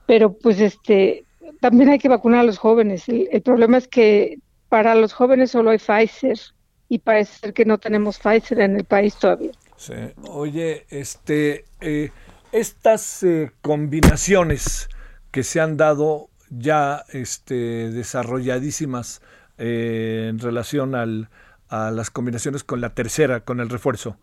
Pero 0.06 0.32
pues 0.32 0.60
este, 0.60 1.24
también 1.60 1.90
hay 1.90 1.98
que 1.98 2.08
vacunar 2.08 2.40
a 2.40 2.44
los 2.44 2.58
jóvenes. 2.58 3.08
El, 3.08 3.42
problema 3.42 3.78
es 3.78 3.88
que 3.88 4.38
para 4.68 4.94
los 4.94 5.12
jóvenes 5.12 5.50
solo 5.50 5.70
hay 5.70 5.78
Pfizer 5.78 6.38
y 6.92 6.98
parece 6.98 7.38
ser 7.38 7.54
que 7.54 7.64
no 7.64 7.78
tenemos 7.78 8.18
Pfizer 8.18 8.60
en 8.60 8.76
el 8.76 8.84
país 8.84 9.16
todavía. 9.16 9.52
Sí. 9.78 9.94
Oye, 10.28 10.84
este, 10.90 11.64
eh, 11.80 12.10
estas 12.52 13.22
eh, 13.22 13.50
combinaciones 13.62 14.90
que 15.30 15.42
se 15.42 15.62
han 15.62 15.78
dado 15.78 16.28
ya 16.50 17.06
este, 17.08 17.88
desarrolladísimas 17.90 19.22
eh, 19.56 20.26
en 20.28 20.38
relación 20.38 20.94
al, 20.94 21.30
a 21.70 21.90
las 21.90 22.10
combinaciones 22.10 22.62
con 22.62 22.82
la 22.82 22.90
tercera, 22.90 23.40
con 23.40 23.60
el 23.60 23.70
refuerzo, 23.70 24.18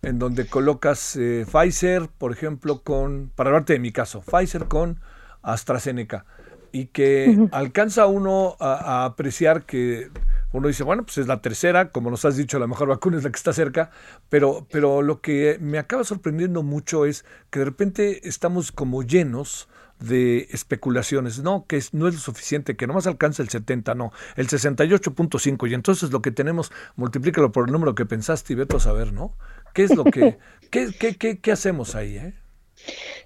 en 0.00 0.18
donde 0.18 0.46
colocas 0.46 1.16
eh, 1.16 1.44
Pfizer, 1.44 2.08
por 2.08 2.32
ejemplo, 2.32 2.80
con, 2.80 3.32
para 3.36 3.50
hablarte 3.50 3.74
de 3.74 3.80
mi 3.80 3.92
caso, 3.92 4.22
Pfizer 4.22 4.64
con 4.64 4.98
AstraZeneca, 5.42 6.24
y 6.72 6.86
que 6.86 7.48
alcanza 7.52 8.06
uno 8.06 8.56
a 8.60 9.04
apreciar 9.04 9.64
que 9.66 10.08
uno 10.54 10.68
dice, 10.68 10.84
bueno, 10.84 11.02
pues 11.04 11.18
es 11.18 11.26
la 11.26 11.42
tercera, 11.42 11.90
como 11.90 12.10
nos 12.10 12.24
has 12.24 12.36
dicho, 12.36 12.60
la 12.60 12.68
mejor 12.68 12.86
vacuna 12.86 13.18
es 13.18 13.24
la 13.24 13.30
que 13.30 13.36
está 13.36 13.52
cerca, 13.52 13.90
pero, 14.28 14.68
pero 14.70 15.02
lo 15.02 15.20
que 15.20 15.58
me 15.60 15.78
acaba 15.78 16.04
sorprendiendo 16.04 16.62
mucho 16.62 17.06
es 17.06 17.24
que 17.50 17.58
de 17.58 17.64
repente 17.64 18.28
estamos 18.28 18.70
como 18.70 19.02
llenos 19.02 19.68
de 19.98 20.46
especulaciones, 20.52 21.42
no, 21.42 21.66
que 21.66 21.82
no 21.90 22.06
es 22.06 22.14
lo 22.14 22.20
suficiente, 22.20 22.76
que 22.76 22.86
nomás 22.86 23.08
alcanza 23.08 23.42
el 23.42 23.48
70, 23.48 23.96
no, 23.96 24.12
el 24.36 24.46
68.5, 24.46 25.68
y 25.68 25.74
entonces 25.74 26.12
lo 26.12 26.22
que 26.22 26.30
tenemos, 26.30 26.70
multiplícalo 26.94 27.50
por 27.50 27.66
el 27.66 27.72
número 27.72 27.96
que 27.96 28.06
pensaste 28.06 28.52
y 28.52 28.56
vete 28.56 28.76
a 28.76 28.80
saber, 28.80 29.12
¿no? 29.12 29.36
¿Qué 29.72 29.82
es 29.82 29.96
lo 29.96 30.04
que, 30.04 30.38
qué, 30.70 30.94
qué, 30.96 31.16
qué, 31.16 31.40
qué 31.40 31.50
hacemos 31.50 31.96
ahí, 31.96 32.16
eh? 32.16 32.34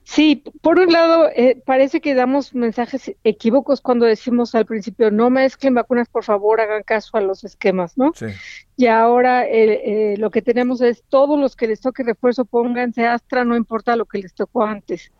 Sí, 0.04 0.42
por 0.62 0.78
un 0.78 0.92
lado, 0.92 1.28
eh, 1.34 1.60
parece 1.66 2.00
que 2.00 2.14
damos 2.14 2.54
mensajes 2.54 3.12
equívocos 3.24 3.80
cuando 3.80 4.06
decimos 4.06 4.54
al 4.54 4.64
principio, 4.64 5.10
no 5.10 5.28
mezclen 5.28 5.74
vacunas, 5.74 6.08
por 6.08 6.24
favor, 6.24 6.60
hagan 6.60 6.82
caso 6.82 7.16
a 7.16 7.20
los 7.20 7.44
esquemas, 7.44 7.98
¿no? 7.98 8.12
Sí. 8.14 8.26
Y 8.76 8.86
ahora 8.86 9.44
eh, 9.46 10.14
lo 10.18 10.30
que 10.30 10.40
tenemos 10.40 10.80
es 10.80 11.02
todos 11.08 11.38
los 11.38 11.56
que 11.56 11.66
les 11.66 11.80
toque 11.80 12.04
refuerzo, 12.04 12.44
pónganse 12.44 13.06
Astra, 13.06 13.44
no 13.44 13.56
importa 13.56 13.96
lo 13.96 14.06
que 14.06 14.18
les 14.18 14.34
tocó 14.34 14.64
antes. 14.64 15.12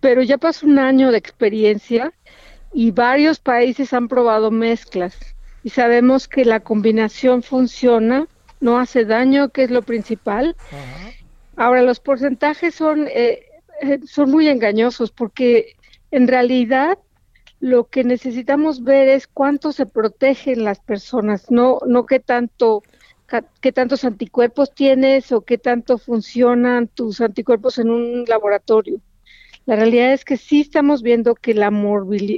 Pero 0.00 0.22
ya 0.22 0.38
pasó 0.38 0.66
un 0.66 0.78
año 0.78 1.10
de 1.10 1.18
experiencia 1.18 2.12
y 2.72 2.92
varios 2.92 3.38
países 3.38 3.92
han 3.92 4.08
probado 4.08 4.50
mezclas 4.50 5.18
y 5.66 5.70
sabemos 5.70 6.28
que 6.28 6.44
la 6.44 6.60
combinación 6.60 7.42
funciona, 7.42 8.28
no 8.60 8.78
hace 8.78 9.04
daño, 9.04 9.48
que 9.48 9.64
es 9.64 9.70
lo 9.72 9.82
principal. 9.82 10.54
Ahora, 11.56 11.82
los 11.82 11.98
porcentajes 11.98 12.74
son... 12.74 13.08
Eh, 13.08 13.45
eh, 13.80 14.00
son 14.06 14.30
muy 14.30 14.48
engañosos 14.48 15.10
porque 15.10 15.76
en 16.10 16.28
realidad 16.28 16.98
lo 17.60 17.88
que 17.88 18.04
necesitamos 18.04 18.82
ver 18.84 19.08
es 19.08 19.26
cuánto 19.26 19.72
se 19.72 19.86
protegen 19.86 20.64
las 20.64 20.80
personas, 20.80 21.50
no, 21.50 21.78
no 21.86 22.06
qué 22.06 22.20
tanto 22.20 22.82
qué 23.60 23.72
tantos 23.72 24.04
anticuerpos 24.04 24.72
tienes 24.72 25.32
o 25.32 25.40
qué 25.40 25.58
tanto 25.58 25.98
funcionan 25.98 26.86
tus 26.86 27.20
anticuerpos 27.20 27.78
en 27.78 27.90
un 27.90 28.24
laboratorio. 28.24 29.00
La 29.64 29.74
realidad 29.74 30.12
es 30.12 30.24
que 30.24 30.36
sí 30.36 30.60
estamos 30.60 31.02
viendo 31.02 31.34
que 31.34 31.52
la, 31.52 31.70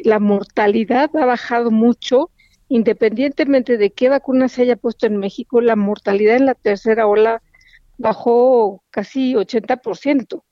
la 0.05 0.19
mortalidad 0.19 1.15
ha 1.15 1.27
bajado 1.27 1.71
mucho, 1.71 2.31
independientemente 2.69 3.77
de 3.77 3.91
qué 3.91 4.09
vacuna 4.09 4.49
se 4.49 4.63
haya 4.63 4.77
puesto 4.77 5.07
en 5.07 5.19
México, 5.19 5.61
la 5.61 5.77
mortalidad 5.77 6.37
en 6.37 6.47
la 6.47 6.55
tercera 6.55 7.07
ola 7.07 7.43
bajó 7.99 8.83
casi 8.91 9.35
80%. 9.35 10.43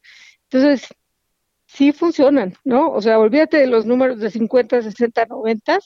Entonces, 0.56 0.88
sí 1.66 1.92
funcionan, 1.92 2.54
¿no? 2.64 2.90
O 2.90 3.02
sea, 3.02 3.18
olvídate 3.18 3.58
de 3.58 3.66
los 3.66 3.84
números 3.84 4.20
de 4.20 4.30
50, 4.30 4.80
60, 4.80 5.26
90. 5.26 5.78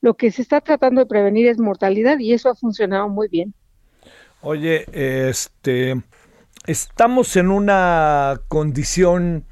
Lo 0.00 0.14
que 0.14 0.30
se 0.30 0.42
está 0.42 0.60
tratando 0.60 1.00
de 1.00 1.06
prevenir 1.06 1.48
es 1.48 1.58
mortalidad 1.58 2.20
y 2.20 2.32
eso 2.32 2.48
ha 2.48 2.54
funcionado 2.54 3.08
muy 3.08 3.26
bien. 3.26 3.52
Oye, 4.40 4.84
este, 4.92 6.00
estamos 6.66 7.36
en 7.36 7.50
una 7.50 8.40
condición, 8.46 9.44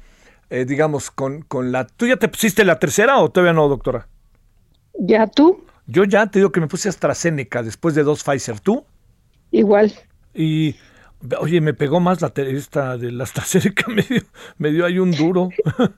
eh, 0.49 0.63
digamos, 0.63 1.11
con, 1.11 1.41
con 1.41 1.73
la... 1.73 1.85
¿Tú 1.85 2.07
ya 2.07 2.15
te 2.15 2.29
pusiste 2.29 2.63
la 2.63 2.79
tercera 2.79 3.19
o 3.19 3.29
todavía 3.29 3.53
no, 3.53 3.67
doctora? 3.67 4.07
¿Ya 4.99 5.27
tú? 5.27 5.65
Yo 5.85 6.05
ya 6.05 6.27
te 6.27 6.39
digo 6.39 6.53
que 6.53 6.61
me 6.61 6.67
puse 6.67 6.87
AstraZeneca 6.87 7.61
después 7.61 7.93
de 7.93 8.03
dos 8.03 8.23
Pfizer. 8.23 8.61
¿Tú? 8.61 8.85
Igual. 9.51 9.91
Y 10.33 10.75
Oye, 11.39 11.61
me 11.61 11.73
pegó 11.73 11.99
más 11.99 12.21
la 12.21 12.31
esta 12.35 12.97
de 12.97 13.11
la 13.11 13.23
AstraZeneca, 13.23 13.85
me 13.91 14.01
dio, 14.01 14.21
me 14.57 14.71
dio 14.71 14.85
ahí 14.85 14.99
un 14.99 15.11
duro, 15.11 15.49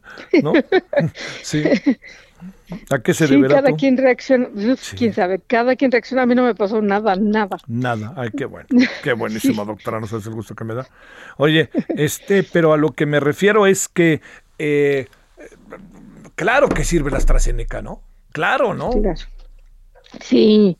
¿no? 0.44 0.54
Sí. 1.42 1.64
¿A 2.90 3.00
qué 3.00 3.14
se 3.14 3.28
sí, 3.28 3.42
cada 3.48 3.74
quien 3.74 3.98
reacciona, 3.98 4.50
quién 4.98 5.14
sabe, 5.14 5.40
cada 5.46 5.76
quien 5.76 5.92
reacciona, 5.92 6.24
a 6.24 6.26
mí 6.26 6.36
no 6.36 6.44
me 6.44 6.56
pasó 6.56 6.82
nada, 6.82 7.16
nada. 7.16 7.58
Nada, 7.68 8.14
ay, 8.18 8.32
qué 8.36 8.46
bueno, 8.46 8.68
qué 9.04 9.14
buenísima 9.14 9.64
doctora, 9.64 10.00
no 10.00 10.08
sabes 10.08 10.26
el 10.26 10.34
gusto 10.34 10.56
que 10.56 10.64
me 10.64 10.74
da. 10.74 10.88
Oye, 11.38 11.70
este, 11.90 12.44
pero 12.44 12.74
a 12.74 12.78
lo 12.78 12.92
que 12.92 13.06
me 13.06 13.20
refiero 13.20 13.68
es 13.68 13.88
que, 13.88 14.22
eh, 14.60 15.08
claro 16.36 16.68
que 16.70 16.84
sirve 16.84 17.12
la 17.12 17.18
AstraZeneca, 17.18 17.82
¿no? 17.82 18.02
Claro, 18.32 18.74
¿no? 18.74 18.90
Claro. 18.90 19.20
Sí, 20.21 20.78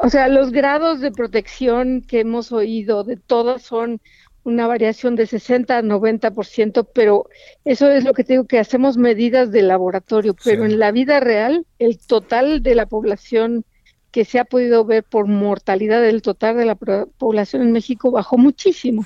o 0.00 0.08
sea, 0.08 0.28
los 0.28 0.50
grados 0.50 1.00
de 1.00 1.12
protección 1.12 2.02
que 2.02 2.20
hemos 2.20 2.52
oído 2.52 3.04
de 3.04 3.16
todas 3.16 3.62
son 3.62 4.00
una 4.44 4.66
variación 4.66 5.16
de 5.16 5.26
60 5.26 5.78
a 5.78 5.82
90%, 5.82 6.86
pero 6.94 7.28
eso 7.64 7.88
es 7.88 8.04
lo 8.04 8.12
que 8.12 8.24
tengo 8.24 8.46
que 8.46 8.58
hacemos 8.58 8.96
medidas 8.96 9.50
de 9.50 9.62
laboratorio, 9.62 10.34
pero 10.44 10.64
en 10.64 10.78
la 10.78 10.92
vida 10.92 11.20
real 11.20 11.66
el 11.78 11.98
total 11.98 12.62
de 12.62 12.74
la 12.74 12.86
población 12.86 13.64
que 14.10 14.24
se 14.24 14.38
ha 14.38 14.44
podido 14.44 14.84
ver 14.84 15.02
por 15.02 15.26
mortalidad 15.26 16.00
del 16.00 16.22
total 16.22 16.56
de 16.56 16.66
la 16.66 16.76
población 16.76 17.62
en 17.62 17.72
México 17.72 18.10
bajó 18.10 18.38
muchísimo. 18.38 19.04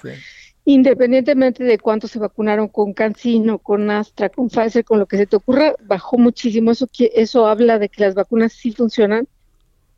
Independientemente 0.64 1.64
de 1.64 1.78
cuántos 1.78 2.11
se 2.11 2.18
vacunaron 2.18 2.68
con 2.68 2.92
Cancino, 2.92 3.59
con 3.59 3.90
Astra, 3.90 4.28
con 4.28 4.50
Pfizer, 4.50 4.85
con 4.85 4.98
lo 4.98 5.07
que 5.07 5.16
se 5.16 5.26
te 5.26 5.37
ocurra, 5.37 5.74
bajó 5.83 6.18
muchísimo. 6.18 6.72
Eso, 6.72 6.87
eso 7.14 7.46
habla 7.46 7.78
de 7.78 7.88
que 7.88 8.02
las 8.02 8.14
vacunas 8.14 8.52
sí 8.52 8.72
funcionan 8.72 9.26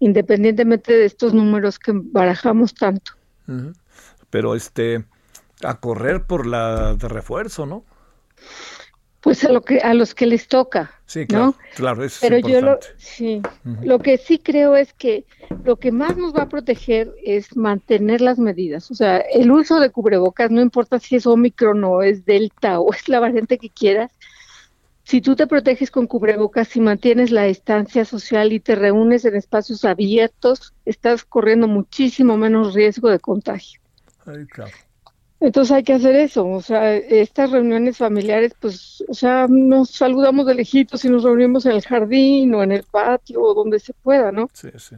independientemente 0.00 0.92
de 0.92 1.04
estos 1.04 1.32
números 1.32 1.78
que 1.78 1.92
barajamos 1.94 2.74
tanto. 2.74 3.12
Pero 4.30 4.56
este, 4.56 5.04
a 5.62 5.78
correr 5.78 6.26
por 6.26 6.46
la 6.46 6.94
de 6.94 7.08
refuerzo, 7.08 7.66
¿no? 7.66 7.84
Pues 9.20 9.44
a 9.44 9.52
lo 9.52 9.60
que 9.60 9.80
a 9.80 9.92
los 9.92 10.14
que 10.14 10.26
les 10.26 10.48
toca. 10.48 10.90
Sí, 11.04 11.26
claro, 11.26 11.54
claro, 11.74 12.02
Pero 12.22 12.38
yo 12.38 12.62
lo, 12.62 12.78
sí, 12.96 13.42
lo 13.82 13.98
que 13.98 14.16
sí 14.16 14.38
creo 14.38 14.76
es 14.76 14.94
que 14.94 15.26
lo 15.64 15.76
que 15.76 15.92
más 15.92 16.16
nos 16.16 16.34
va 16.34 16.44
a 16.44 16.48
proteger 16.48 17.12
es 17.22 17.54
mantener 17.54 18.22
las 18.22 18.38
medidas. 18.38 18.90
O 18.90 18.94
sea, 18.94 19.18
el 19.18 19.50
uso 19.50 19.78
de 19.78 19.90
cubrebocas, 19.90 20.50
no 20.50 20.62
importa 20.62 20.98
si 20.98 21.16
es 21.16 21.26
Omicron 21.26 21.84
o 21.84 22.00
es 22.00 22.24
Delta 22.24 22.80
o 22.80 22.94
es 22.94 23.08
la 23.10 23.20
variante 23.20 23.58
que 23.58 23.68
quieras, 23.68 24.10
si 25.10 25.20
tú 25.20 25.34
te 25.34 25.48
proteges 25.48 25.90
con 25.90 26.06
cubrebocas 26.06 26.76
y 26.76 26.80
mantienes 26.80 27.32
la 27.32 27.42
distancia 27.42 28.04
social 28.04 28.52
y 28.52 28.60
te 28.60 28.76
reúnes 28.76 29.24
en 29.24 29.34
espacios 29.34 29.84
abiertos, 29.84 30.72
estás 30.84 31.24
corriendo 31.24 31.66
muchísimo 31.66 32.36
menos 32.36 32.74
riesgo 32.74 33.10
de 33.10 33.18
contagio. 33.18 33.80
Entonces 35.40 35.72
hay 35.72 35.82
que 35.82 35.94
hacer 35.94 36.14
eso, 36.14 36.46
o 36.46 36.62
sea, 36.62 36.94
estas 36.94 37.50
reuniones 37.50 37.96
familiares, 37.98 38.54
pues, 38.60 39.02
o 39.08 39.14
sea, 39.14 39.48
nos 39.48 39.90
saludamos 39.90 40.46
de 40.46 40.54
lejitos 40.54 41.04
y 41.04 41.08
nos 41.08 41.24
reunimos 41.24 41.66
en 41.66 41.72
el 41.72 41.82
jardín 41.82 42.54
o 42.54 42.62
en 42.62 42.70
el 42.70 42.84
patio 42.84 43.42
o 43.42 43.52
donde 43.52 43.80
se 43.80 43.92
pueda, 43.94 44.30
¿no? 44.30 44.48
Sí, 44.52 44.68
sí. 44.76 44.94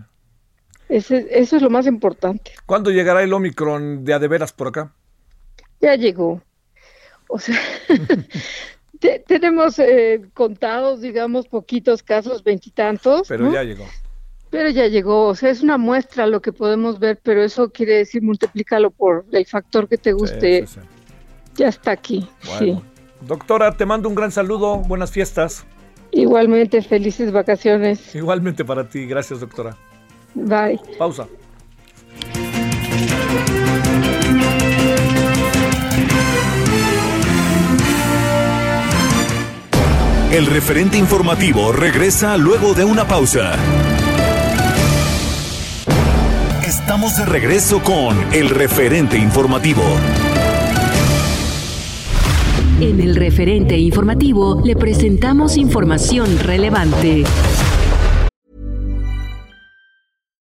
Ese, 0.90 1.27
eso 1.31 1.57
es 1.57 1.62
lo 1.62 1.70
más 1.70 1.87
importante. 1.87 2.53
¿Cuándo 2.66 2.90
llegará 2.90 3.22
el 3.22 3.33
Omicron 3.33 4.05
de 4.05 4.12
adeveras 4.12 4.53
por 4.53 4.68
acá? 4.68 4.92
Ya 5.81 5.94
llegó. 5.94 6.42
O 7.29 7.38
sea, 7.38 7.59
tenemos 9.27 9.79
eh, 9.79 10.23
contados, 10.35 11.01
digamos, 11.01 11.47
poquitos 11.47 12.03
casos, 12.03 12.43
veintitantos. 12.43 13.29
Pero 13.29 13.53
ya 13.53 13.62
llegó. 13.62 13.85
Pero 14.51 14.69
ya 14.69 14.87
llegó, 14.87 15.29
o 15.29 15.35
sea, 15.35 15.49
es 15.51 15.62
una 15.62 15.79
muestra 15.79 16.27
lo 16.27 16.43
que 16.43 16.53
podemos 16.53 16.99
ver, 16.99 17.19
pero 17.23 17.43
eso 17.43 17.71
quiere 17.71 17.95
decir 17.95 18.23
multiplícalo 18.23 18.91
por 18.91 19.25
el 19.33 19.47
factor 19.47 19.88
que 19.88 19.97
te 19.97 20.12
guste. 20.12 20.67
Ya 21.57 21.69
está 21.69 21.93
aquí. 21.93 22.29
Sí. 22.59 22.79
Doctora, 23.23 23.77
te 23.77 23.87
mando 23.87 24.09
un 24.09 24.15
gran 24.15 24.31
saludo, 24.31 24.79
buenas 24.79 25.11
fiestas. 25.11 25.65
Igualmente, 26.11 26.83
felices 26.83 27.33
vacaciones. 27.33 28.15
Igualmente 28.15 28.65
para 28.65 28.87
ti, 28.88 29.07
gracias 29.07 29.41
doctora. 29.41 29.77
Bye. 30.35 30.79
Pausa. 30.99 31.27
El 40.33 40.47
referente 40.47 40.97
informativo 40.97 41.73
regresa 41.73 42.38
luego 42.38 42.73
de 42.73 42.87
una 42.87 43.07
pausa. 43.07 43.53
Estamos 46.66 47.18
de 47.18 47.27
regreso 47.27 47.83
con 47.83 48.16
el 48.33 48.49
referente 48.49 49.18
informativo. 49.18 49.83
En 52.81 52.99
el 53.01 53.14
referente 53.14 53.77
informativo 53.77 54.62
le 54.64 54.75
presentamos 54.75 55.59
información 55.59 56.38
relevante. 56.38 57.25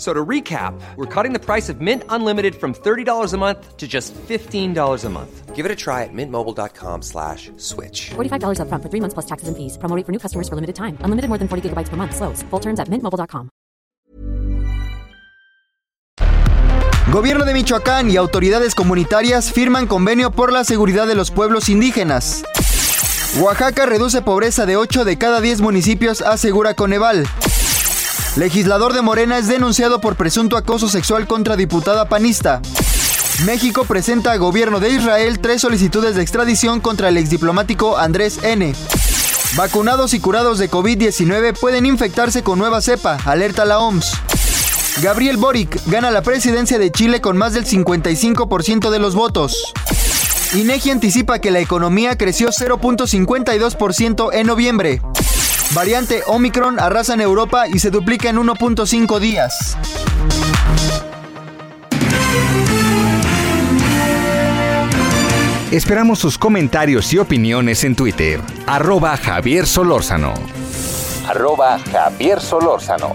So 0.00 0.14
to 0.14 0.24
recap, 0.24 0.72
we're 0.96 1.04
cutting 1.04 1.34
the 1.34 1.38
price 1.38 1.68
of 1.68 1.82
Mint 1.82 2.04
Unlimited 2.08 2.54
from 2.54 2.72
$30 2.72 3.34
a 3.34 3.36
month 3.36 3.76
to 3.76 3.86
just 3.86 4.14
$15 4.14 5.04
a 5.04 5.10
month. 5.10 5.54
Give 5.54 5.66
it 5.66 5.70
a 5.70 5.76
try 5.76 6.04
at 6.04 6.14
mintmobile.com 6.14 7.02
slash 7.02 7.50
switch. 7.58 8.12
$45 8.16 8.60
up 8.62 8.68
front 8.68 8.82
for 8.82 8.88
three 8.88 9.00
months 9.00 9.12
plus 9.12 9.26
taxes 9.26 9.48
and 9.48 9.56
fees. 9.58 9.76
Promoting 9.76 10.04
for 10.04 10.12
new 10.12 10.18
customers 10.18 10.48
for 10.48 10.54
limited 10.54 10.74
time. 10.74 10.96
Unlimited 11.04 11.28
more 11.28 11.36
than 11.36 11.48
40 11.48 11.68
gigabytes 11.68 11.90
per 11.90 11.98
month. 11.98 12.16
Slows. 12.16 12.42
Full 12.48 12.60
terms 12.60 12.80
at 12.80 12.88
mintmobile.com. 12.88 13.50
Gobierno 17.12 17.44
de 17.44 17.52
Michoacán 17.52 18.08
y 18.08 18.16
autoridades 18.16 18.74
comunitarias 18.74 19.52
firman 19.52 19.86
convenio 19.86 20.30
por 20.30 20.50
la 20.50 20.64
seguridad 20.64 21.08
de 21.08 21.14
los 21.14 21.30
pueblos 21.30 21.68
indígenas. 21.68 22.42
Oaxaca 23.38 23.84
reduce 23.84 24.22
pobreza 24.22 24.64
de 24.64 24.76
8 24.78 25.04
de 25.04 25.18
cada 25.18 25.42
10 25.42 25.60
municipios, 25.60 26.22
asegura 26.22 26.72
Coneval. 26.72 27.26
Legislador 28.36 28.92
de 28.92 29.02
Morena 29.02 29.38
es 29.38 29.48
denunciado 29.48 30.00
por 30.00 30.14
presunto 30.14 30.56
acoso 30.56 30.88
sexual 30.88 31.26
contra 31.26 31.56
diputada 31.56 32.08
panista. 32.08 32.62
México 33.44 33.84
presenta 33.84 34.32
a 34.32 34.36
gobierno 34.36 34.78
de 34.78 34.90
Israel 34.90 35.40
tres 35.40 35.62
solicitudes 35.62 36.14
de 36.14 36.22
extradición 36.22 36.80
contra 36.80 37.08
el 37.08 37.16
exdiplomático 37.16 37.98
Andrés 37.98 38.38
N. 38.44 38.72
Vacunados 39.56 40.14
y 40.14 40.20
curados 40.20 40.58
de 40.58 40.70
COVID-19 40.70 41.58
pueden 41.58 41.86
infectarse 41.86 42.44
con 42.44 42.58
nueva 42.58 42.80
cepa, 42.80 43.18
alerta 43.24 43.64
la 43.64 43.80
OMS. 43.80 44.12
Gabriel 45.02 45.36
Boric 45.36 45.80
gana 45.86 46.12
la 46.12 46.22
presidencia 46.22 46.78
de 46.78 46.92
Chile 46.92 47.20
con 47.20 47.36
más 47.36 47.52
del 47.52 47.66
55% 47.66 48.90
de 48.90 48.98
los 49.00 49.16
votos. 49.16 49.72
INEGI 50.54 50.90
anticipa 50.90 51.40
que 51.40 51.50
la 51.50 51.60
economía 51.60 52.16
creció 52.16 52.50
0.52% 52.50 54.30
en 54.32 54.46
noviembre. 54.46 55.00
Variante 55.74 56.22
Omicron 56.26 56.80
arrasa 56.80 57.14
en 57.14 57.20
Europa 57.20 57.68
y 57.68 57.78
se 57.78 57.90
duplica 57.90 58.28
en 58.28 58.38
1.5 58.38 59.20
días. 59.20 59.76
Esperamos 65.70 66.18
sus 66.18 66.36
comentarios 66.36 67.12
y 67.12 67.18
opiniones 67.18 67.84
en 67.84 67.94
Twitter. 67.94 68.40
Arroba 68.66 69.16
Javier 69.16 69.68
Solórzano. 69.68 70.34
Arroba 71.28 71.78
Javier 71.92 72.40
Solórzano. 72.40 73.14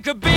make 0.00 0.06
you. 0.06 0.30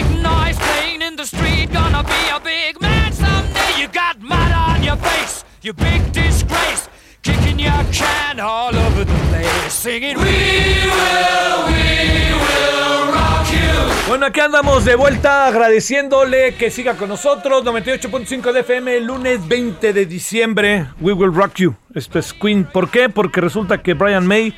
Bueno, 14.13 14.25
aquí 14.25 14.41
andamos 14.41 14.85
de 14.85 14.95
vuelta 14.95 15.47
agradeciéndole 15.47 16.55
que 16.55 16.69
siga 16.69 16.95
con 16.95 17.09
nosotros. 17.09 17.63
98.5 17.63 18.51
de 18.51 18.59
FM, 18.59 18.99
lunes 18.99 19.47
20 19.47 19.93
de 19.93 20.05
diciembre. 20.05 20.87
We 20.99 21.13
will 21.13 21.33
rock 21.33 21.55
you. 21.55 21.75
Esto 21.95 22.19
es 22.19 22.33
Queen. 22.33 22.65
¿Por 22.65 22.91
qué? 22.91 23.09
Porque 23.09 23.41
resulta 23.41 23.81
que 23.81 23.93
Brian 23.93 24.27
May 24.27 24.53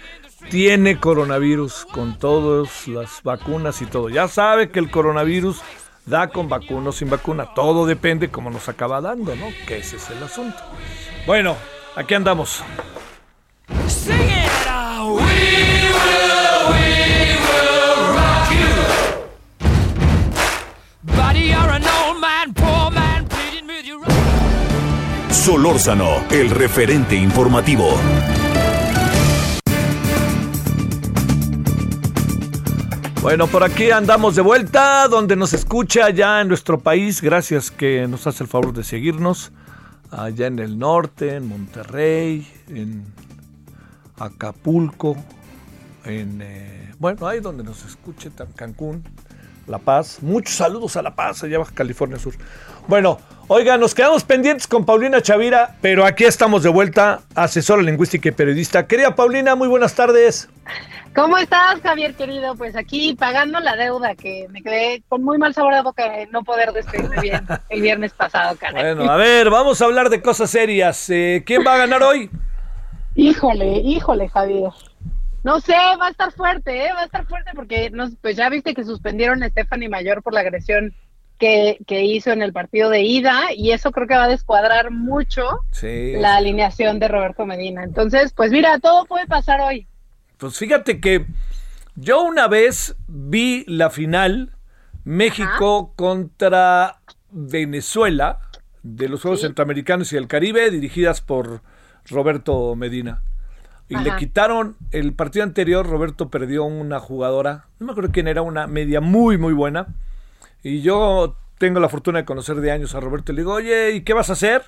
tiene 0.49 0.99
coronavirus 0.99 1.85
con 1.91 2.17
todas 2.17 2.87
las 2.87 3.21
vacunas 3.23 3.81
y 3.81 3.85
todo. 3.85 4.09
Ya 4.09 4.27
sabe 4.27 4.69
que 4.69 4.79
el 4.79 4.91
coronavirus 4.91 5.61
da 6.05 6.29
con 6.29 6.49
vacuna 6.49 6.89
o 6.89 6.91
sin 6.91 7.09
vacuna. 7.09 7.53
Todo 7.53 7.85
depende 7.85 8.29
cómo 8.29 8.49
nos 8.49 8.69
acaba 8.69 9.01
dando, 9.01 9.35
¿no? 9.35 9.47
Que 9.67 9.79
ese 9.79 9.97
es 9.97 10.09
el 10.09 10.23
asunto. 10.23 10.57
Bueno, 11.25 11.55
aquí 11.95 12.13
andamos. 12.13 12.63
Sing 13.87 14.13
it 14.13 14.67
out. 14.67 15.19
We 15.21 15.65
Bueno, 33.25 33.47
por 33.47 33.63
aquí 33.63 33.89
andamos 33.89 34.35
de 34.35 34.43
vuelta, 34.43 35.07
donde 35.07 35.35
nos 35.35 35.51
escucha 35.53 36.11
ya 36.11 36.41
en 36.41 36.47
nuestro 36.47 36.79
país. 36.79 37.23
Gracias 37.23 37.71
que 37.71 38.07
nos 38.07 38.27
hace 38.27 38.43
el 38.43 38.47
favor 38.47 38.71
de 38.71 38.83
seguirnos. 38.83 39.51
Allá 40.11 40.45
en 40.45 40.59
el 40.59 40.77
norte, 40.77 41.33
en 41.33 41.47
Monterrey, 41.47 42.47
en 42.69 43.03
Acapulco, 44.19 45.15
en... 46.03 46.39
eh, 46.39 46.93
bueno, 46.99 47.25
ahí 47.25 47.39
donde 47.39 47.63
nos 47.63 47.83
escuche, 47.83 48.29
Cancún, 48.55 49.03
La 49.65 49.79
Paz. 49.79 50.19
Muchos 50.21 50.53
saludos 50.53 50.95
a 50.95 51.01
La 51.01 51.15
Paz, 51.15 51.43
allá 51.43 51.57
Baja 51.57 51.73
California 51.73 52.19
Sur. 52.19 52.35
Bueno, 52.87 53.17
oiga, 53.47 53.77
nos 53.77 53.93
quedamos 53.93 54.23
pendientes 54.23 54.67
con 54.67 54.85
Paulina 54.85 55.21
Chavira, 55.21 55.75
pero 55.81 56.05
aquí 56.05 56.23
estamos 56.23 56.63
de 56.63 56.69
vuelta, 56.69 57.21
asesora 57.35 57.81
lingüística 57.81 58.29
y 58.29 58.31
periodista. 58.31 58.87
Querida 58.87 59.15
Paulina, 59.15 59.55
muy 59.55 59.67
buenas 59.67 59.95
tardes. 59.95 60.49
¿Cómo 61.15 61.37
estás, 61.37 61.79
Javier, 61.81 62.13
querido? 62.15 62.55
Pues 62.55 62.75
aquí 62.75 63.15
pagando 63.15 63.59
la 63.61 63.77
deuda 63.77 64.15
que 64.15 64.47
me 64.49 64.61
quedé 64.61 65.01
con 65.07 65.23
muy 65.23 65.37
mal 65.37 65.53
sabor 65.53 65.73
de 65.73 65.81
boca 65.81 66.09
de 66.09 66.27
no 66.27 66.43
poder 66.43 66.73
despedirme 66.73 67.21
bien 67.21 67.47
el 67.69 67.81
viernes 67.81 68.11
pasado, 68.11 68.57
caray. 68.57 68.95
Bueno, 68.95 69.09
a 69.09 69.15
ver, 69.15 69.49
vamos 69.49 69.81
a 69.81 69.85
hablar 69.85 70.09
de 70.09 70.21
cosas 70.21 70.49
serias. 70.49 71.09
Eh, 71.09 71.43
¿Quién 71.45 71.63
va 71.65 71.75
a 71.75 71.77
ganar 71.77 72.03
hoy? 72.03 72.29
Híjole, 73.15 73.77
híjole, 73.77 74.27
Javier. 74.27 74.71
No 75.43 75.61
sé, 75.61 75.75
va 76.01 76.07
a 76.07 76.09
estar 76.09 76.31
fuerte, 76.33 76.85
¿eh? 76.85 76.89
Va 76.93 77.03
a 77.03 77.05
estar 77.05 77.25
fuerte 77.27 77.51
porque 77.55 77.91
pues 78.21 78.35
ya 78.35 78.49
viste 78.49 78.73
que 78.73 78.83
suspendieron 78.83 79.41
a 79.43 79.47
Stephanie 79.47 79.87
Mayor 79.87 80.21
por 80.21 80.33
la 80.33 80.41
agresión 80.41 80.93
que, 81.37 81.77
que 81.87 82.03
hizo 82.03 82.31
en 82.31 82.41
el 82.41 82.53
partido 82.53 82.89
de 82.89 83.01
ida 83.01 83.53
y 83.55 83.71
eso 83.71 83.91
creo 83.91 84.07
que 84.07 84.15
va 84.15 84.25
a 84.25 84.29
descuadrar 84.29 84.91
mucho 84.91 85.43
Sí. 85.71 86.13
la 86.17 86.35
alineación 86.37 86.99
de 86.99 87.07
Roberto 87.07 87.45
Medina. 87.45 87.83
Entonces, 87.83 88.33
pues 88.33 88.51
mira, 88.51 88.79
todo 88.79 89.05
puede 89.05 89.27
pasar 89.27 89.59
hoy. 89.61 89.87
Pues 90.37 90.57
fíjate 90.57 90.99
que 90.99 91.25
yo 91.95 92.23
una 92.23 92.47
vez 92.47 92.95
vi 93.07 93.63
la 93.67 93.89
final 93.89 94.51
México 95.03 95.93
contra 95.95 96.99
Venezuela 97.31 98.39
de 98.83 99.09
los 99.09 99.21
Juegos 99.21 99.41
Centroamericanos 99.41 100.11
y 100.11 100.15
del 100.15 100.27
Caribe 100.27 100.69
dirigidas 100.71 101.21
por 101.21 101.61
Roberto 102.09 102.75
Medina. 102.75 103.21
Y 103.87 103.97
le 103.97 104.15
quitaron 104.15 104.77
el 104.91 105.13
partido 105.13 105.43
anterior, 105.43 105.87
Roberto 105.87 106.29
perdió 106.29 106.63
una 106.65 106.99
jugadora, 106.99 107.65
no 107.79 107.85
me 107.85 107.91
acuerdo 107.91 108.11
quién 108.11 108.27
era, 108.27 108.41
una 108.41 108.65
media 108.65 108.99
muy 108.99 109.37
muy 109.37 109.53
buena. 109.53 109.87
Y 110.65 110.81
yo 110.81 111.37
tengo 111.59 111.79
la 111.79 111.89
fortuna 111.89 112.17
de 112.17 112.25
conocer 112.25 112.55
de 112.55 112.71
años 112.71 112.95
a 112.95 112.99
Roberto 112.99 113.31
y 113.31 113.35
le 113.35 113.41
digo, 113.43 113.53
oye, 113.53 113.91
¿y 113.91 114.01
qué 114.01 114.13
vas 114.13 114.31
a 114.31 114.33
hacer? 114.33 114.63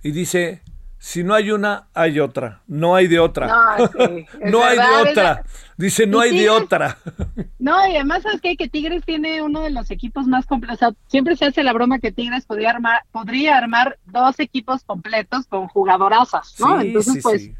Y 0.00 0.12
dice, 0.12 0.62
si 0.98 1.24
no 1.24 1.34
hay 1.34 1.50
una, 1.50 1.88
hay 1.92 2.20
otra. 2.20 2.62
No 2.68 2.94
hay 2.94 3.08
de 3.08 3.18
otra. 3.18 3.48
No, 3.48 3.86
sí, 3.88 4.26
es 4.40 4.52
no 4.52 4.64
hay 4.64 4.78
de 4.78 5.10
otra. 5.10 5.42
Dice, 5.76 6.06
no 6.06 6.20
hay 6.20 6.38
de 6.38 6.48
otra. 6.48 6.98
No, 7.58 7.74
y 7.88 7.96
además, 7.96 8.22
¿sabes 8.22 8.42
qué? 8.42 8.56
Que 8.56 8.68
Tigres 8.68 9.04
tiene 9.04 9.42
uno 9.42 9.62
de 9.62 9.70
los 9.70 9.90
equipos 9.90 10.26
más 10.28 10.46
completos. 10.46 10.76
O 10.76 10.78
sea, 10.78 10.94
siempre 11.08 11.34
se 11.34 11.46
hace 11.46 11.64
la 11.64 11.72
broma 11.72 11.98
que 11.98 12.12
Tigres 12.12 12.44
podría 12.44 12.70
armar, 12.70 13.02
podría 13.10 13.56
armar 13.56 13.98
dos 14.04 14.38
equipos 14.38 14.84
completos 14.84 15.46
con 15.46 15.66
jugadorazas, 15.66 16.54
¿no? 16.60 16.80
Sí, 16.80 16.88
Entonces, 16.88 17.14
sí, 17.14 17.20
pues, 17.22 17.42
sí. 17.42 17.54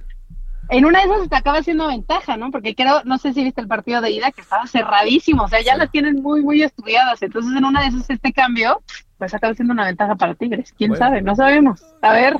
En 0.70 0.84
una 0.84 1.00
de 1.00 1.06
esas 1.14 1.28
te 1.28 1.36
acaba 1.36 1.58
haciendo 1.58 1.86
ventaja, 1.88 2.36
¿no? 2.36 2.50
Porque 2.50 2.74
creo, 2.74 3.02
no 3.04 3.18
sé 3.18 3.32
si 3.32 3.44
viste 3.44 3.60
el 3.60 3.68
partido 3.68 4.00
de 4.00 4.10
ida, 4.10 4.30
que 4.32 4.40
estaba 4.40 4.66
cerradísimo, 4.66 5.44
o 5.44 5.48
sea, 5.48 5.60
ya 5.60 5.76
las 5.76 5.90
tienen 5.90 6.22
muy, 6.22 6.42
muy 6.42 6.62
estudiadas. 6.62 7.22
Entonces, 7.22 7.56
en 7.56 7.64
una 7.64 7.82
de 7.82 7.88
esas, 7.88 8.08
este 8.10 8.32
cambio, 8.32 8.82
pues 9.18 9.32
acaba 9.34 9.54
siendo 9.54 9.72
una 9.72 9.84
ventaja 9.86 10.14
para 10.16 10.34
Tigres. 10.34 10.72
¿Quién 10.76 10.90
Bueno. 10.90 11.04
sabe? 11.04 11.22
No 11.22 11.36
sabemos. 11.36 11.82
A 12.02 12.12
ver, 12.12 12.36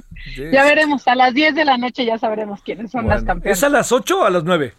ya 0.52 0.64
veremos. 0.64 1.06
A 1.08 1.14
las 1.14 1.34
10 1.34 1.54
de 1.54 1.64
la 1.64 1.76
noche 1.78 2.04
ya 2.04 2.18
sabremos 2.18 2.60
quiénes 2.62 2.90
son 2.90 3.06
las 3.08 3.22
campeonas. 3.24 3.58
¿Es 3.58 3.64
a 3.64 3.68
las 3.68 3.92
8 3.92 4.20
o 4.20 4.24
a 4.24 4.30
las 4.30 4.44
9? 4.44 4.74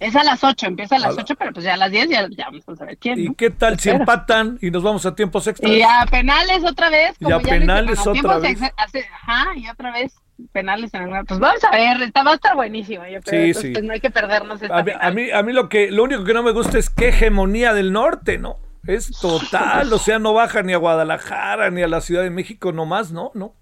Es 0.00 0.14
a 0.14 0.22
las 0.22 0.44
8, 0.44 0.66
empieza 0.68 0.94
a 0.94 0.98
las 1.00 1.10
A 1.10 1.16
la- 1.16 1.22
8, 1.22 1.34
pero 1.36 1.52
pues 1.52 1.64
ya 1.64 1.74
a 1.74 1.76
las 1.76 1.90
10 1.90 2.08
ya, 2.08 2.26
ya 2.30 2.44
vamos 2.46 2.68
a 2.68 2.76
saber 2.76 2.96
quién. 2.98 3.18
¿Y 3.18 3.24
¿no? 3.26 3.34
qué 3.34 3.50
tal 3.50 3.80
si 3.80 3.88
Espero. 3.88 4.02
empatan 4.04 4.56
y 4.62 4.70
nos 4.70 4.82
vamos 4.84 5.04
a 5.06 5.14
tiempos 5.14 5.46
extras? 5.48 5.72
Y 5.72 5.82
a 5.82 6.06
penales 6.08 6.62
otra 6.64 6.88
vez. 6.88 7.16
Y 7.18 7.24
Como 7.24 7.36
a 7.36 7.42
ya 7.42 7.42
lo 7.42 7.48
hice 7.48 7.58
penales 7.58 8.06
otra 8.06 8.38
vez. 8.38 8.58
hace- 8.76 9.06
ajá, 9.12 9.46
y 9.56 9.68
otra 9.68 9.90
vez 9.92 10.14
penales 10.52 10.92
en 10.94 11.02
alguna. 11.02 11.24
Pues 11.24 11.40
vamos 11.40 11.62
a 11.64 11.70
ver, 11.70 12.02
está, 12.02 12.22
va 12.22 12.32
a 12.32 12.34
estar 12.34 12.54
buenísimo. 12.54 13.04
Yo 13.06 13.20
creo. 13.20 13.22
Sí, 13.22 13.48
Entonces, 13.48 13.62
sí. 13.62 13.72
pues 13.72 13.84
no 13.84 13.92
hay 13.92 14.00
que 14.00 14.10
perdernos 14.10 14.62
esta 14.62 14.78
A 14.78 14.82
mí, 14.82 14.92
final. 14.92 15.06
a 15.06 15.10
mí, 15.10 15.30
a 15.30 15.42
mí 15.42 15.52
lo 15.52 15.68
que 15.68 15.90
lo 15.90 16.04
único 16.04 16.24
que 16.24 16.34
no 16.34 16.42
me 16.42 16.52
gusta 16.52 16.78
es 16.78 16.90
qué 16.90 17.08
hegemonía 17.08 17.74
del 17.74 17.92
norte, 17.92 18.38
¿no? 18.38 18.56
Es 18.86 19.10
total, 19.20 19.92
o 19.92 19.98
sea, 19.98 20.18
no 20.18 20.32
baja 20.32 20.62
ni 20.62 20.72
a 20.72 20.78
Guadalajara 20.78 21.70
ni 21.70 21.82
a 21.82 21.88
la 21.88 22.00
Ciudad 22.00 22.22
de 22.22 22.30
México 22.30 22.72
nomás, 22.72 23.12
¿no? 23.12 23.30
No. 23.34 23.54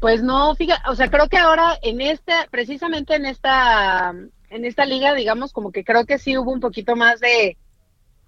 Pues 0.00 0.22
no, 0.22 0.54
fíjate, 0.54 0.82
o 0.90 0.94
sea, 0.94 1.08
creo 1.10 1.28
que 1.28 1.38
ahora 1.38 1.78
en 1.82 2.00
esta, 2.00 2.46
precisamente 2.50 3.14
en 3.14 3.24
esta, 3.24 4.14
en 4.50 4.64
esta 4.64 4.84
liga, 4.84 5.14
digamos, 5.14 5.52
como 5.52 5.72
que 5.72 5.84
creo 5.84 6.04
que 6.04 6.18
sí 6.18 6.36
hubo 6.36 6.52
un 6.52 6.60
poquito 6.60 6.96
más 6.96 7.18
de, 7.20 7.56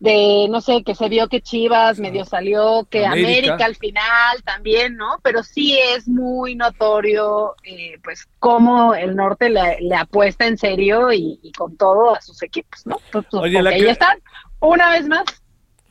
de, 0.00 0.46
no 0.48 0.62
sé, 0.62 0.82
que 0.82 0.94
se 0.94 1.08
vio 1.10 1.28
que 1.28 1.42
Chivas 1.42 2.00
medio 2.00 2.24
salió, 2.24 2.86
que 2.90 3.04
América. 3.04 3.28
América, 3.28 3.64
al 3.66 3.76
final 3.76 4.42
también, 4.44 4.96
¿no? 4.96 5.18
Pero 5.22 5.42
sí 5.42 5.78
es 5.78 6.08
muy 6.08 6.54
notorio, 6.54 7.54
eh, 7.62 7.98
pues, 8.02 8.26
cómo 8.38 8.94
el 8.94 9.14
norte 9.14 9.50
le, 9.50 9.78
le 9.80 9.94
apuesta 9.94 10.46
en 10.46 10.56
serio 10.56 11.12
y, 11.12 11.38
y 11.42 11.52
con 11.52 11.76
todo 11.76 12.16
a 12.16 12.20
sus 12.22 12.42
equipos, 12.42 12.86
¿no? 12.86 12.96
Pues, 13.12 13.26
pues, 13.30 13.42
Oye, 13.42 13.62
la 13.62 13.70
porque 13.70 13.84
ahí 13.84 13.90
están, 13.90 14.18
una 14.60 14.90
vez 14.90 15.06
más, 15.06 15.24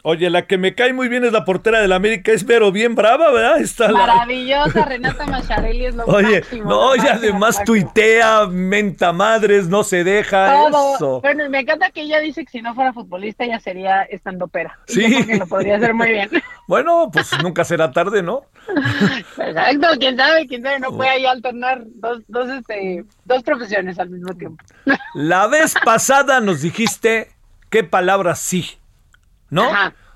Oye, 0.01 0.29
la 0.29 0.47
que 0.47 0.57
me 0.57 0.75
cae 0.75 0.93
muy 0.93 1.09
bien 1.09 1.25
es 1.25 1.33
la 1.33 1.43
portera 1.43 1.81
del 1.81 1.91
América, 1.91 2.31
es 2.31 2.43
pero 2.45 2.71
bien 2.71 2.95
brava, 2.95 3.31
¿verdad? 3.31 3.59
Está 3.59 3.91
la- 3.91 3.99
maravillosa 3.99 4.85
Renata 4.85 5.25
Macharelli 5.25 5.87
es 5.87 5.95
lo 5.95 6.03
Oye, 6.07 6.39
máximo, 6.39 6.69
no, 6.69 6.95
y 6.95 6.99
además 6.99 7.61
tuitea, 7.65 8.47
menta 8.47 9.11
madres, 9.11 9.67
no 9.67 9.83
se 9.83 10.03
deja 10.05 10.53
Todo. 10.69 10.95
eso. 10.95 11.21
Bueno, 11.21 11.45
y 11.45 11.49
me 11.49 11.59
encanta 11.59 11.91
que 11.91 12.01
ella 12.03 12.19
dice 12.21 12.45
que 12.45 12.51
si 12.51 12.61
no 12.61 12.73
fuera 12.75 12.93
futbolista 12.93 13.43
ella 13.43 13.59
sería 13.59 14.03
estandopera. 14.03 14.79
Sí. 14.87 15.25
que 15.25 15.35
lo 15.37 15.47
podría 15.47 15.75
hacer 15.75 15.93
muy 15.93 16.09
bien. 16.09 16.29
Bueno, 16.69 17.09
pues 17.11 17.31
nunca 17.41 17.63
será 17.63 17.89
tarde, 17.91 18.21
¿no? 18.21 18.43
Exacto, 19.37 19.87
quién 19.99 20.15
sabe, 20.15 20.45
quién 20.47 20.61
sabe, 20.61 20.79
no 20.79 20.91
puede 20.95 21.09
ahí 21.09 21.25
alternar 21.25 21.81
dos, 21.95 22.21
dos, 22.27 22.47
este, 22.49 23.05
dos 23.25 23.41
profesiones 23.41 23.97
al 23.97 24.11
mismo 24.11 24.35
tiempo. 24.35 24.63
La 25.15 25.47
vez 25.47 25.73
pasada 25.83 26.39
nos 26.41 26.61
dijiste 26.61 27.31
qué 27.71 27.83
palabra 27.83 28.35
sí, 28.35 28.77
¿no? 29.49 29.69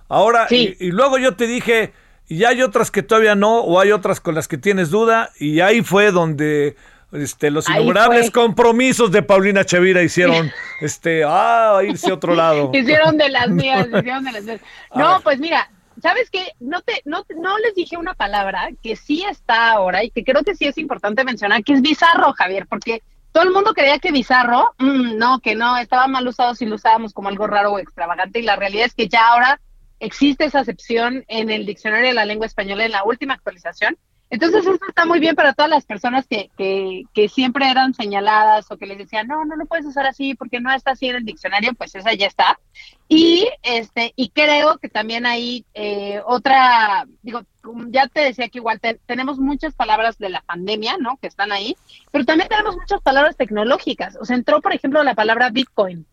Ahora, 0.10 0.48
Sí. 0.48 0.76
y, 0.80 0.88
y 0.88 0.92
luego 0.92 1.18
yo 1.18 1.36
te 1.36 1.48
dije, 1.48 1.94
y 2.28 2.44
hay 2.44 2.62
otras 2.62 2.92
que 2.92 3.04
todavía 3.04 3.36
no, 3.36 3.60
o 3.62 3.80
hay 3.80 3.92
otras 3.92 4.20
con 4.20 4.36
las 4.36 4.48
que 4.48 4.58
tienes 4.58 4.90
duda, 4.90 5.32
y 5.40 5.60
ahí 5.62 5.82
fue 5.82 6.12
donde 6.12 6.76
este, 7.12 7.52
los 7.52 7.68
Ahí 7.70 7.76
innumerables 7.78 8.32
fue. 8.32 8.44
compromisos 8.44 9.12
de 9.12 9.22
Paulina 9.22 9.64
Chavira 9.66 10.02
hicieron 10.02 10.52
este, 10.82 11.24
ah, 11.26 11.80
irse 11.88 12.10
a 12.10 12.16
otro 12.16 12.34
lado. 12.36 12.72
Hicieron 12.74 13.18
de 13.18 13.30
las 13.30 13.50
mías, 13.50 13.88
hicieron 13.88 14.24
de 14.24 14.32
las 14.32 14.44
mías. 14.44 14.62
No, 14.96 15.22
pues 15.22 15.40
mira, 15.40 15.70
¿sabes 16.02 16.30
qué? 16.32 16.48
No, 16.60 16.82
te, 16.82 17.02
no, 17.06 17.24
no 17.38 17.58
les 17.60 17.76
dije 17.76 17.98
una 17.98 18.14
palabra 18.16 18.70
que 18.82 18.96
sí 18.96 19.24
está 19.30 19.72
ahora 19.72 20.04
y 20.04 20.10
que 20.10 20.24
creo 20.24 20.44
que 20.44 20.56
sí 20.56 20.66
es 20.66 20.78
importante 20.80 21.24
mencionar, 21.24 21.64
que 21.64 21.74
es 21.74 21.82
bizarro, 21.82 22.34
Javier, 22.34 22.66
porque 22.68 23.04
todo 23.34 23.44
el 23.44 23.52
mundo 23.52 23.74
creía 23.74 23.98
que 23.98 24.12
bizarro, 24.12 24.74
mm, 24.78 25.18
no, 25.18 25.40
que 25.40 25.56
no, 25.56 25.76
estaba 25.78 26.08
mal 26.08 26.26
usado 26.28 26.54
si 26.54 26.66
lo 26.66 26.76
usábamos 26.76 27.14
como 27.14 27.30
algo 27.30 27.48
raro 27.48 27.74
o 27.74 27.80
extravagante 27.80 28.40
y 28.40 28.44
la 28.44 28.56
realidad 28.56 28.86
es 28.86 28.94
que 28.94 29.10
ya 29.10 29.28
ahora 29.28 29.60
existe 30.00 30.46
esa 30.46 30.60
acepción 30.60 31.26
en 31.28 31.50
el 31.50 31.66
diccionario 31.66 32.08
de 32.08 32.14
la 32.14 32.26
lengua 32.26 32.46
española 32.46 32.86
en 32.86 32.92
la 32.92 33.04
última 33.04 33.34
actualización. 33.34 33.98
Entonces 34.34 34.66
esto 34.66 34.88
está 34.88 35.06
muy 35.06 35.20
bien 35.20 35.36
para 35.36 35.54
todas 35.54 35.70
las 35.70 35.86
personas 35.86 36.26
que, 36.26 36.50
que, 36.58 37.04
que 37.14 37.30
siempre 37.30 37.70
eran 37.70 37.94
señaladas 37.94 38.66
o 38.72 38.78
que 38.78 38.88
les 38.88 38.98
decían, 38.98 39.28
no, 39.28 39.46
no 39.46 39.56
lo 39.56 39.68
puedes 39.68 39.86
usar 39.86 40.08
así 40.08 40.34
porque 40.34 40.60
no 40.60 40.74
está 40.74 40.92
así 40.94 41.06
en 41.08 41.18
el 41.18 41.24
diccionario, 41.24 41.76
pues 41.76 41.94
esa 41.94 42.14
ya 42.14 42.26
está. 42.26 42.60
Y 43.08 43.48
este, 43.62 44.12
y 44.16 44.30
creo 44.30 44.80
que 44.80 44.90
también 44.90 45.28
hay 45.28 45.66
eh, 45.76 46.20
otra, 46.26 47.06
digo, 47.22 47.44
ya 47.90 48.08
te 48.08 48.22
decía 48.22 48.50
que 48.50 48.58
igual 48.58 48.80
te- 48.80 49.00
tenemos 49.06 49.38
muchas 49.38 49.76
palabras 49.76 50.18
de 50.18 50.30
la 50.30 50.42
pandemia, 50.42 50.98
¿no? 50.98 51.18
Que 51.18 51.28
están 51.28 51.52
ahí, 51.52 51.76
pero 52.12 52.26
también 52.26 52.50
tenemos 52.50 52.76
muchas 52.76 53.02
palabras 53.02 53.38
tecnológicas. 53.38 54.18
O 54.20 54.26
sea, 54.26 54.36
entró, 54.36 54.62
por 54.62 54.74
ejemplo, 54.74 55.04
la 55.04 55.14
palabra 55.14 55.52
Bitcoin. 55.52 56.08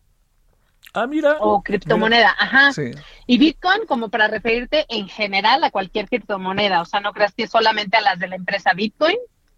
Ah, 0.93 1.07
mira. 1.07 1.37
O 1.39 1.61
criptomoneda, 1.63 2.35
ajá. 2.37 2.73
Sí. 2.73 2.91
Y 3.27 3.37
Bitcoin 3.37 3.85
como 3.87 4.09
para 4.09 4.27
referirte 4.27 4.85
en 4.89 5.07
general 5.07 5.63
a 5.63 5.71
cualquier 5.71 6.07
criptomoneda, 6.09 6.81
o 6.81 6.85
sea, 6.85 6.99
no 6.99 7.13
creas 7.13 7.33
que 7.33 7.47
solamente 7.47 7.97
a 7.97 8.01
las 8.01 8.19
de 8.19 8.27
la 8.27 8.35
empresa 8.35 8.73
Bitcoin, 8.73 9.15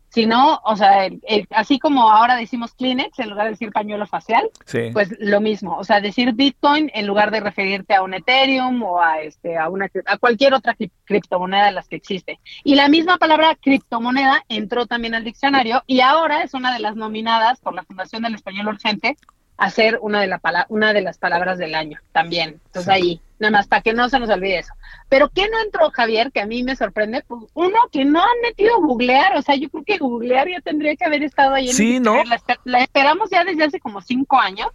sino, 0.09 0.61
o 0.63 0.75
sea, 0.75 1.05
el- 1.07 1.19
el- 1.27 1.47
así 1.49 1.79
como 1.79 2.07
ahora 2.11 2.35
decimos 2.35 2.75
Kleenex 2.75 3.17
en 3.17 3.31
lugar 3.31 3.45
de 3.45 3.53
decir 3.53 3.71
pañuelo 3.71 4.05
facial, 4.05 4.47
Sí. 4.63 4.91
pues 4.93 5.09
lo 5.19 5.41
mismo, 5.41 5.75
o 5.75 5.83
sea, 5.83 6.01
decir 6.01 6.33
Bitcoin 6.33 6.91
en 6.93 7.07
lugar 7.07 7.31
de 7.31 7.39
referirte 7.39 7.95
a 7.95 8.03
un 8.03 8.13
Ethereum 8.13 8.83
o 8.83 9.01
a 9.01 9.21
este 9.21 9.57
a 9.57 9.69
una 9.69 9.89
a 10.05 10.17
cualquier 10.19 10.53
otra 10.53 10.75
cri- 10.75 10.91
criptomoneda 11.05 11.65
de 11.65 11.71
las 11.71 11.87
que 11.87 11.95
existe. 11.95 12.39
Y 12.63 12.75
la 12.75 12.89
misma 12.89 13.17
palabra 13.17 13.55
criptomoneda 13.59 14.43
entró 14.49 14.85
también 14.85 15.15
al 15.15 15.23
diccionario 15.23 15.81
y 15.87 16.01
ahora 16.01 16.43
es 16.43 16.53
una 16.53 16.71
de 16.71 16.79
las 16.79 16.95
nominadas 16.95 17.59
por 17.59 17.73
la 17.73 17.81
Fundación 17.81 18.21
del 18.21 18.35
Español 18.35 18.67
Urgente 18.67 19.17
a 19.57 19.69
ser 19.69 19.99
una 20.01 20.19
de 20.21 20.27
la 20.27 20.39
pala- 20.39 20.65
una 20.69 20.93
de 20.93 21.01
las 21.01 21.17
palabras 21.17 21.57
del 21.57 21.75
año 21.75 21.99
también. 22.11 22.59
Entonces 22.65 22.89
ahí, 22.89 23.21
nada 23.39 23.51
más 23.51 23.67
para 23.67 23.81
que 23.81 23.93
no 23.93 24.09
se 24.09 24.19
nos 24.19 24.29
olvide 24.29 24.59
eso. 24.59 24.73
Pero 25.09 25.29
¿qué 25.29 25.47
no 25.49 25.59
entró, 25.61 25.89
Javier? 25.91 26.31
Que 26.31 26.41
a 26.41 26.45
mí 26.45 26.63
me 26.63 26.75
sorprende, 26.75 27.23
pues 27.27 27.43
uno 27.53 27.77
que 27.91 28.03
no 28.05 28.19
han 28.21 28.41
metido 28.41 28.79
googlear, 28.81 29.37
o 29.37 29.41
sea, 29.41 29.55
yo 29.55 29.69
creo 29.69 29.83
que 29.83 29.97
googlear 29.99 30.47
ya 30.49 30.59
tendría 30.61 30.95
que 30.95 31.05
haber 31.05 31.23
estado 31.23 31.53
ahí 31.53 31.65
en 31.65 31.69
el 31.69 31.75
Sí, 31.75 31.99
¿no? 31.99 32.13
diccionario. 32.13 32.29
La, 32.29 32.37
esper- 32.37 32.59
la 32.63 32.79
esperamos 32.79 33.29
ya 33.29 33.43
desde 33.43 33.63
hace 33.63 33.79
como 33.79 34.01
cinco 34.01 34.39
años 34.39 34.67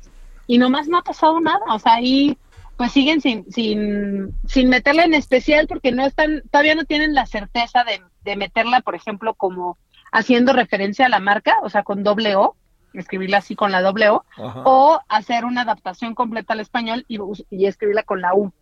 y 0.47 0.59
nomás 0.59 0.87
no 0.89 0.99
ha 0.99 1.03
pasado 1.03 1.41
nada, 1.41 1.61
o 1.69 1.79
sea, 1.79 1.95
ahí 1.95 2.39
pues 2.77 2.93
siguen 2.93 3.21
sin, 3.21 3.45
sin, 3.53 4.33
sin 4.47 4.69
meterla 4.69 5.03
en 5.03 5.13
especial 5.15 5.67
porque 5.67 5.91
no 5.91 6.07
están, 6.07 6.43
todavía 6.53 6.77
no 6.77 6.85
tienen 6.85 7.13
la 7.13 7.27
certeza 7.27 7.83
de, 7.83 8.01
de 8.23 8.37
meterla, 8.37 8.81
por 8.83 8.95
ejemplo, 8.95 9.35
como 9.35 9.77
haciendo 10.13 10.53
referencia 10.53 11.07
a 11.07 11.09
la 11.09 11.19
marca, 11.19 11.57
o 11.63 11.69
sea, 11.71 11.83
con 11.83 12.05
doble 12.05 12.37
O, 12.37 12.55
escribirla 12.95 13.39
así 13.39 13.55
con 13.57 13.71
la 13.73 13.83
doble 13.83 14.09
O, 14.11 14.25
Ajá. 14.37 14.63
o 14.65 15.01
hacer 15.09 15.45
una 15.45 15.63
adaptación 15.63 16.15
completa 16.15 16.53
al 16.55 16.61
español 16.61 17.05
y, 17.09 17.19
y 17.51 17.67
escribirla 17.67 18.03
con 18.03 18.21
la 18.21 18.35
U. 18.35 18.53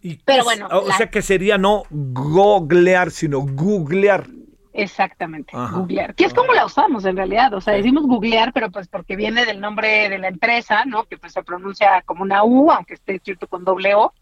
Y 0.00 0.16
Pero 0.24 0.44
bueno, 0.44 0.68
O 0.70 0.86
la- 0.86 0.96
sea 0.96 1.10
que 1.10 1.22
sería 1.22 1.58
no 1.58 1.82
googlear, 1.90 3.10
sino 3.10 3.40
googlear. 3.40 4.26
Exactamente, 4.72 5.50
Ajá. 5.56 5.76
googlear, 5.76 6.14
que 6.14 6.24
es 6.24 6.32
como 6.32 6.52
la 6.52 6.64
usamos 6.64 7.04
en 7.04 7.16
realidad, 7.16 7.52
o 7.54 7.60
sea, 7.60 7.74
decimos 7.74 8.06
googlear, 8.06 8.52
pero 8.52 8.70
pues 8.70 8.86
porque 8.86 9.16
viene 9.16 9.44
del 9.44 9.60
nombre 9.60 10.08
de 10.08 10.18
la 10.18 10.28
empresa, 10.28 10.84
¿no? 10.84 11.02
Que 11.04 11.18
pues 11.18 11.32
se 11.32 11.42
pronuncia 11.42 12.02
como 12.06 12.22
una 12.22 12.44
U, 12.44 12.70
aunque 12.70 12.94
esté 12.94 13.16
escrito 13.16 13.48
con 13.48 13.64
doble 13.64 13.96
O, 13.96 14.12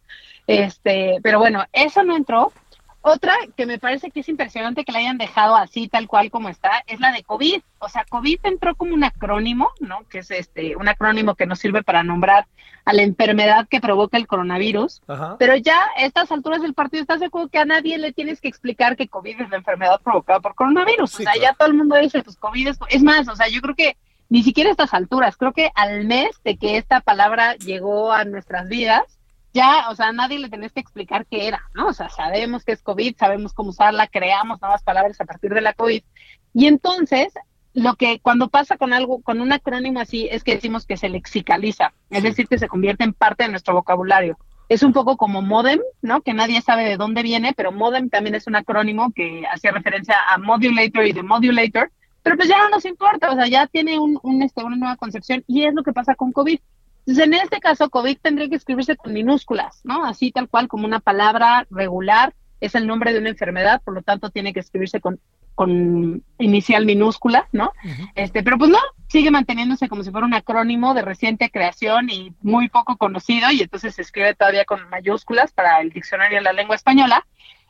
este, 0.46 1.18
pero 1.22 1.38
bueno, 1.40 1.64
eso 1.72 2.02
no 2.04 2.16
entró. 2.16 2.52
Otra 3.08 3.36
que 3.56 3.66
me 3.66 3.78
parece 3.78 4.10
que 4.10 4.18
es 4.18 4.28
impresionante 4.28 4.84
que 4.84 4.90
la 4.90 4.98
hayan 4.98 5.16
dejado 5.16 5.54
así, 5.54 5.86
tal 5.86 6.08
cual 6.08 6.28
como 6.28 6.48
está, 6.48 6.82
es 6.88 6.98
la 6.98 7.12
de 7.12 7.22
COVID. 7.22 7.62
O 7.78 7.88
sea, 7.88 8.04
COVID 8.04 8.40
entró 8.42 8.74
como 8.74 8.94
un 8.94 9.04
acrónimo, 9.04 9.70
¿no? 9.78 10.00
Que 10.08 10.18
es 10.18 10.30
este, 10.32 10.74
un 10.74 10.88
acrónimo 10.88 11.36
que 11.36 11.46
nos 11.46 11.60
sirve 11.60 11.84
para 11.84 12.02
nombrar 12.02 12.48
a 12.84 12.92
la 12.92 13.02
enfermedad 13.02 13.68
que 13.68 13.80
provoca 13.80 14.16
el 14.16 14.26
coronavirus. 14.26 15.02
Ajá. 15.06 15.36
Pero 15.38 15.54
ya 15.54 15.78
a 15.96 16.00
estas 16.04 16.32
alturas 16.32 16.62
del 16.62 16.74
partido, 16.74 17.02
¿estás 17.02 17.20
de 17.20 17.26
acuerdo 17.26 17.48
que 17.48 17.60
a 17.60 17.64
nadie 17.64 17.96
le 17.96 18.12
tienes 18.12 18.40
que 18.40 18.48
explicar 18.48 18.96
que 18.96 19.06
COVID 19.06 19.40
es 19.40 19.50
la 19.50 19.58
enfermedad 19.58 20.00
provocada 20.00 20.40
por 20.40 20.56
coronavirus? 20.56 21.08
Sí, 21.08 21.22
o 21.22 21.26
sea, 21.26 21.34
claro. 21.34 21.42
ya 21.42 21.54
todo 21.54 21.68
el 21.68 21.74
mundo 21.74 21.94
dice, 21.94 22.24
pues 22.24 22.36
COVID 22.36 22.66
es... 22.66 22.78
Es 22.88 23.04
más, 23.04 23.28
o 23.28 23.36
sea, 23.36 23.46
yo 23.46 23.60
creo 23.60 23.76
que 23.76 23.96
ni 24.30 24.42
siquiera 24.42 24.70
a 24.70 24.72
estas 24.72 24.94
alturas, 24.94 25.36
creo 25.36 25.52
que 25.52 25.70
al 25.76 26.06
mes 26.06 26.30
de 26.42 26.56
que 26.56 26.76
esta 26.76 27.00
palabra 27.00 27.54
llegó 27.54 28.10
a 28.10 28.24
nuestras 28.24 28.68
vidas, 28.68 29.16
ya, 29.56 29.88
o 29.88 29.94
sea, 29.96 30.12
nadie 30.12 30.38
le 30.38 30.50
tenés 30.50 30.72
que 30.72 30.80
explicar 30.80 31.26
qué 31.26 31.48
era, 31.48 31.62
¿no? 31.74 31.88
O 31.88 31.92
sea, 31.94 32.10
sabemos 32.10 32.62
que 32.62 32.72
es 32.72 32.82
COVID, 32.82 33.16
sabemos 33.16 33.54
cómo 33.54 33.70
usarla, 33.70 34.06
creamos 34.06 34.60
nuevas 34.60 34.82
palabras 34.82 35.18
a 35.20 35.24
partir 35.24 35.54
de 35.54 35.62
la 35.62 35.72
COVID. 35.72 36.02
Y 36.52 36.66
entonces, 36.66 37.32
lo 37.72 37.94
que 37.94 38.20
cuando 38.20 38.50
pasa 38.50 38.76
con 38.76 38.92
algo, 38.92 39.22
con 39.22 39.40
un 39.40 39.52
acrónimo 39.52 39.98
así, 39.98 40.28
es 40.30 40.44
que 40.44 40.56
decimos 40.56 40.84
que 40.84 40.98
se 40.98 41.08
lexicaliza, 41.08 41.94
es 42.10 42.22
decir, 42.22 42.46
que 42.48 42.58
se 42.58 42.68
convierte 42.68 43.04
en 43.04 43.14
parte 43.14 43.44
de 43.44 43.50
nuestro 43.50 43.72
vocabulario. 43.72 44.38
Es 44.68 44.82
un 44.82 44.92
poco 44.92 45.16
como 45.16 45.40
modem, 45.40 45.80
¿no? 46.02 46.20
Que 46.20 46.34
nadie 46.34 46.60
sabe 46.60 46.84
de 46.84 46.98
dónde 46.98 47.22
viene, 47.22 47.54
pero 47.56 47.72
modem 47.72 48.10
también 48.10 48.34
es 48.34 48.46
un 48.46 48.56
acrónimo 48.56 49.10
que 49.12 49.44
hacía 49.50 49.70
referencia 49.70 50.16
a 50.28 50.36
modulator 50.36 51.06
y 51.06 51.12
de 51.12 51.22
modulator, 51.22 51.90
pero 52.22 52.36
pues 52.36 52.48
ya 52.48 52.58
no 52.58 52.68
nos 52.68 52.84
importa, 52.84 53.30
o 53.30 53.34
sea, 53.36 53.46
ya 53.46 53.66
tiene 53.68 53.98
un, 53.98 54.18
un, 54.22 54.42
este, 54.42 54.62
una 54.62 54.76
nueva 54.76 54.96
concepción 54.96 55.44
y 55.46 55.64
es 55.64 55.72
lo 55.72 55.82
que 55.82 55.92
pasa 55.92 56.14
con 56.14 56.32
COVID. 56.32 56.58
Entonces, 57.06 57.24
en 57.24 57.34
este 57.34 57.60
caso, 57.60 57.88
COVID 57.88 58.18
tendría 58.20 58.48
que 58.48 58.56
escribirse 58.56 58.96
con 58.96 59.12
minúsculas, 59.12 59.80
¿no? 59.84 60.04
Así 60.04 60.32
tal 60.32 60.48
cual 60.48 60.66
como 60.66 60.86
una 60.86 60.98
palabra 60.98 61.66
regular 61.70 62.34
es 62.60 62.74
el 62.74 62.86
nombre 62.86 63.12
de 63.12 63.20
una 63.20 63.28
enfermedad, 63.28 63.80
por 63.84 63.94
lo 63.94 64.02
tanto 64.02 64.30
tiene 64.30 64.52
que 64.52 64.58
escribirse 64.58 65.00
con, 65.00 65.20
con 65.54 66.24
inicial 66.38 66.84
minúscula, 66.84 67.48
¿no? 67.52 67.72
Este, 68.16 68.42
pero 68.42 68.58
pues 68.58 68.70
no, 68.70 68.78
sigue 69.08 69.30
manteniéndose 69.30 69.88
como 69.88 70.02
si 70.02 70.10
fuera 70.10 70.26
un 70.26 70.34
acrónimo 70.34 70.94
de 70.94 71.02
reciente 71.02 71.50
creación 71.50 72.10
y 72.10 72.34
muy 72.42 72.68
poco 72.68 72.96
conocido, 72.96 73.52
y 73.52 73.62
entonces 73.62 73.94
se 73.94 74.02
escribe 74.02 74.34
todavía 74.34 74.64
con 74.64 74.88
mayúsculas 74.90 75.52
para 75.52 75.80
el 75.80 75.90
diccionario 75.90 76.38
de 76.38 76.44
la 76.44 76.52
lengua 76.52 76.74
española. 76.74 77.24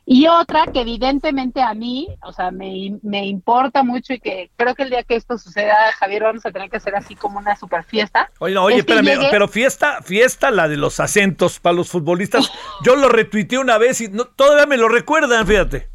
Y 0.09 0.25
otra 0.27 0.63
que 0.71 0.79
evidentemente 0.79 1.61
a 1.61 1.73
mí, 1.73 2.07
o 2.23 2.31
sea, 2.31 2.49
me, 2.49 2.97
me 3.03 3.25
importa 3.25 3.83
mucho 3.83 4.13
y 4.13 4.21
que 4.21 4.49
creo 4.55 4.73
que 4.73 4.83
el 4.83 4.89
día 4.89 5.03
que 5.03 5.17
esto 5.17 5.37
suceda, 5.37 5.75
Javier, 5.99 6.23
vamos 6.23 6.45
a 6.45 6.51
tener 6.51 6.69
que 6.69 6.77
hacer 6.77 6.95
así 6.95 7.13
como 7.13 7.39
una 7.39 7.57
super 7.57 7.83
fiesta. 7.83 8.31
Oye, 8.39 8.53
no, 8.55 8.63
oye, 8.63 8.75
Es 8.75 8.79
espérame, 8.79 9.03
llegue- 9.19 9.27
pero 9.29 9.49
fiesta, 9.49 10.01
fiesta 10.01 10.49
la 10.49 10.69
de 10.69 10.77
los 10.77 11.01
acentos 11.01 11.59
para 11.59 11.75
los 11.75 11.89
futbolistas. 11.89 12.49
Yo 12.85 12.95
lo 12.95 13.09
retuiteé 13.09 13.59
una 13.59 13.77
vez 13.77 13.99
y 13.99 14.07
no, 14.07 14.23
todavía 14.23 14.65
me 14.65 14.77
lo 14.77 14.87
recuerdan, 14.87 15.45
fíjate. 15.45 15.89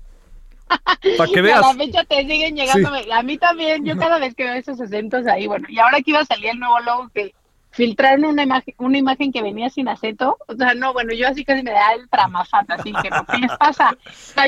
Para 1.16 1.30
que 1.32 1.40
veas. 1.40 1.64
A 1.64 1.68
la 1.72 1.74
fecha 1.74 2.04
te 2.04 2.20
siguen 2.26 2.54
llegando. 2.54 2.90
A 3.14 3.22
mí 3.22 3.38
también, 3.38 3.82
yo 3.86 3.96
cada 3.96 4.18
vez 4.18 4.34
que 4.34 4.44
veo 4.44 4.54
esos 4.54 4.78
acentos 4.78 5.26
ahí, 5.26 5.46
bueno, 5.46 5.66
y 5.70 5.78
ahora 5.78 6.02
que 6.02 6.10
iba 6.10 6.20
a 6.20 6.26
salir 6.26 6.50
el 6.50 6.58
nuevo 6.58 6.78
logo 6.80 7.08
que 7.14 7.34
filtraron 7.72 8.24
una 8.26 8.42
imagen, 8.42 8.74
una 8.78 8.98
imagen 8.98 9.32
que 9.32 9.42
venía 9.42 9.68
sin 9.70 9.88
acento, 9.88 10.36
o 10.46 10.54
sea, 10.54 10.74
no, 10.74 10.92
bueno, 10.92 11.12
yo 11.14 11.26
así 11.26 11.44
casi 11.44 11.62
me 11.62 11.72
da 11.72 11.92
el 11.94 12.08
tramafata, 12.08 12.74
así 12.74 12.92
que 13.02 13.10
no, 13.10 13.24
¿qué 13.26 13.38
les 13.38 13.50
pasa? 13.56 13.96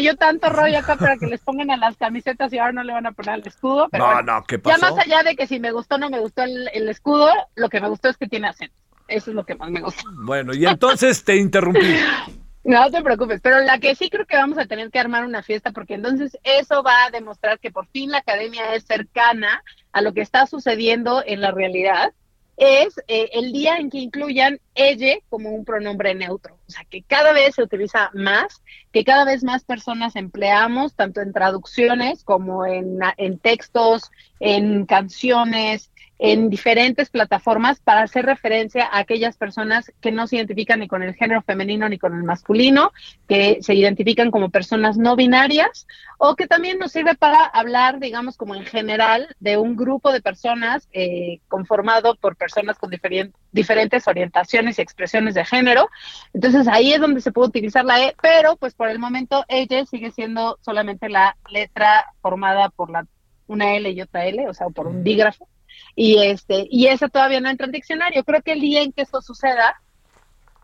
Yo 0.00 0.14
tanto 0.16 0.50
rollo 0.50 0.78
acá 0.78 0.96
para 0.96 1.16
que 1.16 1.26
les 1.26 1.40
pongan 1.40 1.70
a 1.70 1.76
las 1.76 1.96
camisetas 1.96 2.52
y 2.52 2.58
ahora 2.58 2.72
no 2.72 2.84
le 2.84 2.92
van 2.92 3.06
a 3.06 3.12
poner 3.12 3.36
el 3.40 3.46
escudo, 3.46 3.88
pero 3.90 4.06
No, 4.06 4.12
bueno, 4.14 4.34
no, 4.34 4.44
¿qué 4.44 4.56
ya 4.56 4.62
pasó? 4.62 4.94
más 4.94 5.04
allá 5.04 5.22
de 5.22 5.36
que 5.36 5.46
si 5.46 5.58
me 5.58 5.72
gustó 5.72 5.96
o 5.96 5.98
no 5.98 6.10
me 6.10 6.20
gustó 6.20 6.42
el, 6.42 6.68
el 6.72 6.88
escudo, 6.88 7.30
lo 7.56 7.68
que 7.68 7.80
me 7.80 7.88
gustó 7.88 8.08
es 8.10 8.16
que 8.16 8.28
tiene 8.28 8.48
acento. 8.48 8.74
Eso 9.08 9.30
es 9.30 9.34
lo 9.36 9.44
que 9.44 9.54
más 9.54 9.70
me 9.70 9.80
gusta. 9.82 10.02
Bueno, 10.24 10.54
y 10.54 10.64
entonces 10.66 11.24
te 11.24 11.36
interrumpí. 11.36 11.80
No 12.66 12.90
te 12.90 13.02
preocupes, 13.02 13.42
pero 13.42 13.60
la 13.60 13.78
que 13.78 13.94
sí 13.94 14.08
creo 14.08 14.24
que 14.24 14.38
vamos 14.38 14.56
a 14.56 14.64
tener 14.64 14.90
que 14.90 14.98
armar 14.98 15.26
una 15.26 15.42
fiesta 15.42 15.70
porque 15.70 15.92
entonces 15.92 16.38
eso 16.44 16.82
va 16.82 17.04
a 17.04 17.10
demostrar 17.10 17.58
que 17.58 17.70
por 17.70 17.86
fin 17.88 18.10
la 18.10 18.18
academia 18.18 18.74
es 18.74 18.84
cercana 18.86 19.62
a 19.92 20.00
lo 20.00 20.14
que 20.14 20.22
está 20.22 20.46
sucediendo 20.46 21.22
en 21.26 21.42
la 21.42 21.50
realidad. 21.50 22.14
Es 22.56 22.98
eh, 23.08 23.30
el 23.32 23.52
día 23.52 23.76
en 23.76 23.90
que 23.90 23.98
incluyan 23.98 24.60
ella 24.74 25.16
como 25.28 25.50
un 25.50 25.64
pronombre 25.64 26.14
neutro. 26.14 26.54
O 26.66 26.70
sea, 26.70 26.84
que 26.84 27.02
cada 27.02 27.32
vez 27.32 27.56
se 27.56 27.62
utiliza 27.62 28.10
más, 28.14 28.62
que 28.92 29.04
cada 29.04 29.24
vez 29.24 29.42
más 29.42 29.64
personas 29.64 30.16
empleamos, 30.16 30.94
tanto 30.94 31.20
en 31.20 31.32
traducciones 31.32 32.22
como 32.24 32.64
en, 32.64 32.98
en 33.16 33.38
textos, 33.38 34.10
en 34.40 34.86
canciones, 34.86 35.90
en 36.18 36.48
diferentes 36.48 37.10
plataformas 37.10 37.80
para 37.80 38.02
hacer 38.02 38.24
referencia 38.24 38.86
a 38.86 38.98
aquellas 38.98 39.36
personas 39.36 39.92
que 40.00 40.12
no 40.12 40.26
se 40.26 40.36
identifican 40.36 40.80
ni 40.80 40.88
con 40.88 41.02
el 41.02 41.14
género 41.14 41.42
femenino 41.42 41.88
ni 41.88 41.98
con 41.98 42.14
el 42.14 42.22
masculino, 42.22 42.92
que 43.28 43.58
se 43.62 43.74
identifican 43.74 44.30
como 44.30 44.50
personas 44.50 44.96
no 44.96 45.16
binarias, 45.16 45.86
o 46.18 46.36
que 46.36 46.46
también 46.46 46.78
nos 46.78 46.92
sirve 46.92 47.14
para 47.14 47.44
hablar, 47.44 47.98
digamos, 47.98 48.36
como 48.36 48.54
en 48.54 48.64
general, 48.64 49.34
de 49.40 49.56
un 49.56 49.76
grupo 49.76 50.12
de 50.12 50.22
personas 50.22 50.88
eh, 50.92 51.40
conformado 51.48 52.14
por 52.14 52.36
personas 52.36 52.78
con 52.78 52.90
diferen 52.90 53.32
diferentes 53.52 54.06
orientaciones 54.06 54.78
y 54.78 54.82
expresiones 54.82 55.34
de 55.34 55.44
género. 55.44 55.88
Entonces 56.32 56.68
ahí 56.68 56.92
es 56.92 57.00
donde 57.00 57.20
se 57.20 57.32
puede 57.32 57.48
utilizar 57.48 57.84
la 57.84 58.00
E, 58.02 58.14
pero 58.22 58.56
pues 58.56 58.74
por 58.74 58.88
el 58.88 58.98
momento 58.98 59.44
ella 59.48 59.84
sigue 59.86 60.12
siendo 60.12 60.58
solamente 60.60 61.08
la 61.08 61.36
letra 61.50 62.06
formada 62.20 62.70
por 62.70 62.90
la 62.90 63.06
una 63.46 63.74
L 63.74 63.90
y 63.90 64.00
otra 64.00 64.24
L, 64.26 64.48
o 64.48 64.54
sea, 64.54 64.68
por 64.70 64.86
un 64.86 65.04
dígrafo 65.04 65.48
y 65.96 66.18
este 66.18 66.66
y 66.70 66.86
eso 66.88 67.08
todavía 67.08 67.40
no 67.40 67.48
entra 67.50 67.66
en 67.66 67.72
diccionario. 67.72 68.24
Creo 68.24 68.42
que 68.42 68.52
el 68.52 68.60
día 68.60 68.82
en 68.82 68.92
que 68.92 69.02
esto 69.02 69.20
suceda, 69.22 69.80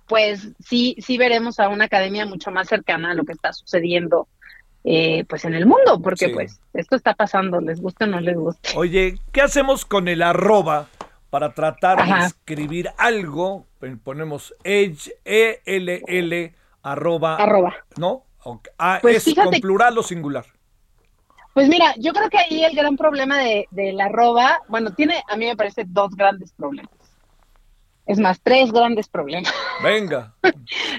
pues 0.06 0.48
sí 0.64 0.96
sí 0.98 1.18
veremos 1.18 1.60
a 1.60 1.68
una 1.68 1.84
academia 1.84 2.26
mucho 2.26 2.50
más 2.50 2.68
cercana 2.68 3.12
a 3.12 3.14
lo 3.14 3.24
que 3.24 3.32
está 3.32 3.52
sucediendo 3.52 4.28
eh, 4.82 5.24
pues 5.28 5.44
en 5.44 5.54
el 5.54 5.66
mundo, 5.66 6.00
porque 6.02 6.26
Sí. 6.28 6.32
pues 6.32 6.58
esto 6.72 6.96
está 6.96 7.14
pasando, 7.14 7.60
les 7.60 7.80
gusta 7.80 8.06
o 8.06 8.08
no 8.08 8.18
les 8.20 8.36
gusta. 8.36 8.70
Oye, 8.76 9.18
¿qué 9.30 9.42
hacemos 9.42 9.84
con 9.84 10.08
el 10.08 10.22
arroba 10.22 10.88
para 11.28 11.52
tratar 11.52 12.04
de 12.04 12.26
escribir 12.26 12.88
algo? 12.96 13.66
Pues 13.78 13.92
Ponemos 14.02 14.54
edge, 14.64 15.12
E 15.24 15.60
L 15.66 16.02
L 16.06 16.54
arroba, 16.82 17.36
Arroba. 17.36 17.74
¿no? 17.98 18.24
Ok. 18.42 18.68
Ah, 18.78 18.98
Pues 19.02 19.16
¿Es 19.18 19.24
fíjate- 19.24 19.50
con 19.50 19.60
plural 19.60 19.98
o 19.98 20.02
singular? 20.02 20.46
Pues 21.54 21.68
mira, 21.68 21.94
yo 21.98 22.12
creo 22.12 22.30
que 22.30 22.38
ahí 22.38 22.64
el 22.64 22.74
gran 22.76 22.96
problema 22.96 23.38
de, 23.38 23.66
de 23.70 23.92
la 23.92 24.04
arroba, 24.06 24.60
bueno, 24.68 24.92
tiene 24.94 25.22
a 25.28 25.36
mí 25.36 25.46
me 25.46 25.56
parece 25.56 25.84
dos 25.86 26.14
grandes 26.14 26.52
problemas. 26.52 26.90
Es 28.06 28.18
más, 28.18 28.40
tres 28.42 28.72
grandes 28.72 29.08
problemas. 29.08 29.52
Venga. 29.84 30.34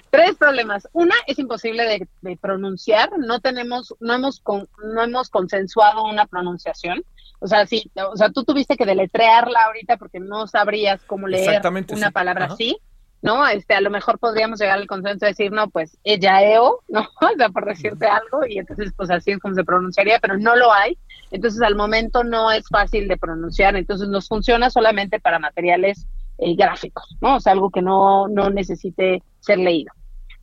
Tres 0.10 0.36
problemas. 0.36 0.88
Una 0.93 1.16
es 1.28 1.39
imposible 1.39 1.84
de, 1.84 2.08
de 2.22 2.38
pronunciar. 2.38 3.10
No 3.18 3.39
tenemos, 3.39 3.93
no 3.99 4.14
hemos, 4.14 4.39
con- 4.39 4.70
no 4.84 5.02
hemos 5.04 5.30
consensuado 5.30 6.04
una 6.06 6.26
pronunciación. 6.26 7.04
O 7.39 7.47
sea, 7.47 7.66
sí, 7.66 7.91
o 7.95 8.16
sea, 8.16 8.30
tú 8.30 8.43
tuviste 8.43 8.78
que 8.78 8.86
deletrearla 8.86 9.64
ahorita 9.66 9.97
porque 9.97 10.20
no 10.20 10.47
sabrías 10.47 11.02
cómo 11.06 11.28
leer 11.28 11.62
una 11.91 12.08
sí. 12.08 12.14
palabra 12.14 12.45
Ajá. 12.45 12.54
así. 12.54 12.78
¿No? 13.22 13.48
Este, 13.48 13.74
a 13.74 13.82
lo 13.82 13.90
mejor 13.90 14.20
podríamos 14.20 14.60
llegar 14.60 14.80
al 14.80 14.88
consenso 14.88 15.26
de 15.26 15.32
decir, 15.32 15.52
no, 15.52 15.70
pues 15.70 15.98
ella 16.04 16.42
EO, 16.44 16.80
¿no? 16.88 17.02
O 17.22 17.38
sea, 17.38 17.50
por 17.50 17.66
decirte 17.66 18.08
algo, 18.08 18.46
y 18.48 18.58
entonces 18.58 18.92
pues 18.96 19.10
así 19.12 19.32
es 19.32 19.40
como 19.40 19.56
se 19.56 19.64
pronunciaría, 19.64 20.20
pero 20.20 20.38
no 20.38 20.56
lo 20.56 20.74
hay. 20.74 20.98
Entonces 21.30 21.62
al 21.62 21.76
momento 21.76 22.24
no 22.24 22.52
es 22.52 22.68
fácil 22.68 23.08
de 23.08 23.18
pronunciar, 23.18 23.76
entonces 23.76 24.10
nos 24.10 24.28
funciona 24.28 24.70
solamente 24.70 25.20
para 25.20 25.40
materiales 25.40 26.08
eh, 26.40 26.56
gráficos, 26.56 27.16
¿no? 27.22 27.36
O 27.36 27.40
sea, 27.40 27.54
algo 27.54 27.70
que 27.70 27.82
no, 27.82 28.28
no 28.28 28.50
necesite 28.50 29.24
ser 29.40 29.60
leído. 29.60 29.94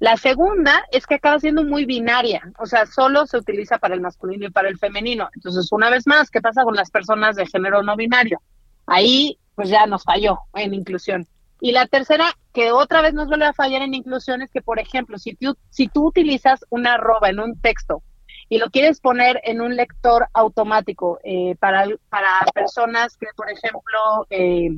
La 0.00 0.16
segunda 0.16 0.84
es 0.92 1.06
que 1.06 1.16
acaba 1.16 1.40
siendo 1.40 1.64
muy 1.64 1.84
binaria, 1.84 2.52
o 2.60 2.66
sea, 2.66 2.86
solo 2.86 3.26
se 3.26 3.36
utiliza 3.36 3.78
para 3.78 3.96
el 3.96 4.00
masculino 4.00 4.46
y 4.46 4.50
para 4.50 4.68
el 4.68 4.78
femenino. 4.78 5.28
Entonces, 5.34 5.72
una 5.72 5.90
vez 5.90 6.06
más, 6.06 6.30
¿qué 6.30 6.40
pasa 6.40 6.62
con 6.62 6.76
las 6.76 6.90
personas 6.90 7.34
de 7.34 7.46
género 7.46 7.82
no 7.82 7.96
binario? 7.96 8.40
Ahí, 8.86 9.38
pues 9.56 9.68
ya 9.68 9.86
nos 9.86 10.04
falló 10.04 10.38
en 10.54 10.72
inclusión. 10.72 11.26
Y 11.60 11.72
la 11.72 11.86
tercera, 11.86 12.32
que 12.52 12.72
otra 12.72 13.02
vez 13.02 13.14
nos 13.14 13.28
vuelve 13.28 13.46
a 13.46 13.52
fallar 13.52 13.82
en 13.82 13.94
inclusión, 13.94 14.42
es 14.42 14.50
que, 14.50 14.62
por 14.62 14.78
ejemplo, 14.78 15.18
si 15.18 15.34
tú, 15.34 15.56
si 15.70 15.88
tú 15.88 16.06
utilizas 16.06 16.64
una 16.70 16.94
arroba 16.94 17.28
en 17.28 17.40
un 17.40 17.60
texto 17.60 18.02
y 18.48 18.58
lo 18.58 18.70
quieres 18.70 19.00
poner 19.00 19.40
en 19.44 19.60
un 19.60 19.76
lector 19.76 20.28
automático 20.32 21.18
eh, 21.24 21.56
para, 21.58 21.86
para 22.08 22.46
personas 22.54 23.16
que, 23.16 23.26
por 23.36 23.50
ejemplo, 23.50 24.26
eh, 24.30 24.70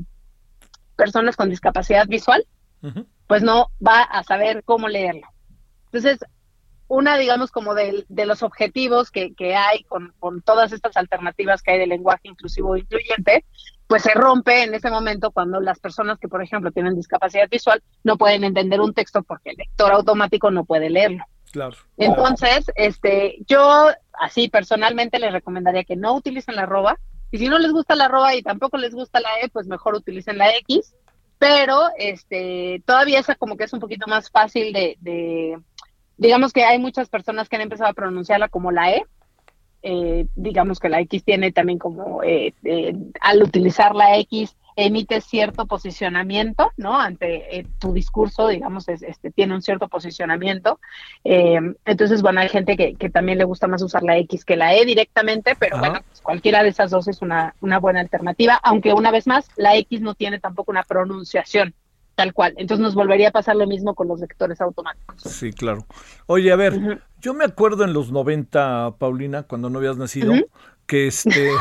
personas 0.97 1.37
con 1.37 1.51
discapacidad 1.51 2.07
visual, 2.07 2.45
pues 3.27 3.43
no 3.43 3.71
va 3.87 4.03
a 4.03 4.23
saber 4.25 4.65
cómo 4.65 4.89
leerlo. 4.89 5.27
Entonces, 5.87 6.19
una, 6.89 7.17
digamos, 7.17 7.53
como 7.53 7.75
de, 7.75 8.05
de 8.09 8.27
los 8.27 8.43
objetivos 8.43 9.11
que, 9.11 9.35
que 9.35 9.55
hay 9.55 9.85
con, 9.85 10.13
con, 10.19 10.43
todas 10.43 10.73
estas 10.73 10.97
alternativas 10.97 11.63
que 11.63 11.71
hay 11.73 11.79
de 11.79 11.87
lenguaje 11.87 12.23
inclusivo 12.25 12.75
e 12.75 12.81
incluyente, 12.81 13.45
pues 13.91 14.05
se 14.05 14.15
rompe 14.15 14.63
en 14.63 14.73
ese 14.73 14.89
momento 14.89 15.33
cuando 15.33 15.61
las 15.61 15.81
personas 15.81 16.21
que, 16.21 16.29
por 16.29 16.41
ejemplo, 16.45 16.71
tienen 16.71 16.95
discapacidad 16.95 17.49
visual 17.51 17.83
no 18.05 18.17
pueden 18.17 18.45
entender 18.45 18.81
un 18.81 18.95
texto 18.95 19.25
porque 19.25 19.51
el 19.51 19.57
lector 19.57 19.91
automático 19.91 20.53
no 20.53 20.65
puede 20.65 20.91
leerlo. 20.91 21.25
Claro. 21.51 21.77
Entonces, 21.97 22.71
este, 22.77 23.39
yo 23.49 23.89
así 24.13 24.49
personalmente 24.49 25.19
les 25.19 25.33
recomendaría 25.33 25.83
que 25.83 25.97
no 25.97 26.15
utilicen 26.15 26.55
la 26.55 26.63
arroba. 26.63 27.01
Y 27.33 27.39
si 27.39 27.49
no 27.49 27.59
les 27.59 27.73
gusta 27.73 27.97
la 27.97 28.05
arroba 28.05 28.33
y 28.37 28.43
tampoco 28.43 28.77
les 28.77 28.95
gusta 28.95 29.19
la 29.19 29.41
E, 29.43 29.49
pues 29.49 29.67
mejor 29.67 29.97
utilicen 29.97 30.39
la 30.39 30.55
X 30.59 30.95
pero 31.41 31.89
este 31.97 32.83
todavía 32.85 33.19
esa 33.19 33.35
como 33.35 33.57
que 33.57 33.65
es 33.65 33.73
un 33.73 33.81
poquito 33.81 34.07
más 34.07 34.31
fácil 34.31 34.75
de, 34.75 35.59
digamos 36.19 36.53
que 36.53 36.65
hay 36.65 36.79
muchas 36.79 37.09
personas 37.09 37.49
que 37.49 37.57
han 37.57 37.63
empezado 37.63 37.89
a 37.89 37.95
pronunciarla 37.95 38.51
como 38.51 38.71
la 38.71 38.93
E, 38.93 39.07
eh, 39.83 40.27
digamos 40.35 40.79
que 40.79 40.89
la 40.89 41.01
X 41.01 41.25
tiene 41.25 41.53
también 41.53 41.79
como, 41.79 42.23
eh, 42.23 42.55
eh, 42.65 42.95
al 43.21 43.43
utilizar 43.43 43.95
la 43.95 44.17
X, 44.19 44.57
emite 44.77 45.21
cierto 45.21 45.67
posicionamiento, 45.67 46.73
¿no? 46.77 46.99
Ante 46.99 47.59
eh, 47.59 47.67
tu 47.79 47.93
discurso, 47.93 48.49
digamos, 48.49 48.89
este, 48.89 49.31
tiene 49.31 49.55
un 49.55 49.63
cierto 49.63 49.89
posicionamiento. 49.89 50.81
Eh, 51.25 51.59
entonces, 51.85 52.23
bueno, 52.23 52.41
hay 52.41 52.49
gente 52.49 52.77
que, 52.77 52.95
que, 52.95 53.11
también 53.11 53.39
le 53.39 53.45
gusta 53.45 53.67
más 53.67 53.83
usar 53.83 54.03
la 54.03 54.17
X 54.19 54.45
que 54.45 54.57
la 54.57 54.75
E 54.75 54.85
directamente, 54.85 55.55
pero 55.59 55.79
bueno, 55.79 56.01
pues 56.07 56.21
cualquiera 56.21 56.63
de 56.63 56.71
esas 56.71 56.91
dos 56.91 57.09
es 57.09 57.23
una, 57.23 57.55
una 57.61 57.79
buena 57.79 58.01
alternativa, 58.01 58.59
aunque 58.63 58.93
una 58.93 59.11
vez 59.11 59.27
más, 59.27 59.49
la 59.57 59.77
X 59.77 60.01
no 60.01 60.15
tiene 60.15 60.39
tampoco 60.39 60.71
una 60.71 60.85
pronunciación 60.85 61.75
tal 62.21 62.35
cual. 62.35 62.53
Entonces 62.59 62.83
nos 62.83 62.95
volvería 62.95 63.29
a 63.29 63.31
pasar 63.31 63.57
lo 63.57 63.67
mismo 63.67 63.95
con 63.95 64.07
los 64.07 64.21
lectores 64.21 64.61
automáticos. 64.61 65.23
Sí, 65.23 65.55
claro. 65.55 65.87
Oye, 66.27 66.53
a 66.53 66.57
ver, 66.57 67.01
yo 67.23 67.33
me 67.33 67.45
acuerdo 67.45 67.83
en 67.85 67.95
los 67.95 68.13
90, 68.13 68.97
Paulina, 68.99 69.45
cuando 69.45 69.71
no 69.71 69.79
habías 69.79 69.97
nacido, 69.97 70.35
que 70.87 71.07
este... 71.07 71.51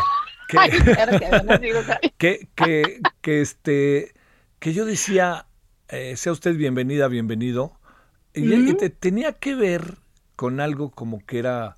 que, 2.18 2.50
que, 2.56 3.00
que, 3.22 3.42
este, 3.42 4.14
que 4.58 4.74
yo 4.74 4.84
decía, 4.84 5.46
eh, 5.88 6.16
sea 6.18 6.34
usted 6.34 6.58
bienvenida, 6.58 7.08
bienvenido, 7.08 7.74
y, 8.34 8.74
te, 8.74 8.90
tenía 8.90 9.34
que 9.34 9.54
ver 9.56 10.00
con 10.36 10.60
algo 10.60 10.90
como 10.90 11.24
que 11.26 11.38
era 11.40 11.78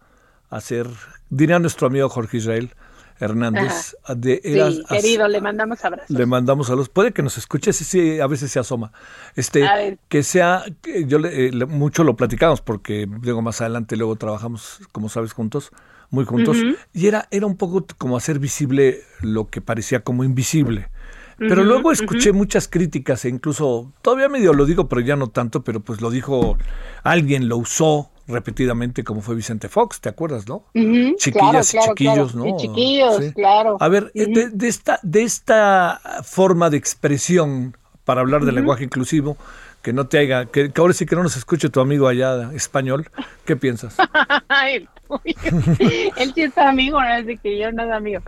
hacer, 0.50 0.88
diría 1.30 1.60
nuestro 1.60 1.88
amigo 1.88 2.08
Jorge 2.08 2.38
Israel, 2.38 2.74
Hernández. 3.22 3.96
De, 4.16 4.42
sí, 4.44 4.84
querido, 4.90 5.28
le 5.28 5.40
mandamos 5.42 5.86
abrazos. 5.86 6.10
Le 6.10 6.26
mandamos 6.26 6.68
saludos. 6.68 6.90
Puede 6.90 7.14
que 7.14 7.22
nos 7.22 7.38
escuche, 7.38 7.72
sí, 7.72 7.84
sí, 7.84 8.20
a 8.20 8.28
veces 8.28 8.52
se 8.52 8.60
asoma. 8.60 8.92
Este, 9.36 9.98
que 10.10 10.24
sea, 10.24 10.66
yo 11.06 11.20
le, 11.20 11.52
mucho 11.68 12.04
lo 12.04 12.16
platicamos 12.16 12.62
porque 12.62 13.08
luego 13.22 13.42
más 13.42 13.62
adelante 13.62 13.96
luego 13.96 14.16
trabajamos, 14.16 14.80
como 14.92 15.08
sabes, 15.08 15.34
juntos 15.34 15.72
muy 16.10 16.26
juntos, 16.26 16.58
y 16.94 17.08
era, 17.08 17.28
era 17.32 17.46
un 17.46 17.56
poco 17.56 17.86
como 17.98 18.18
hacer 18.18 18.38
visible 18.38 19.00
lo 19.22 19.50
que 19.50 19.62
parecía 19.62 20.02
como 20.02 20.26
invisible. 20.26 20.90
Pero 21.38 21.64
luego 21.64 21.92
escuché 21.92 22.34
muchas 22.34 22.68
críticas 22.68 23.26
e 23.26 23.30
incluso, 23.30 23.92
todavía 24.04 24.30
medio 24.30 24.54
lo 24.54 24.66
digo, 24.66 24.88
pero 24.88 25.02
ya 25.02 25.16
no 25.16 25.30
tanto, 25.30 25.64
pero 25.64 25.80
pues 25.80 26.00
lo 26.00 26.12
dijo 26.12 26.58
alguien, 27.02 27.48
lo 27.48 27.58
usó 27.58 28.11
repetidamente 28.28 29.04
como 29.04 29.22
fue 29.22 29.36
Vicente 29.36 29.70
Fox, 29.70 30.02
¿te 30.02 30.10
acuerdas, 30.10 30.48
no? 30.48 30.66
Chiquillas 31.18 31.74
y 31.74 31.80
chiquillos, 31.80 32.36
¿no? 32.36 32.58
chiquillos, 32.58 33.34
claro. 33.36 33.78
A 33.80 33.88
ver, 33.88 34.12
de, 34.14 34.68
esta, 34.68 35.00
de 35.04 35.24
esta 35.24 36.00
forma 36.24 36.70
de 36.70 36.78
expresión 36.78 37.78
para 38.06 38.22
hablar 38.22 38.46
del 38.46 38.56
lenguaje 38.56 38.84
inclusivo, 38.84 39.38
que 39.82 39.94
no 39.94 40.08
te 40.08 40.20
haga, 40.20 40.46
que, 40.46 40.72
ahora 40.78 40.94
sí 40.94 41.06
que 41.06 41.16
no 41.16 41.24
nos 41.24 41.36
escuche 41.36 41.70
tu 41.70 41.80
amigo 41.80 42.08
allá 42.08 42.52
español, 42.54 43.10
¿qué 43.46 43.56
piensas? 43.56 43.98
Él 46.18 46.34
sí 46.34 46.44
es 46.44 46.58
amigo, 46.58 47.02
no 47.02 47.14
es 47.14 47.40
que 47.42 47.58
yo 47.58 47.72
no 47.72 47.84
es 47.84 47.92
amigo. 47.92 48.22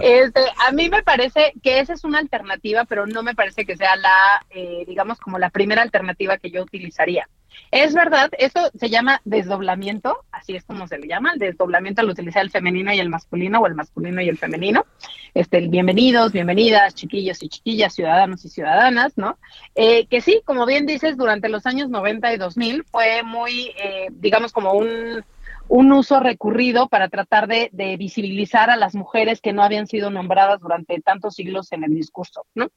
Este, 0.00 0.40
a 0.66 0.72
mí 0.72 0.88
me 0.88 1.02
parece 1.02 1.52
que 1.62 1.80
esa 1.80 1.94
es 1.94 2.04
una 2.04 2.18
alternativa, 2.18 2.84
pero 2.84 3.06
no 3.06 3.22
me 3.22 3.34
parece 3.34 3.64
que 3.64 3.76
sea 3.76 3.96
la, 3.96 4.46
eh, 4.50 4.84
digamos, 4.86 5.18
como 5.18 5.38
la 5.38 5.50
primera 5.50 5.82
alternativa 5.82 6.38
que 6.38 6.50
yo 6.50 6.62
utilizaría. 6.62 7.28
Es 7.70 7.92
verdad, 7.94 8.30
esto 8.38 8.70
se 8.78 8.88
llama 8.88 9.20
desdoblamiento, 9.24 10.24
así 10.32 10.56
es 10.56 10.64
como 10.64 10.86
se 10.88 10.98
le 10.98 11.06
llama, 11.06 11.32
el 11.32 11.38
desdoblamiento 11.38 12.00
al 12.00 12.08
utilizar 12.08 12.42
el 12.42 12.50
femenino 12.50 12.92
y 12.92 12.98
el 12.98 13.10
masculino, 13.10 13.60
o 13.60 13.66
el 13.66 13.74
masculino 13.74 14.22
y 14.22 14.28
el 14.28 14.38
femenino. 14.38 14.86
Este, 15.34 15.60
bienvenidos, 15.68 16.32
bienvenidas, 16.32 16.94
chiquillos 16.94 17.42
y 17.42 17.48
chiquillas, 17.48 17.94
ciudadanos 17.94 18.44
y 18.44 18.48
ciudadanas, 18.48 19.12
¿no? 19.16 19.38
Eh, 19.74 20.06
que 20.06 20.20
sí, 20.22 20.40
como 20.44 20.64
bien 20.64 20.86
dices, 20.86 21.16
durante 21.16 21.48
los 21.48 21.66
años 21.66 21.90
90 21.90 22.32
y 22.32 22.36
2000 22.38 22.84
fue 22.84 23.22
muy, 23.22 23.74
eh, 23.76 24.08
digamos, 24.12 24.52
como 24.52 24.72
un 24.72 25.22
un 25.68 25.92
uso 25.92 26.20
recurrido 26.20 26.88
para 26.88 27.08
tratar 27.08 27.46
de, 27.46 27.70
visibilizar 27.98 28.70
a 28.70 28.76
las 28.76 28.94
mujeres 28.94 29.40
que 29.40 29.52
no 29.52 29.62
habían 29.62 29.86
sido 29.86 30.10
nombradas 30.10 30.60
durante 30.60 31.00
tantos 31.00 31.34
siglos 31.34 31.72
en 31.72 31.84
el 31.84 31.94
discurso, 31.94 32.46
¿no? 32.54 32.68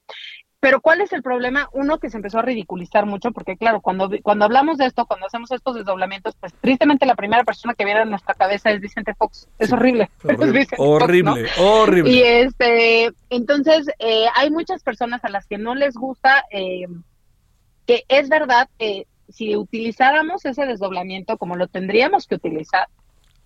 Pero 0.60 0.80
¿cuál 0.80 1.02
es 1.02 1.12
el 1.12 1.24
problema? 1.24 1.70
Uno 1.74 1.98
que 1.98 2.12
se 2.12 2.18
empezó 2.18 2.38
a 2.38 2.44
ridiculizar 2.44 3.08
mucho, 3.08 3.32
porque 3.32 3.58
claro, 3.58 3.82
cuando, 3.82 4.12
cuando 4.22 4.46
hablamos 4.46 4.78
de 4.78 4.86
esto, 4.86 5.08
cuando 5.08 5.26
hacemos 5.26 5.52
estos 5.52 5.74
desdoblamientos, 5.74 6.36
pues 6.40 6.54
tristemente 6.62 7.08
la 7.08 7.16
primera 7.16 7.44
persona 7.44 7.74
que 7.74 7.84
viene 7.84 8.02
a 8.02 8.06
nuestra 8.06 8.36
cabeza 8.36 8.70
es 8.70 8.80
Vicente 8.80 9.16
Fox. 9.16 9.48
Es 9.58 9.74
horrible. 9.74 10.12
Horrible, 10.78 11.48
horrible, 11.58 12.12
Y 12.12 12.22
este, 12.22 13.12
entonces, 13.32 13.90
eh, 13.98 14.28
hay 14.36 14.52
muchas 14.52 14.84
personas 14.84 15.26
a 15.26 15.30
las 15.30 15.48
que 15.48 15.58
no 15.58 15.74
les 15.74 15.96
gusta, 15.96 16.44
eh, 16.52 16.86
que 17.88 18.04
es 18.08 18.30
verdad 18.30 18.70
que 18.78 19.08
si 19.32 19.56
utilizáramos 19.56 20.46
ese 20.46 20.66
desdoblamiento 20.66 21.38
como 21.38 21.56
lo 21.56 21.68
tendríamos 21.68 22.28
que 22.28 22.36
utilizar, 22.36 22.88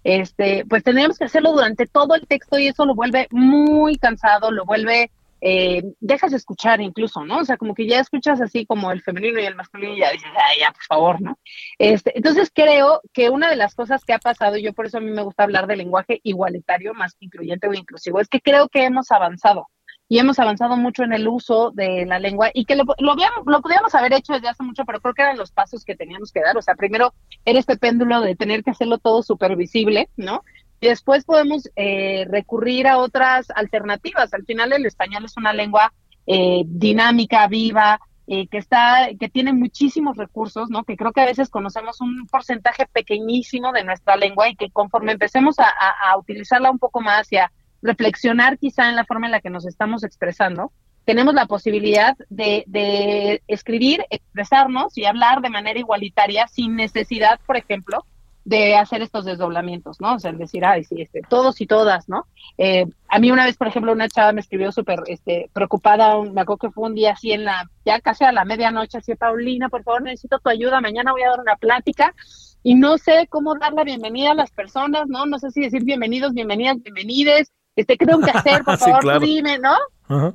este, 0.04 0.66
pues 0.70 0.84
tendríamos 0.84 1.18
que 1.18 1.26
hacerlo 1.26 1.52
durante 1.52 1.88
todo 1.88 2.14
el 2.16 2.28
texto 2.28 2.60
y 2.60 2.68
eso 2.68 2.86
lo 2.86 2.94
vuelve 2.94 3.28
muy 3.32 3.98
cansado, 3.98 4.52
lo 4.52 4.64
vuelve, 4.64 5.10
eh, 5.42 5.84
dejas 6.00 6.32
de 6.32 6.38
escuchar 6.38 6.80
incluso, 6.80 7.26
¿no? 7.26 7.40
O 7.40 7.46
sea, 7.46 7.58
como 7.58 7.74
que 7.74 7.88
ya 7.88 8.00
escuchas 8.00 8.40
así 8.40 8.66
como 8.66 8.92
el 8.92 9.02
femenino 9.02 9.40
y 9.40 9.46
el 9.46 9.56
masculino 9.56 9.94
y 9.94 10.02
ya 10.02 10.12
dices, 10.12 10.30
ay, 10.36 10.60
ya, 10.60 10.72
por 10.72 10.84
favor, 10.84 11.22
¿no? 11.22 11.40
Este, 11.80 12.16
entonces 12.16 12.52
creo 12.54 13.02
que 13.14 13.32
una 13.32 13.50
de 13.50 13.56
las 13.56 13.74
cosas 13.74 14.06
que 14.06 14.14
ha 14.14 14.20
pasado, 14.20 14.58
y 14.58 14.64
yo 14.64 14.74
por 14.74 14.86
eso 14.86 15.00
a 15.00 15.02
mí 15.02 15.10
me 15.10 15.24
gusta 15.24 15.44
hablar 15.44 15.66
de 15.66 15.76
lenguaje 15.76 16.20
igualitario 16.22 16.94
más 16.94 17.16
incluyente 17.20 17.68
o 17.68 17.74
inclusivo, 17.74 18.20
es 18.20 18.28
que 18.28 18.42
creo 18.42 18.70
que 18.70 18.84
hemos 18.84 19.12
avanzado 19.12 19.68
y 20.08 20.20
hemos 20.20 20.38
avanzado 20.38 20.78
mucho 20.78 21.04
en 21.04 21.14
el 21.14 21.28
uso 21.28 21.72
de 21.72 22.06
la 22.06 22.20
lengua 22.20 22.52
y 22.54 22.66
que 22.66 22.76
lo, 22.76 22.84
lo, 23.00 23.16
lo 23.46 23.62
podíamos 23.62 23.96
haber 23.96 24.14
hecho 24.14 24.34
desde 24.34 24.50
hace 24.50 24.64
mucho, 24.64 24.86
pero 24.86 25.02
creo 25.02 25.16
que 25.16 25.24
eran 25.24 25.38
los 25.38 25.52
pasos 25.52 25.84
que 25.84 25.96
teníamos 25.96 26.32
que 26.32 26.42
dar. 26.42 26.56
O 26.58 26.62
sea, 26.62 26.76
primero 26.76 27.14
era 27.44 27.60
este 27.60 27.78
péndulo 27.78 28.22
de 28.22 28.36
tener 28.36 28.64
que 28.64 28.72
hacerlo 28.72 29.00
todo 29.00 29.24
súper 29.24 29.56
visible, 29.56 30.10
¿no? 30.16 30.44
Y 30.80 30.88
después 30.88 31.26
podemos 31.26 31.70
eh, 31.76 32.26
recurrir 32.30 32.88
a 32.88 33.00
otras 33.00 33.50
alternativas. 33.50 34.34
Al 34.34 34.46
final 34.46 34.74
el 34.74 34.86
español 34.86 35.26
es 35.26 35.38
una 35.38 35.54
lengua 35.54 35.92
eh, 36.28 36.64
dinámica, 36.68 37.48
viva, 37.48 38.00
eh, 38.28 38.48
que 38.48 38.60
está, 38.60 39.08
que 39.20 39.30
tiene 39.30 39.54
muchísimos 39.54 40.18
recursos, 40.18 40.70
¿no? 40.70 40.84
Que 40.84 40.98
creo 40.98 41.14
que 41.14 41.22
a 41.22 41.26
veces 41.26 41.50
conocemos 41.50 42.00
un 42.02 42.28
porcentaje 42.28 42.86
pequeñísimo 42.86 43.72
de 43.72 43.84
nuestra 43.84 44.18
lengua 44.18 44.50
y 44.50 44.56
que 44.56 44.70
conforme 44.70 45.14
empecemos 45.14 45.58
a, 45.58 45.66
a, 45.66 46.12
a 46.12 46.18
utilizarla 46.20 46.70
un 46.70 46.80
poco 46.80 47.02
más 47.02 47.32
y 47.32 47.38
a 47.38 47.52
reflexionar 47.86 48.58
quizá 48.58 48.90
en 48.90 48.96
la 48.96 49.06
forma 49.06 49.28
en 49.28 49.32
la 49.32 49.42
que 49.42 49.50
nos 49.50 49.66
estamos 49.66 50.04
expresando, 50.04 50.72
tenemos 51.06 51.36
la 51.36 51.46
posibilidad 51.46 52.18
de, 52.30 53.42
escribir, 53.48 54.04
expresarnos 54.10 54.98
y 54.98 55.06
hablar 55.06 55.42
de 55.42 55.50
manera 55.50 55.80
igualitaria 55.80 56.48
sin 56.48 56.76
necesidad, 56.76 57.40
por 57.46 57.58
ejemplo, 57.58 58.04
de 58.44 58.76
hacer 58.76 59.02
estos 59.02 59.26
desdoblamientos, 59.26 60.00
¿no? 60.00 60.16
O 60.16 60.20
sea, 60.20 60.32
decir, 60.32 60.66
ay, 60.66 60.84
sí, 60.84 61.02
este, 61.02 61.22
todos 61.28 61.62
y 61.62 61.68
todas, 61.68 62.08
¿no? 62.10 62.26
Eh, 62.58 62.86
a 63.08 63.20
mí 63.20 63.32
una 63.32 63.46
vez, 63.46 63.58
por 63.58 63.68
ejemplo, 63.68 63.92
una 63.92 64.08
chava 64.08 64.34
me 64.34 64.42
escribió 64.42 64.72
súper 64.72 65.00
este, 65.08 65.50
preocupada, 65.54 66.22
me 66.22 66.42
acuerdo 66.42 66.58
que 66.58 66.72
fue 66.72 66.88
un 66.88 66.96
día 66.96 67.14
así 67.14 67.32
en 67.32 67.44
la, 67.44 67.70
ya 67.86 68.00
casi 68.02 68.24
a 68.24 68.32
la 68.32 68.46
medianoche, 68.46 69.00
así, 69.00 69.16
Paulina, 69.16 69.70
por 69.70 69.84
favor, 69.84 70.04
necesito 70.04 70.40
tu 70.40 70.50
ayuda, 70.50 70.80
mañana 70.80 71.12
voy 71.12 71.24
a 71.24 71.30
dar 71.30 71.40
una 71.40 71.56
plática 71.56 72.14
y 72.62 72.76
no 72.76 72.98
sé 72.98 73.28
cómo 73.30 73.56
dar 73.56 73.74
la 73.74 73.84
bienvenida 73.84 74.32
a 74.32 74.36
las 74.36 74.52
personas, 74.52 75.08
¿no? 75.08 75.26
No 75.26 75.40
sé 75.40 75.52
si 75.52 75.62
decir 75.62 75.84
bienvenidos, 75.84 76.34
bienvenidas, 76.34 76.82
bienvenides, 76.82 77.52
este, 77.76 77.98
¿qué 77.98 78.06
tengo 78.06 78.22
que 78.22 78.32
hacer? 78.32 78.64
Por 78.64 78.78
favor, 78.78 79.20
dime, 79.20 79.60
¿no? 79.60 79.76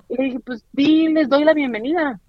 Y 0.09 0.16
le 0.16 0.24
dije, 0.24 0.41
pues 0.41 0.64
sí, 0.74 1.09
les 1.09 1.28
doy 1.28 1.45
la 1.45 1.55
bienvenida, 1.55 2.20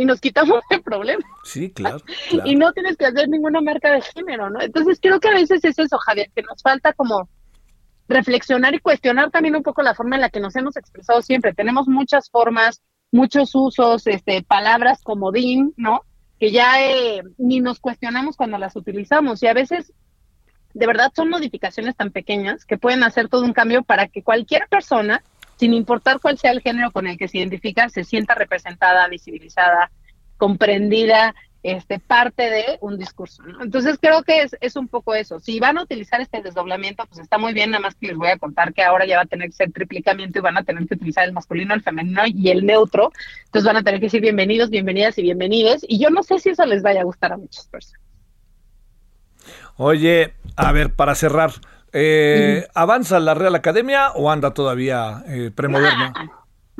y 0.00 0.06
nos 0.06 0.20
quitamos 0.20 0.62
el 0.70 0.82
problema. 0.82 1.22
Sí, 1.44 1.70
claro, 1.70 1.98
Y 2.46 2.56
no 2.56 2.72
tienes 2.72 2.96
que 2.96 3.04
hacer 3.04 3.28
ninguna 3.28 3.60
marca 3.60 3.92
de 3.92 4.00
género, 4.00 4.48
¿no? 4.48 4.60
Entonces 4.60 4.98
creo 5.00 5.20
que 5.20 5.28
a 5.28 5.34
veces 5.34 5.62
es 5.62 5.78
eso, 5.78 5.98
Javier, 5.98 6.30
que 6.34 6.42
nos 6.42 6.62
falta 6.62 6.94
como 6.94 7.28
reflexionar 8.08 8.74
y 8.74 8.80
cuestionar 8.80 9.30
también 9.30 9.56
un 9.56 9.62
poco 9.62 9.82
la 9.82 9.94
forma 9.94 10.16
en 10.16 10.22
la 10.22 10.30
que 10.30 10.40
nos 10.40 10.56
hemos 10.56 10.76
expresado 10.76 11.20
siempre. 11.20 11.52
Tenemos 11.52 11.86
muchas 11.86 12.30
formas, 12.30 12.80
muchos 13.12 13.54
usos, 13.54 14.06
este, 14.06 14.42
palabras 14.42 15.02
como 15.02 15.32
din, 15.32 15.74
¿no? 15.76 16.00
Que 16.38 16.50
ya 16.50 16.82
eh, 16.82 17.22
ni 17.36 17.60
nos 17.60 17.78
cuestionamos 17.78 18.36
cuando 18.36 18.56
las 18.56 18.74
utilizamos 18.76 19.42
y 19.42 19.48
a 19.48 19.54
veces 19.54 19.92
de 20.74 20.86
verdad 20.86 21.12
son 21.14 21.28
modificaciones 21.28 21.96
tan 21.96 22.10
pequeñas 22.10 22.64
que 22.64 22.78
pueden 22.78 23.02
hacer 23.02 23.28
todo 23.28 23.44
un 23.44 23.52
cambio 23.52 23.82
para 23.82 24.08
que 24.08 24.22
cualquier 24.22 24.68
persona 24.68 25.22
sin 25.60 25.74
importar 25.74 26.20
cuál 26.20 26.38
sea 26.38 26.52
el 26.52 26.62
género 26.62 26.90
con 26.90 27.06
el 27.06 27.18
que 27.18 27.28
se 27.28 27.36
identifica, 27.36 27.90
se 27.90 28.02
sienta 28.02 28.34
representada, 28.34 29.06
visibilizada, 29.08 29.90
comprendida, 30.38 31.34
este, 31.62 31.98
parte 31.98 32.48
de 32.48 32.78
un 32.80 32.98
discurso. 32.98 33.42
Entonces 33.60 33.98
creo 34.00 34.22
que 34.22 34.40
es, 34.40 34.56
es 34.62 34.76
un 34.76 34.88
poco 34.88 35.14
eso. 35.14 35.38
Si 35.38 35.60
van 35.60 35.76
a 35.76 35.82
utilizar 35.82 36.18
este 36.22 36.40
desdoblamiento, 36.40 37.04
pues 37.06 37.20
está 37.20 37.36
muy 37.36 37.52
bien, 37.52 37.72
nada 37.72 37.82
más 37.82 37.94
que 37.94 38.06
les 38.06 38.16
voy 38.16 38.28
a 38.28 38.38
contar 38.38 38.72
que 38.72 38.82
ahora 38.82 39.04
ya 39.04 39.16
va 39.16 39.24
a 39.24 39.26
tener 39.26 39.48
que 39.48 39.56
ser 39.56 39.70
triplicamiento 39.70 40.38
y 40.38 40.42
van 40.42 40.56
a 40.56 40.64
tener 40.64 40.86
que 40.86 40.94
utilizar 40.94 41.26
el 41.26 41.34
masculino, 41.34 41.74
el 41.74 41.82
femenino 41.82 42.22
y 42.26 42.48
el 42.48 42.64
neutro. 42.64 43.12
Entonces 43.44 43.66
van 43.66 43.76
a 43.76 43.82
tener 43.82 44.00
que 44.00 44.06
decir 44.06 44.22
bienvenidos, 44.22 44.70
bienvenidas 44.70 45.18
y 45.18 45.22
bienvenides. 45.22 45.84
Y 45.86 45.98
yo 45.98 46.08
no 46.08 46.22
sé 46.22 46.38
si 46.38 46.48
eso 46.48 46.64
les 46.64 46.82
vaya 46.82 47.02
a 47.02 47.04
gustar 47.04 47.34
a 47.34 47.36
muchas 47.36 47.66
personas. 47.66 48.09
Oye, 49.76 50.34
a 50.56 50.72
ver, 50.72 50.92
para 50.94 51.14
cerrar, 51.14 51.52
eh, 51.92 52.68
¿Avanza 52.74 53.18
la 53.18 53.34
Real 53.34 53.54
Academia 53.54 54.12
o 54.12 54.30
anda 54.30 54.54
todavía 54.54 55.24
eh, 55.26 55.50
premoderna? 55.54 56.12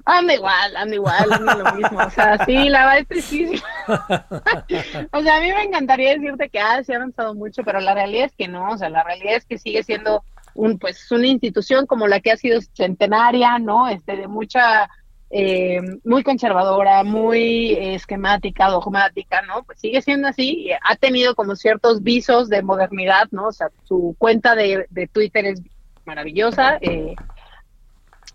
Ah, 0.04 0.18
anda 0.18 0.34
igual, 0.34 0.76
anda 0.76 0.94
igual, 0.94 1.32
anda 1.32 1.54
lo 1.56 1.74
mismo. 1.74 1.98
O 1.98 2.11
sea, 2.11 2.44
sí, 2.44 2.68
la 2.68 2.86
verdad 2.86 3.06
es 3.11 3.52
o 5.12 5.22
sea, 5.22 5.36
a 5.36 5.40
mí 5.40 5.52
me 5.52 5.62
encantaría 5.64 6.14
decirte 6.14 6.48
que 6.48 6.58
ah, 6.61 6.82
sí 6.84 6.92
ha 6.92 6.96
avanzado 6.96 7.34
mucho, 7.34 7.62
pero 7.64 7.80
la 7.80 7.94
realidad 7.94 8.26
es 8.26 8.34
que 8.36 8.48
no. 8.48 8.70
O 8.70 8.78
sea, 8.78 8.88
la 8.88 9.02
realidad 9.02 9.36
es 9.36 9.44
que 9.44 9.58
sigue 9.58 9.82
siendo 9.82 10.24
un, 10.54 10.78
pues, 10.78 11.11
una 11.11 11.26
institución 11.26 11.86
como 11.86 12.06
la 12.06 12.20
que 12.20 12.32
ha 12.32 12.36
sido 12.36 12.61
centenaria, 12.74 13.58
¿no? 13.58 13.88
Este, 13.88 14.16
de 14.16 14.28
mucha 14.28 14.88
eh, 15.33 15.81
muy 16.05 16.24
conservadora, 16.24 17.05
muy 17.05 17.72
esquemática, 17.72 18.68
dogmática, 18.68 19.43
¿no? 19.43 19.62
Pues 19.62 19.78
sigue 19.78 20.03
siendo 20.03 20.26
así, 20.26 20.70
ha 20.83 20.97
tenido 20.97 21.37
como 21.37 21.55
ciertos 21.55 22.03
visos 22.03 22.49
de 22.49 22.62
modernidad, 22.62 23.28
¿no? 23.31 23.47
O 23.47 23.53
sea, 23.53 23.68
su 23.85 24.16
cuenta 24.18 24.57
de, 24.57 24.89
Twitter 25.12 25.47
es 25.47 25.62
maravillosa, 26.05 26.78
eh, 26.81 27.14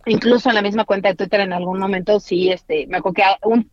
incluso 0.06 0.48
en 0.48 0.56
la 0.56 0.62
misma 0.62 0.86
cuenta 0.86 1.10
de 1.10 1.16
Twitter 1.16 1.42
en 1.42 1.52
algún 1.52 1.80
momento 1.80 2.22
sí, 2.22 2.50
este, 2.50 2.88
me 2.88 2.98
acuerdo 2.98 3.16
que 3.16 3.24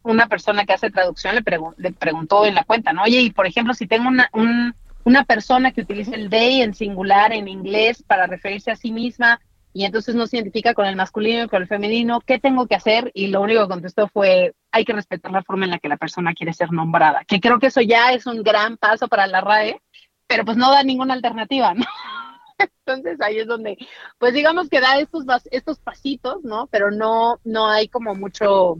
una 0.02 0.26
persona 0.26 0.64
que 0.64 0.72
hace 0.72 0.90
traducción 0.90 1.36
le, 1.36 1.44
le 1.76 1.92
preguntó 1.92 2.44
en 2.44 2.56
la 2.56 2.64
cuenta, 2.64 2.92
¿no? 2.92 3.04
Oye, 3.04 3.20
y 3.20 3.30
por 3.30 3.46
ejemplo, 3.46 3.72
si 3.74 3.86
tengo 3.86 4.08
una, 4.08 4.30
una 5.04 5.24
persona 5.24 5.70
que 5.70 5.82
utiliza 5.82 6.16
el 6.16 6.28
they 6.28 6.62
en 6.62 6.74
singular 6.74 7.32
en 7.32 7.46
inglés 7.46 8.02
para 8.02 8.26
referirse 8.26 8.72
a 8.72 8.76
sí 8.76 8.90
misma, 8.90 9.40
y 9.72 9.84
entonces 9.84 10.14
no 10.14 10.26
se 10.26 10.36
identifica 10.36 10.74
con 10.74 10.86
el 10.86 10.96
masculino 10.96 11.44
y 11.44 11.48
con 11.48 11.62
el 11.62 11.68
femenino, 11.68 12.20
¿qué 12.20 12.38
tengo 12.38 12.66
que 12.66 12.74
hacer? 12.74 13.10
Y 13.14 13.28
lo 13.28 13.40
único 13.40 13.62
que 13.62 13.68
contestó 13.68 14.08
fue, 14.08 14.54
hay 14.70 14.84
que 14.84 14.92
respetar 14.92 15.32
la 15.32 15.42
forma 15.42 15.64
en 15.64 15.70
la 15.70 15.78
que 15.78 15.88
la 15.88 15.96
persona 15.96 16.34
quiere 16.34 16.52
ser 16.52 16.72
nombrada, 16.72 17.24
que 17.24 17.40
creo 17.40 17.58
que 17.58 17.68
eso 17.68 17.80
ya 17.80 18.12
es 18.12 18.26
un 18.26 18.42
gran 18.42 18.76
paso 18.76 19.08
para 19.08 19.26
la 19.26 19.40
RAE, 19.40 19.80
pero 20.26 20.44
pues 20.44 20.56
no 20.56 20.70
da 20.70 20.82
ninguna 20.82 21.14
alternativa, 21.14 21.74
¿no? 21.74 21.84
Entonces 22.86 23.20
ahí 23.20 23.38
es 23.38 23.46
donde, 23.46 23.78
pues 24.18 24.34
digamos 24.34 24.68
que 24.68 24.80
da 24.80 24.98
estos, 24.98 25.24
estos 25.50 25.78
pasitos, 25.78 26.42
¿no? 26.42 26.66
Pero 26.68 26.90
no, 26.90 27.40
no 27.44 27.68
hay 27.68 27.88
como 27.88 28.14
mucho, 28.14 28.76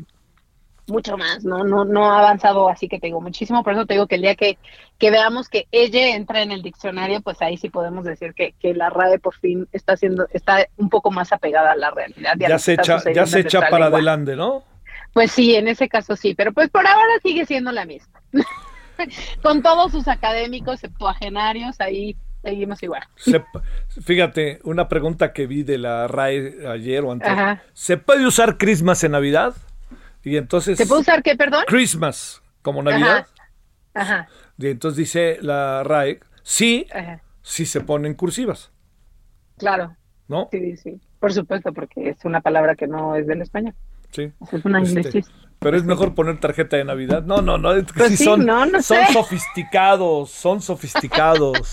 mucho 0.87 1.17
más, 1.17 1.45
¿no? 1.45 1.65
No, 1.65 1.85
no 1.85 2.11
ha 2.11 2.19
avanzado 2.19 2.69
así 2.69 2.89
que 2.89 2.99
te 2.99 3.07
digo 3.07 3.21
muchísimo, 3.21 3.63
por 3.63 3.73
eso 3.73 3.87
te 3.87 3.95
digo 3.95 4.07
que 4.07 4.17
el 4.17 4.23
día 4.23 4.35
que, 4.35 4.59
que 4.99 5.11
veamos 5.11 5.49
que 5.49 5.67
ella 5.71 6.15
entra 6.15 6.43
en 6.43 6.53
el 6.53 6.63
diccionario, 6.63 7.21
pues 7.21 7.41
ahí 7.41 7.57
sí 7.57 7.71
podemos 7.71 8.05
decir 8.05 8.35
que, 8.35 8.55
que 8.61 8.75
la 8.75 8.91
RAE 8.91 9.19
por 9.19 9.35
fin 9.35 9.69
está 9.73 9.95
haciendo, 9.95 10.27
está 10.33 10.67
un 10.77 10.89
poco 10.89 11.11
más 11.11 11.33
apegada 11.33 11.73
a 11.73 11.77
la 11.77 11.91
realidad. 11.91 12.35
Ya, 12.39 12.59
se 12.59 12.75
echa, 12.75 12.99
ya 13.13 13.27
se 13.27 13.41
echa 13.41 13.69
para 13.69 13.87
adelante, 13.87 14.37
¿no? 14.37 14.65
Pues 15.13 15.31
sí, 15.33 15.55
en 15.55 15.69
ese 15.69 15.89
caso 15.89 16.17
sí, 16.17 16.35
pero 16.35 16.53
pues 16.53 16.71
por 16.71 16.87
ahora 16.87 17.13
sigue 17.23 17.47
siendo 17.47 17.71
la 17.73 17.85
misma. 17.85 18.21
Con 19.43 19.63
todos 19.63 19.93
sus 19.93 20.09
académicos 20.09 20.81
septuagenarios 20.81 21.81
ahí 21.81 22.17
seguimos 22.43 22.83
igual. 22.83 23.03
fíjate, 24.05 24.61
una 24.65 24.89
pregunta 24.89 25.33
que 25.33 25.47
vi 25.47 25.63
de 25.63 25.79
la 25.79 26.09
RAE 26.09 26.67
ayer 26.69 27.05
o 27.05 27.13
antes. 27.13 27.31
¿Se 27.73 27.97
puede 27.97 28.27
usar 28.27 28.59
Christmas 28.59 29.05
en 29.05 29.13
Navidad? 29.13 29.55
Y 30.25 30.37
entonces... 30.37 30.79
¿Se 30.79 30.87
puede 30.87 31.03
usar 31.03 31.23
qué, 31.23 31.37
perdón? 31.37 31.65
Christmas, 31.67 32.43
como 32.63 32.83
Navidad. 32.83 33.27
Ajá. 33.95 34.29
Y 34.59 34.69
entonces 34.69 34.97
dice 34.97 35.39
la 35.41 35.83
RAE, 35.83 36.21
sí, 36.43 36.87
sí 37.43 37.67
se 37.67 37.81
ponen 37.81 38.15
cursivas. 38.15 38.71
Claro. 39.59 39.97
¿No? 40.29 40.49
Sí, 40.51 40.77
sí. 40.77 41.01
Por 41.19 41.33
supuesto, 41.33 41.73
porque 41.73 42.11
es 42.11 42.25
una 42.25 42.41
palabra 42.41 42.75
que 42.75 42.87
no 42.87 43.17
es 43.17 43.27
del 43.27 43.43
español. 43.43 43.75
Sí. 44.11 44.31
Es 44.53 44.65
una 44.65 44.83
este, 44.83 45.25
Pero 45.59 45.77
es 45.77 45.85
mejor 45.85 46.15
poner 46.15 46.39
tarjeta 46.39 46.77
de 46.77 46.85
Navidad. 46.85 47.23
No, 47.23 47.41
no, 47.43 47.59
no. 47.59 47.71
Pues 47.97 48.19
sí, 48.19 48.25
son, 48.25 48.47
son 48.83 49.07
sofisticados, 49.13 50.31
son 50.31 50.61
sofisticados. 50.61 51.59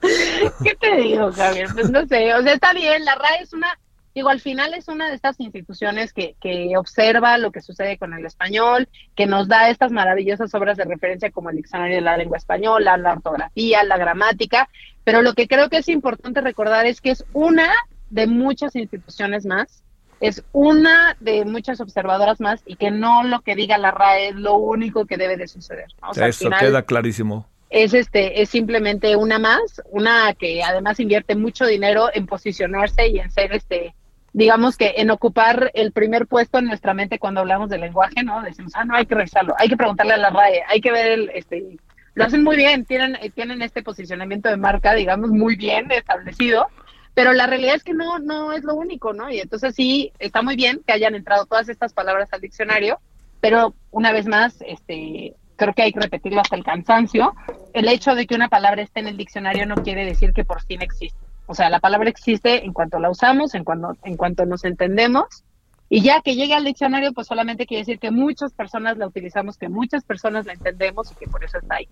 ¿Qué 0.00 0.74
te 0.80 0.96
digo, 0.96 1.30
Javier? 1.32 1.68
Pues 1.74 1.90
no 1.90 2.06
sé. 2.06 2.34
O 2.34 2.42
sea, 2.42 2.54
está 2.54 2.72
bien, 2.72 3.04
la 3.04 3.14
RAE 3.14 3.42
es 3.42 3.52
una 3.52 3.78
Digo, 4.14 4.28
al 4.28 4.40
final 4.40 4.74
es 4.74 4.88
una 4.88 5.08
de 5.08 5.14
estas 5.14 5.40
instituciones 5.40 6.12
que, 6.12 6.36
que 6.40 6.76
observa 6.76 7.38
lo 7.38 7.50
que 7.50 7.62
sucede 7.62 7.96
con 7.96 8.12
el 8.12 8.26
español, 8.26 8.88
que 9.16 9.26
nos 9.26 9.48
da 9.48 9.70
estas 9.70 9.90
maravillosas 9.90 10.54
obras 10.54 10.76
de 10.76 10.84
referencia 10.84 11.30
como 11.30 11.48
el 11.48 11.56
Diccionario 11.56 11.96
de 11.96 12.02
la 12.02 12.16
Lengua 12.16 12.36
Española, 12.36 12.96
la 12.98 13.12
ortografía, 13.12 13.84
la 13.84 13.96
gramática, 13.96 14.68
pero 15.04 15.22
lo 15.22 15.32
que 15.32 15.48
creo 15.48 15.70
que 15.70 15.78
es 15.78 15.88
importante 15.88 16.42
recordar 16.42 16.84
es 16.84 17.00
que 17.00 17.10
es 17.10 17.24
una 17.32 17.72
de 18.10 18.26
muchas 18.26 18.76
instituciones 18.76 19.46
más, 19.46 19.82
es 20.20 20.44
una 20.52 21.16
de 21.20 21.44
muchas 21.46 21.80
observadoras 21.80 22.38
más 22.38 22.62
y 22.66 22.76
que 22.76 22.90
no 22.90 23.24
lo 23.24 23.40
que 23.40 23.56
diga 23.56 23.78
la 23.78 23.90
RAE 23.90 24.28
es 24.28 24.34
lo 24.34 24.56
único 24.56 25.06
que 25.06 25.16
debe 25.16 25.36
de 25.36 25.48
suceder. 25.48 25.86
Eso 26.14 26.50
queda 26.60 26.82
clarísimo 26.82 27.46
es 27.72 27.94
este 27.94 28.42
es 28.42 28.50
simplemente 28.50 29.16
una 29.16 29.38
más, 29.38 29.82
una 29.90 30.34
que 30.34 30.62
además 30.62 31.00
invierte 31.00 31.34
mucho 31.34 31.64
dinero 31.64 32.10
en 32.12 32.26
posicionarse 32.26 33.08
y 33.08 33.18
en 33.18 33.30
ser 33.30 33.54
este 33.54 33.94
digamos 34.32 34.76
que 34.76 34.94
en 34.96 35.10
ocupar 35.10 35.70
el 35.74 35.92
primer 35.92 36.26
puesto 36.26 36.58
en 36.58 36.66
nuestra 36.66 36.94
mente 36.94 37.18
cuando 37.18 37.40
hablamos 37.40 37.68
de 37.68 37.78
lenguaje, 37.78 38.22
¿no? 38.22 38.42
Decimos, 38.42 38.72
ah, 38.74 38.84
no, 38.84 38.94
hay 38.94 39.06
que 39.06 39.14
revisarlo, 39.14 39.54
hay 39.58 39.68
que 39.68 39.76
preguntarle 39.76 40.14
a 40.14 40.18
la 40.18 40.30
RAE, 40.30 40.62
hay 40.68 40.80
que 40.80 40.90
ver 40.90 41.06
el, 41.12 41.30
este, 41.34 41.76
lo 42.14 42.24
hacen 42.24 42.42
muy 42.42 42.56
bien, 42.56 42.84
tienen, 42.84 43.16
tienen 43.34 43.62
este 43.62 43.82
posicionamiento 43.82 44.48
de 44.48 44.56
marca, 44.56 44.94
digamos, 44.94 45.30
muy 45.30 45.56
bien 45.56 45.90
establecido, 45.90 46.66
pero 47.14 47.32
la 47.32 47.46
realidad 47.46 47.74
es 47.74 47.84
que 47.84 47.94
no, 47.94 48.18
no 48.18 48.52
es 48.52 48.64
lo 48.64 48.74
único, 48.74 49.12
¿no? 49.12 49.30
Y 49.30 49.40
entonces 49.40 49.74
sí, 49.74 50.12
está 50.18 50.42
muy 50.42 50.56
bien 50.56 50.80
que 50.86 50.92
hayan 50.92 51.14
entrado 51.14 51.46
todas 51.46 51.68
estas 51.68 51.92
palabras 51.92 52.32
al 52.32 52.40
diccionario, 52.40 53.00
pero 53.40 53.74
una 53.90 54.12
vez 54.12 54.26
más, 54.26 54.62
este, 54.66 55.34
creo 55.56 55.74
que 55.74 55.82
hay 55.82 55.92
que 55.92 56.00
repetirlo 56.00 56.40
hasta 56.40 56.56
el 56.56 56.64
cansancio, 56.64 57.34
el 57.74 57.88
hecho 57.88 58.14
de 58.14 58.26
que 58.26 58.34
una 58.34 58.48
palabra 58.48 58.82
esté 58.82 59.00
en 59.00 59.08
el 59.08 59.16
diccionario 59.16 59.66
no 59.66 59.76
quiere 59.76 60.04
decir 60.06 60.32
que 60.32 60.44
por 60.44 60.62
fin 60.62 60.80
existe. 60.80 61.31
O 61.52 61.54
sea, 61.54 61.68
la 61.68 61.80
palabra 61.80 62.08
existe 62.08 62.64
en 62.64 62.72
cuanto 62.72 62.98
la 62.98 63.10
usamos, 63.10 63.54
en 63.54 63.62
cuanto, 63.62 63.94
en 64.04 64.16
cuanto 64.16 64.46
nos 64.46 64.64
entendemos. 64.64 65.44
Y 65.90 66.00
ya 66.00 66.22
que 66.22 66.34
llegue 66.34 66.54
al 66.54 66.64
diccionario, 66.64 67.12
pues 67.12 67.26
solamente 67.26 67.66
quiere 67.66 67.82
decir 67.82 67.98
que 67.98 68.10
muchas 68.10 68.54
personas 68.54 68.96
la 68.96 69.06
utilizamos, 69.06 69.58
que 69.58 69.68
muchas 69.68 70.02
personas 70.02 70.46
la 70.46 70.54
entendemos 70.54 71.12
y 71.12 71.14
que 71.14 71.26
por 71.26 71.44
eso 71.44 71.58
está 71.58 71.74
ahí. 71.74 71.88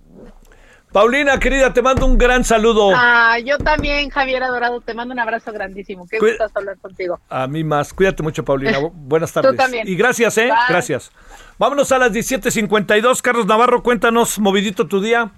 Paulina, 0.93 1.39
querida, 1.39 1.75
te 1.75 1.83
mando 1.83 2.07
un 2.07 2.17
gran 2.17 2.43
saludo. 2.43 2.91
Ah, 2.95 3.37
yo 3.45 3.59
también, 3.59 4.09
Javier 4.09 4.43
Adorado, 4.45 4.81
te 4.81 4.95
mando 4.95 5.13
un 5.13 5.21
abrazo 5.21 5.53
grandísimo. 5.53 6.07
Qué 6.09 6.19
gusto 6.19 6.47
hablar 6.55 6.79
contigo. 6.79 7.21
A 7.29 7.47
mí 7.47 7.63
más. 7.63 7.93
Cuídate 7.93 8.23
mucho, 8.23 8.43
Paulina. 8.43 8.79
Buenas 8.95 9.31
tardes. 9.31 9.51
Tú 9.51 9.57
también. 9.59 9.87
Y 9.87 9.95
gracias, 9.95 10.39
¿eh? 10.39 10.49
Gracias. 10.71 11.13
Vámonos 11.59 11.93
a 11.93 11.99
las 11.99 12.13
17.52. 12.13 13.21
Carlos 13.21 13.45
Navarro, 13.45 13.83
cuéntanos, 13.83 14.39
movidito 14.39 14.89
tu 14.89 15.03
día. 15.03 15.33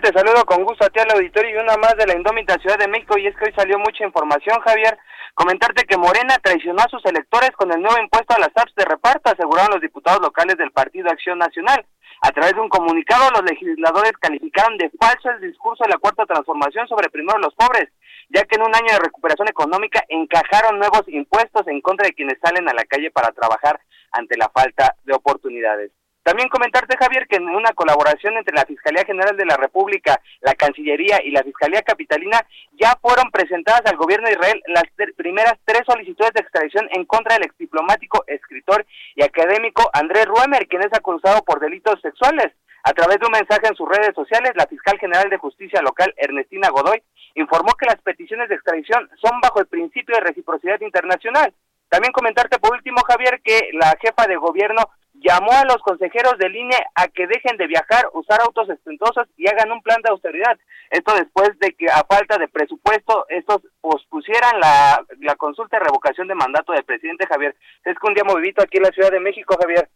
Te 0.00 0.12
saludo 0.12 0.44
con 0.46 0.62
gusto 0.62 0.86
a 0.86 0.90
ti 0.90 1.00
al 1.00 1.10
auditorio 1.10 1.50
y 1.50 1.60
una 1.60 1.76
más 1.76 1.96
de 1.96 2.06
la 2.06 2.14
indómita 2.14 2.54
Ciudad 2.62 2.78
de 2.78 2.86
México 2.86 3.18
y 3.18 3.26
es 3.26 3.36
que 3.36 3.46
hoy 3.46 3.52
salió 3.56 3.80
mucha 3.80 4.04
información, 4.04 4.60
Javier. 4.60 4.96
Comentarte 5.34 5.86
que 5.86 5.96
Morena 5.96 6.38
traicionó 6.40 6.78
a 6.82 6.88
sus 6.88 7.04
electores 7.04 7.50
con 7.56 7.72
el 7.72 7.82
nuevo 7.82 7.98
impuesto 8.00 8.32
a 8.32 8.38
las 8.38 8.54
apps 8.54 8.72
de 8.76 8.84
reparto, 8.84 9.28
aseguraron 9.28 9.72
los 9.72 9.82
diputados 9.82 10.20
locales 10.22 10.56
del 10.56 10.70
Partido 10.70 11.10
Acción 11.10 11.38
Nacional. 11.38 11.84
A 12.22 12.30
través 12.30 12.54
de 12.54 12.60
un 12.60 12.68
comunicado, 12.68 13.28
los 13.32 13.42
legisladores 13.42 14.12
calificaron 14.20 14.78
de 14.78 14.88
falso 15.00 15.30
el 15.30 15.40
discurso 15.40 15.82
de 15.82 15.90
la 15.90 15.98
Cuarta 15.98 16.26
Transformación 16.26 16.86
sobre 16.86 17.10
primero 17.10 17.38
los 17.38 17.54
pobres, 17.56 17.90
ya 18.28 18.44
que 18.44 18.54
en 18.54 18.62
un 18.62 18.74
año 18.76 18.94
de 18.94 19.02
recuperación 19.02 19.48
económica 19.48 20.04
encajaron 20.08 20.78
nuevos 20.78 21.02
impuestos 21.08 21.66
en 21.66 21.80
contra 21.80 22.06
de 22.06 22.14
quienes 22.14 22.38
salen 22.40 22.68
a 22.68 22.72
la 22.74 22.84
calle 22.84 23.10
para 23.10 23.32
trabajar 23.32 23.80
ante 24.12 24.36
la 24.38 24.48
falta 24.48 24.94
de 25.02 25.14
oportunidades. 25.14 25.90
También 26.28 26.50
comentarte, 26.50 26.94
Javier, 26.98 27.26
que 27.26 27.36
en 27.36 27.48
una 27.48 27.72
colaboración 27.72 28.36
entre 28.36 28.54
la 28.54 28.66
Fiscalía 28.66 29.02
General 29.06 29.34
de 29.34 29.46
la 29.46 29.56
República, 29.56 30.20
la 30.42 30.52
Cancillería 30.52 31.22
y 31.24 31.30
la 31.30 31.42
Fiscalía 31.42 31.80
Capitalina, 31.80 32.44
ya 32.72 32.98
fueron 33.00 33.30
presentadas 33.30 33.80
al 33.86 33.96
gobierno 33.96 34.28
de 34.28 34.34
Israel 34.34 34.62
las 34.66 34.84
primeras 35.16 35.54
tres 35.64 35.84
solicitudes 35.86 36.34
de 36.34 36.42
extradición 36.42 36.86
en 36.92 37.06
contra 37.06 37.36
del 37.36 37.46
exdiplomático, 37.46 38.24
escritor 38.26 38.84
y 39.16 39.24
académico 39.24 39.88
Andrés 39.94 40.26
Ruemer, 40.26 40.68
quien 40.68 40.82
es 40.82 40.92
acusado 40.92 41.40
por 41.44 41.60
delitos 41.60 41.98
sexuales. 42.02 42.52
A 42.84 42.92
través 42.92 43.18
de 43.20 43.24
un 43.24 43.32
mensaje 43.32 43.66
en 43.66 43.74
sus 43.74 43.88
redes 43.88 44.14
sociales, 44.14 44.52
la 44.54 44.66
fiscal 44.66 44.98
general 44.98 45.30
de 45.30 45.38
justicia 45.38 45.80
local, 45.80 46.12
Ernestina 46.18 46.68
Godoy, 46.68 47.02
informó 47.36 47.72
que 47.72 47.86
las 47.86 48.02
peticiones 48.02 48.50
de 48.50 48.56
extradición 48.56 49.08
son 49.16 49.40
bajo 49.40 49.60
el 49.60 49.66
principio 49.66 50.14
de 50.14 50.28
reciprocidad 50.28 50.78
internacional. 50.82 51.54
También 51.88 52.12
comentarte 52.12 52.58
por 52.58 52.74
último, 52.74 53.00
Javier, 53.00 53.40
que 53.42 53.70
la 53.72 53.96
jefa 53.98 54.26
de 54.26 54.36
gobierno 54.36 54.90
llamó 55.20 55.52
a 55.52 55.64
los 55.64 55.78
consejeros 55.78 56.38
de 56.38 56.48
línea 56.48 56.78
a 56.94 57.08
que 57.08 57.26
dejen 57.26 57.56
de 57.56 57.66
viajar, 57.66 58.08
usar 58.14 58.40
autos 58.40 58.68
ostentosos 58.68 59.26
y 59.36 59.48
hagan 59.48 59.72
un 59.72 59.82
plan 59.82 60.00
de 60.02 60.10
austeridad. 60.10 60.58
Esto 60.90 61.14
después 61.14 61.58
de 61.58 61.72
que 61.72 61.86
a 61.86 62.04
falta 62.08 62.38
de 62.38 62.48
presupuesto 62.48 63.26
estos 63.28 63.62
pospusieran 63.80 64.60
la, 64.60 65.04
la 65.20 65.34
consulta 65.36 65.78
de 65.78 65.84
revocación 65.84 66.28
de 66.28 66.34
mandato 66.34 66.72
del 66.72 66.84
presidente 66.84 67.26
Javier. 67.26 67.56
Es 67.84 67.96
que 67.98 68.06
un 68.06 68.14
día 68.14 68.24
movidito 68.24 68.62
aquí 68.62 68.78
en 68.78 68.84
la 68.84 68.90
Ciudad 68.90 69.10
de 69.10 69.20
México, 69.20 69.56
Javier. 69.60 69.88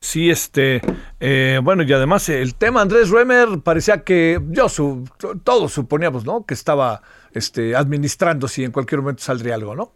Sí, 0.00 0.30
este, 0.30 0.80
eh, 1.20 1.60
bueno, 1.62 1.84
y 1.84 1.92
además 1.92 2.28
el 2.28 2.56
tema 2.56 2.80
Andrés 2.80 3.08
Ruemer 3.08 3.60
parecía 3.62 4.02
que 4.02 4.40
yo, 4.48 4.68
su, 4.68 5.08
todos 5.44 5.72
suponíamos, 5.72 6.24
¿no? 6.24 6.44
Que 6.44 6.54
estaba 6.54 7.02
este, 7.32 7.76
administrando 7.76 8.48
si 8.48 8.64
en 8.64 8.72
cualquier 8.72 9.00
momento 9.00 9.22
saldría 9.22 9.54
algo, 9.54 9.76
¿no? 9.76 9.92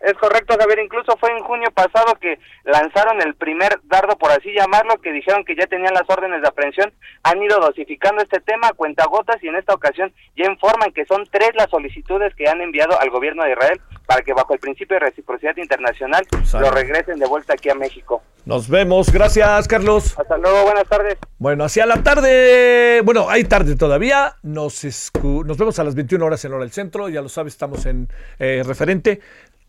Es 0.00 0.14
correcto, 0.14 0.56
Javier. 0.58 0.80
Incluso 0.80 1.16
fue 1.18 1.30
en 1.30 1.44
junio 1.44 1.70
pasado 1.72 2.14
que 2.20 2.38
lanzaron 2.64 3.20
el 3.20 3.34
primer 3.34 3.80
dardo, 3.84 4.16
por 4.16 4.30
así 4.30 4.52
llamarlo, 4.54 4.96
que 5.02 5.12
dijeron 5.12 5.44
que 5.44 5.54
ya 5.54 5.66
tenían 5.66 5.92
las 5.92 6.08
órdenes 6.08 6.40
de 6.40 6.48
aprehensión. 6.48 6.92
Han 7.22 7.42
ido 7.42 7.60
dosificando 7.60 8.22
este 8.22 8.40
tema 8.40 8.68
a 8.68 8.72
cuentagotas 8.72 9.42
y 9.42 9.48
en 9.48 9.56
esta 9.56 9.74
ocasión 9.74 10.12
ya 10.36 10.46
informan 10.46 10.92
que 10.92 11.04
son 11.04 11.24
tres 11.30 11.50
las 11.54 11.68
solicitudes 11.70 12.34
que 12.34 12.48
han 12.48 12.60
enviado 12.62 12.98
al 12.98 13.10
gobierno 13.10 13.44
de 13.44 13.52
Israel 13.52 13.80
para 14.06 14.22
que 14.22 14.32
bajo 14.32 14.54
el 14.54 14.60
principio 14.60 14.96
de 14.96 15.06
reciprocidad 15.06 15.56
internacional 15.56 16.26
lo 16.54 16.70
regresen 16.70 17.18
de 17.18 17.26
vuelta 17.26 17.52
aquí 17.52 17.68
a 17.68 17.74
México. 17.74 18.22
Nos 18.46 18.68
vemos. 18.68 19.12
Gracias, 19.12 19.68
Carlos. 19.68 20.18
Hasta 20.18 20.38
luego. 20.38 20.64
Buenas 20.64 20.88
tardes. 20.88 21.18
Bueno, 21.38 21.64
hacia 21.64 21.86
la 21.86 22.02
tarde. 22.02 23.02
Bueno, 23.04 23.28
hay 23.28 23.44
tarde 23.44 23.76
todavía. 23.76 24.34
Nos, 24.42 24.82
nos 25.22 25.58
vemos 25.58 25.78
a 25.78 25.84
las 25.84 25.94
21 25.94 26.24
horas 26.24 26.44
en 26.44 26.52
Hora 26.52 26.64
del 26.64 26.72
Centro. 26.72 27.08
Ya 27.08 27.20
lo 27.20 27.28
sabes, 27.28 27.52
estamos 27.52 27.86
en 27.86 28.08
eh, 28.38 28.62
referente 28.66 29.20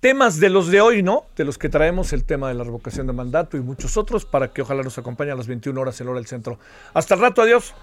temas 0.01 0.39
de 0.39 0.49
los 0.49 0.67
de 0.67 0.81
hoy, 0.81 1.03
¿no? 1.03 1.25
De 1.37 1.45
los 1.45 1.57
que 1.57 1.69
traemos 1.69 2.11
el 2.11 2.25
tema 2.25 2.49
de 2.49 2.55
la 2.55 2.65
revocación 2.65 3.07
de 3.07 3.13
mandato 3.13 3.55
y 3.55 3.61
muchos 3.61 3.95
otros 3.95 4.25
para 4.25 4.51
que 4.51 4.63
ojalá 4.63 4.83
nos 4.83 4.97
acompañe 4.97 5.31
a 5.31 5.35
las 5.35 5.47
21 5.47 5.79
horas 5.79 6.01
en 6.01 6.07
hora 6.09 6.17
del 6.17 6.27
centro. 6.27 6.59
Hasta 6.93 7.13
el 7.13 7.21
rato, 7.21 7.41
adiós. 7.43 7.73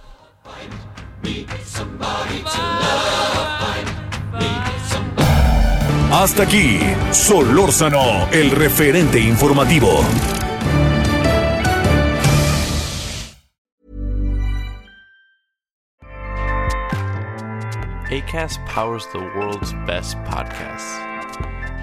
Hasta 6.11 6.43
aquí, 6.43 6.81
Solórzano, 7.13 8.29
el 8.33 8.51
referente 8.51 9.21
informativo. 9.21 10.01
ACAST 18.11 18.59
powers 18.67 19.07
the 19.13 19.19
world's 19.19 19.75
best 19.87 20.17
podcasts. 20.25 21.08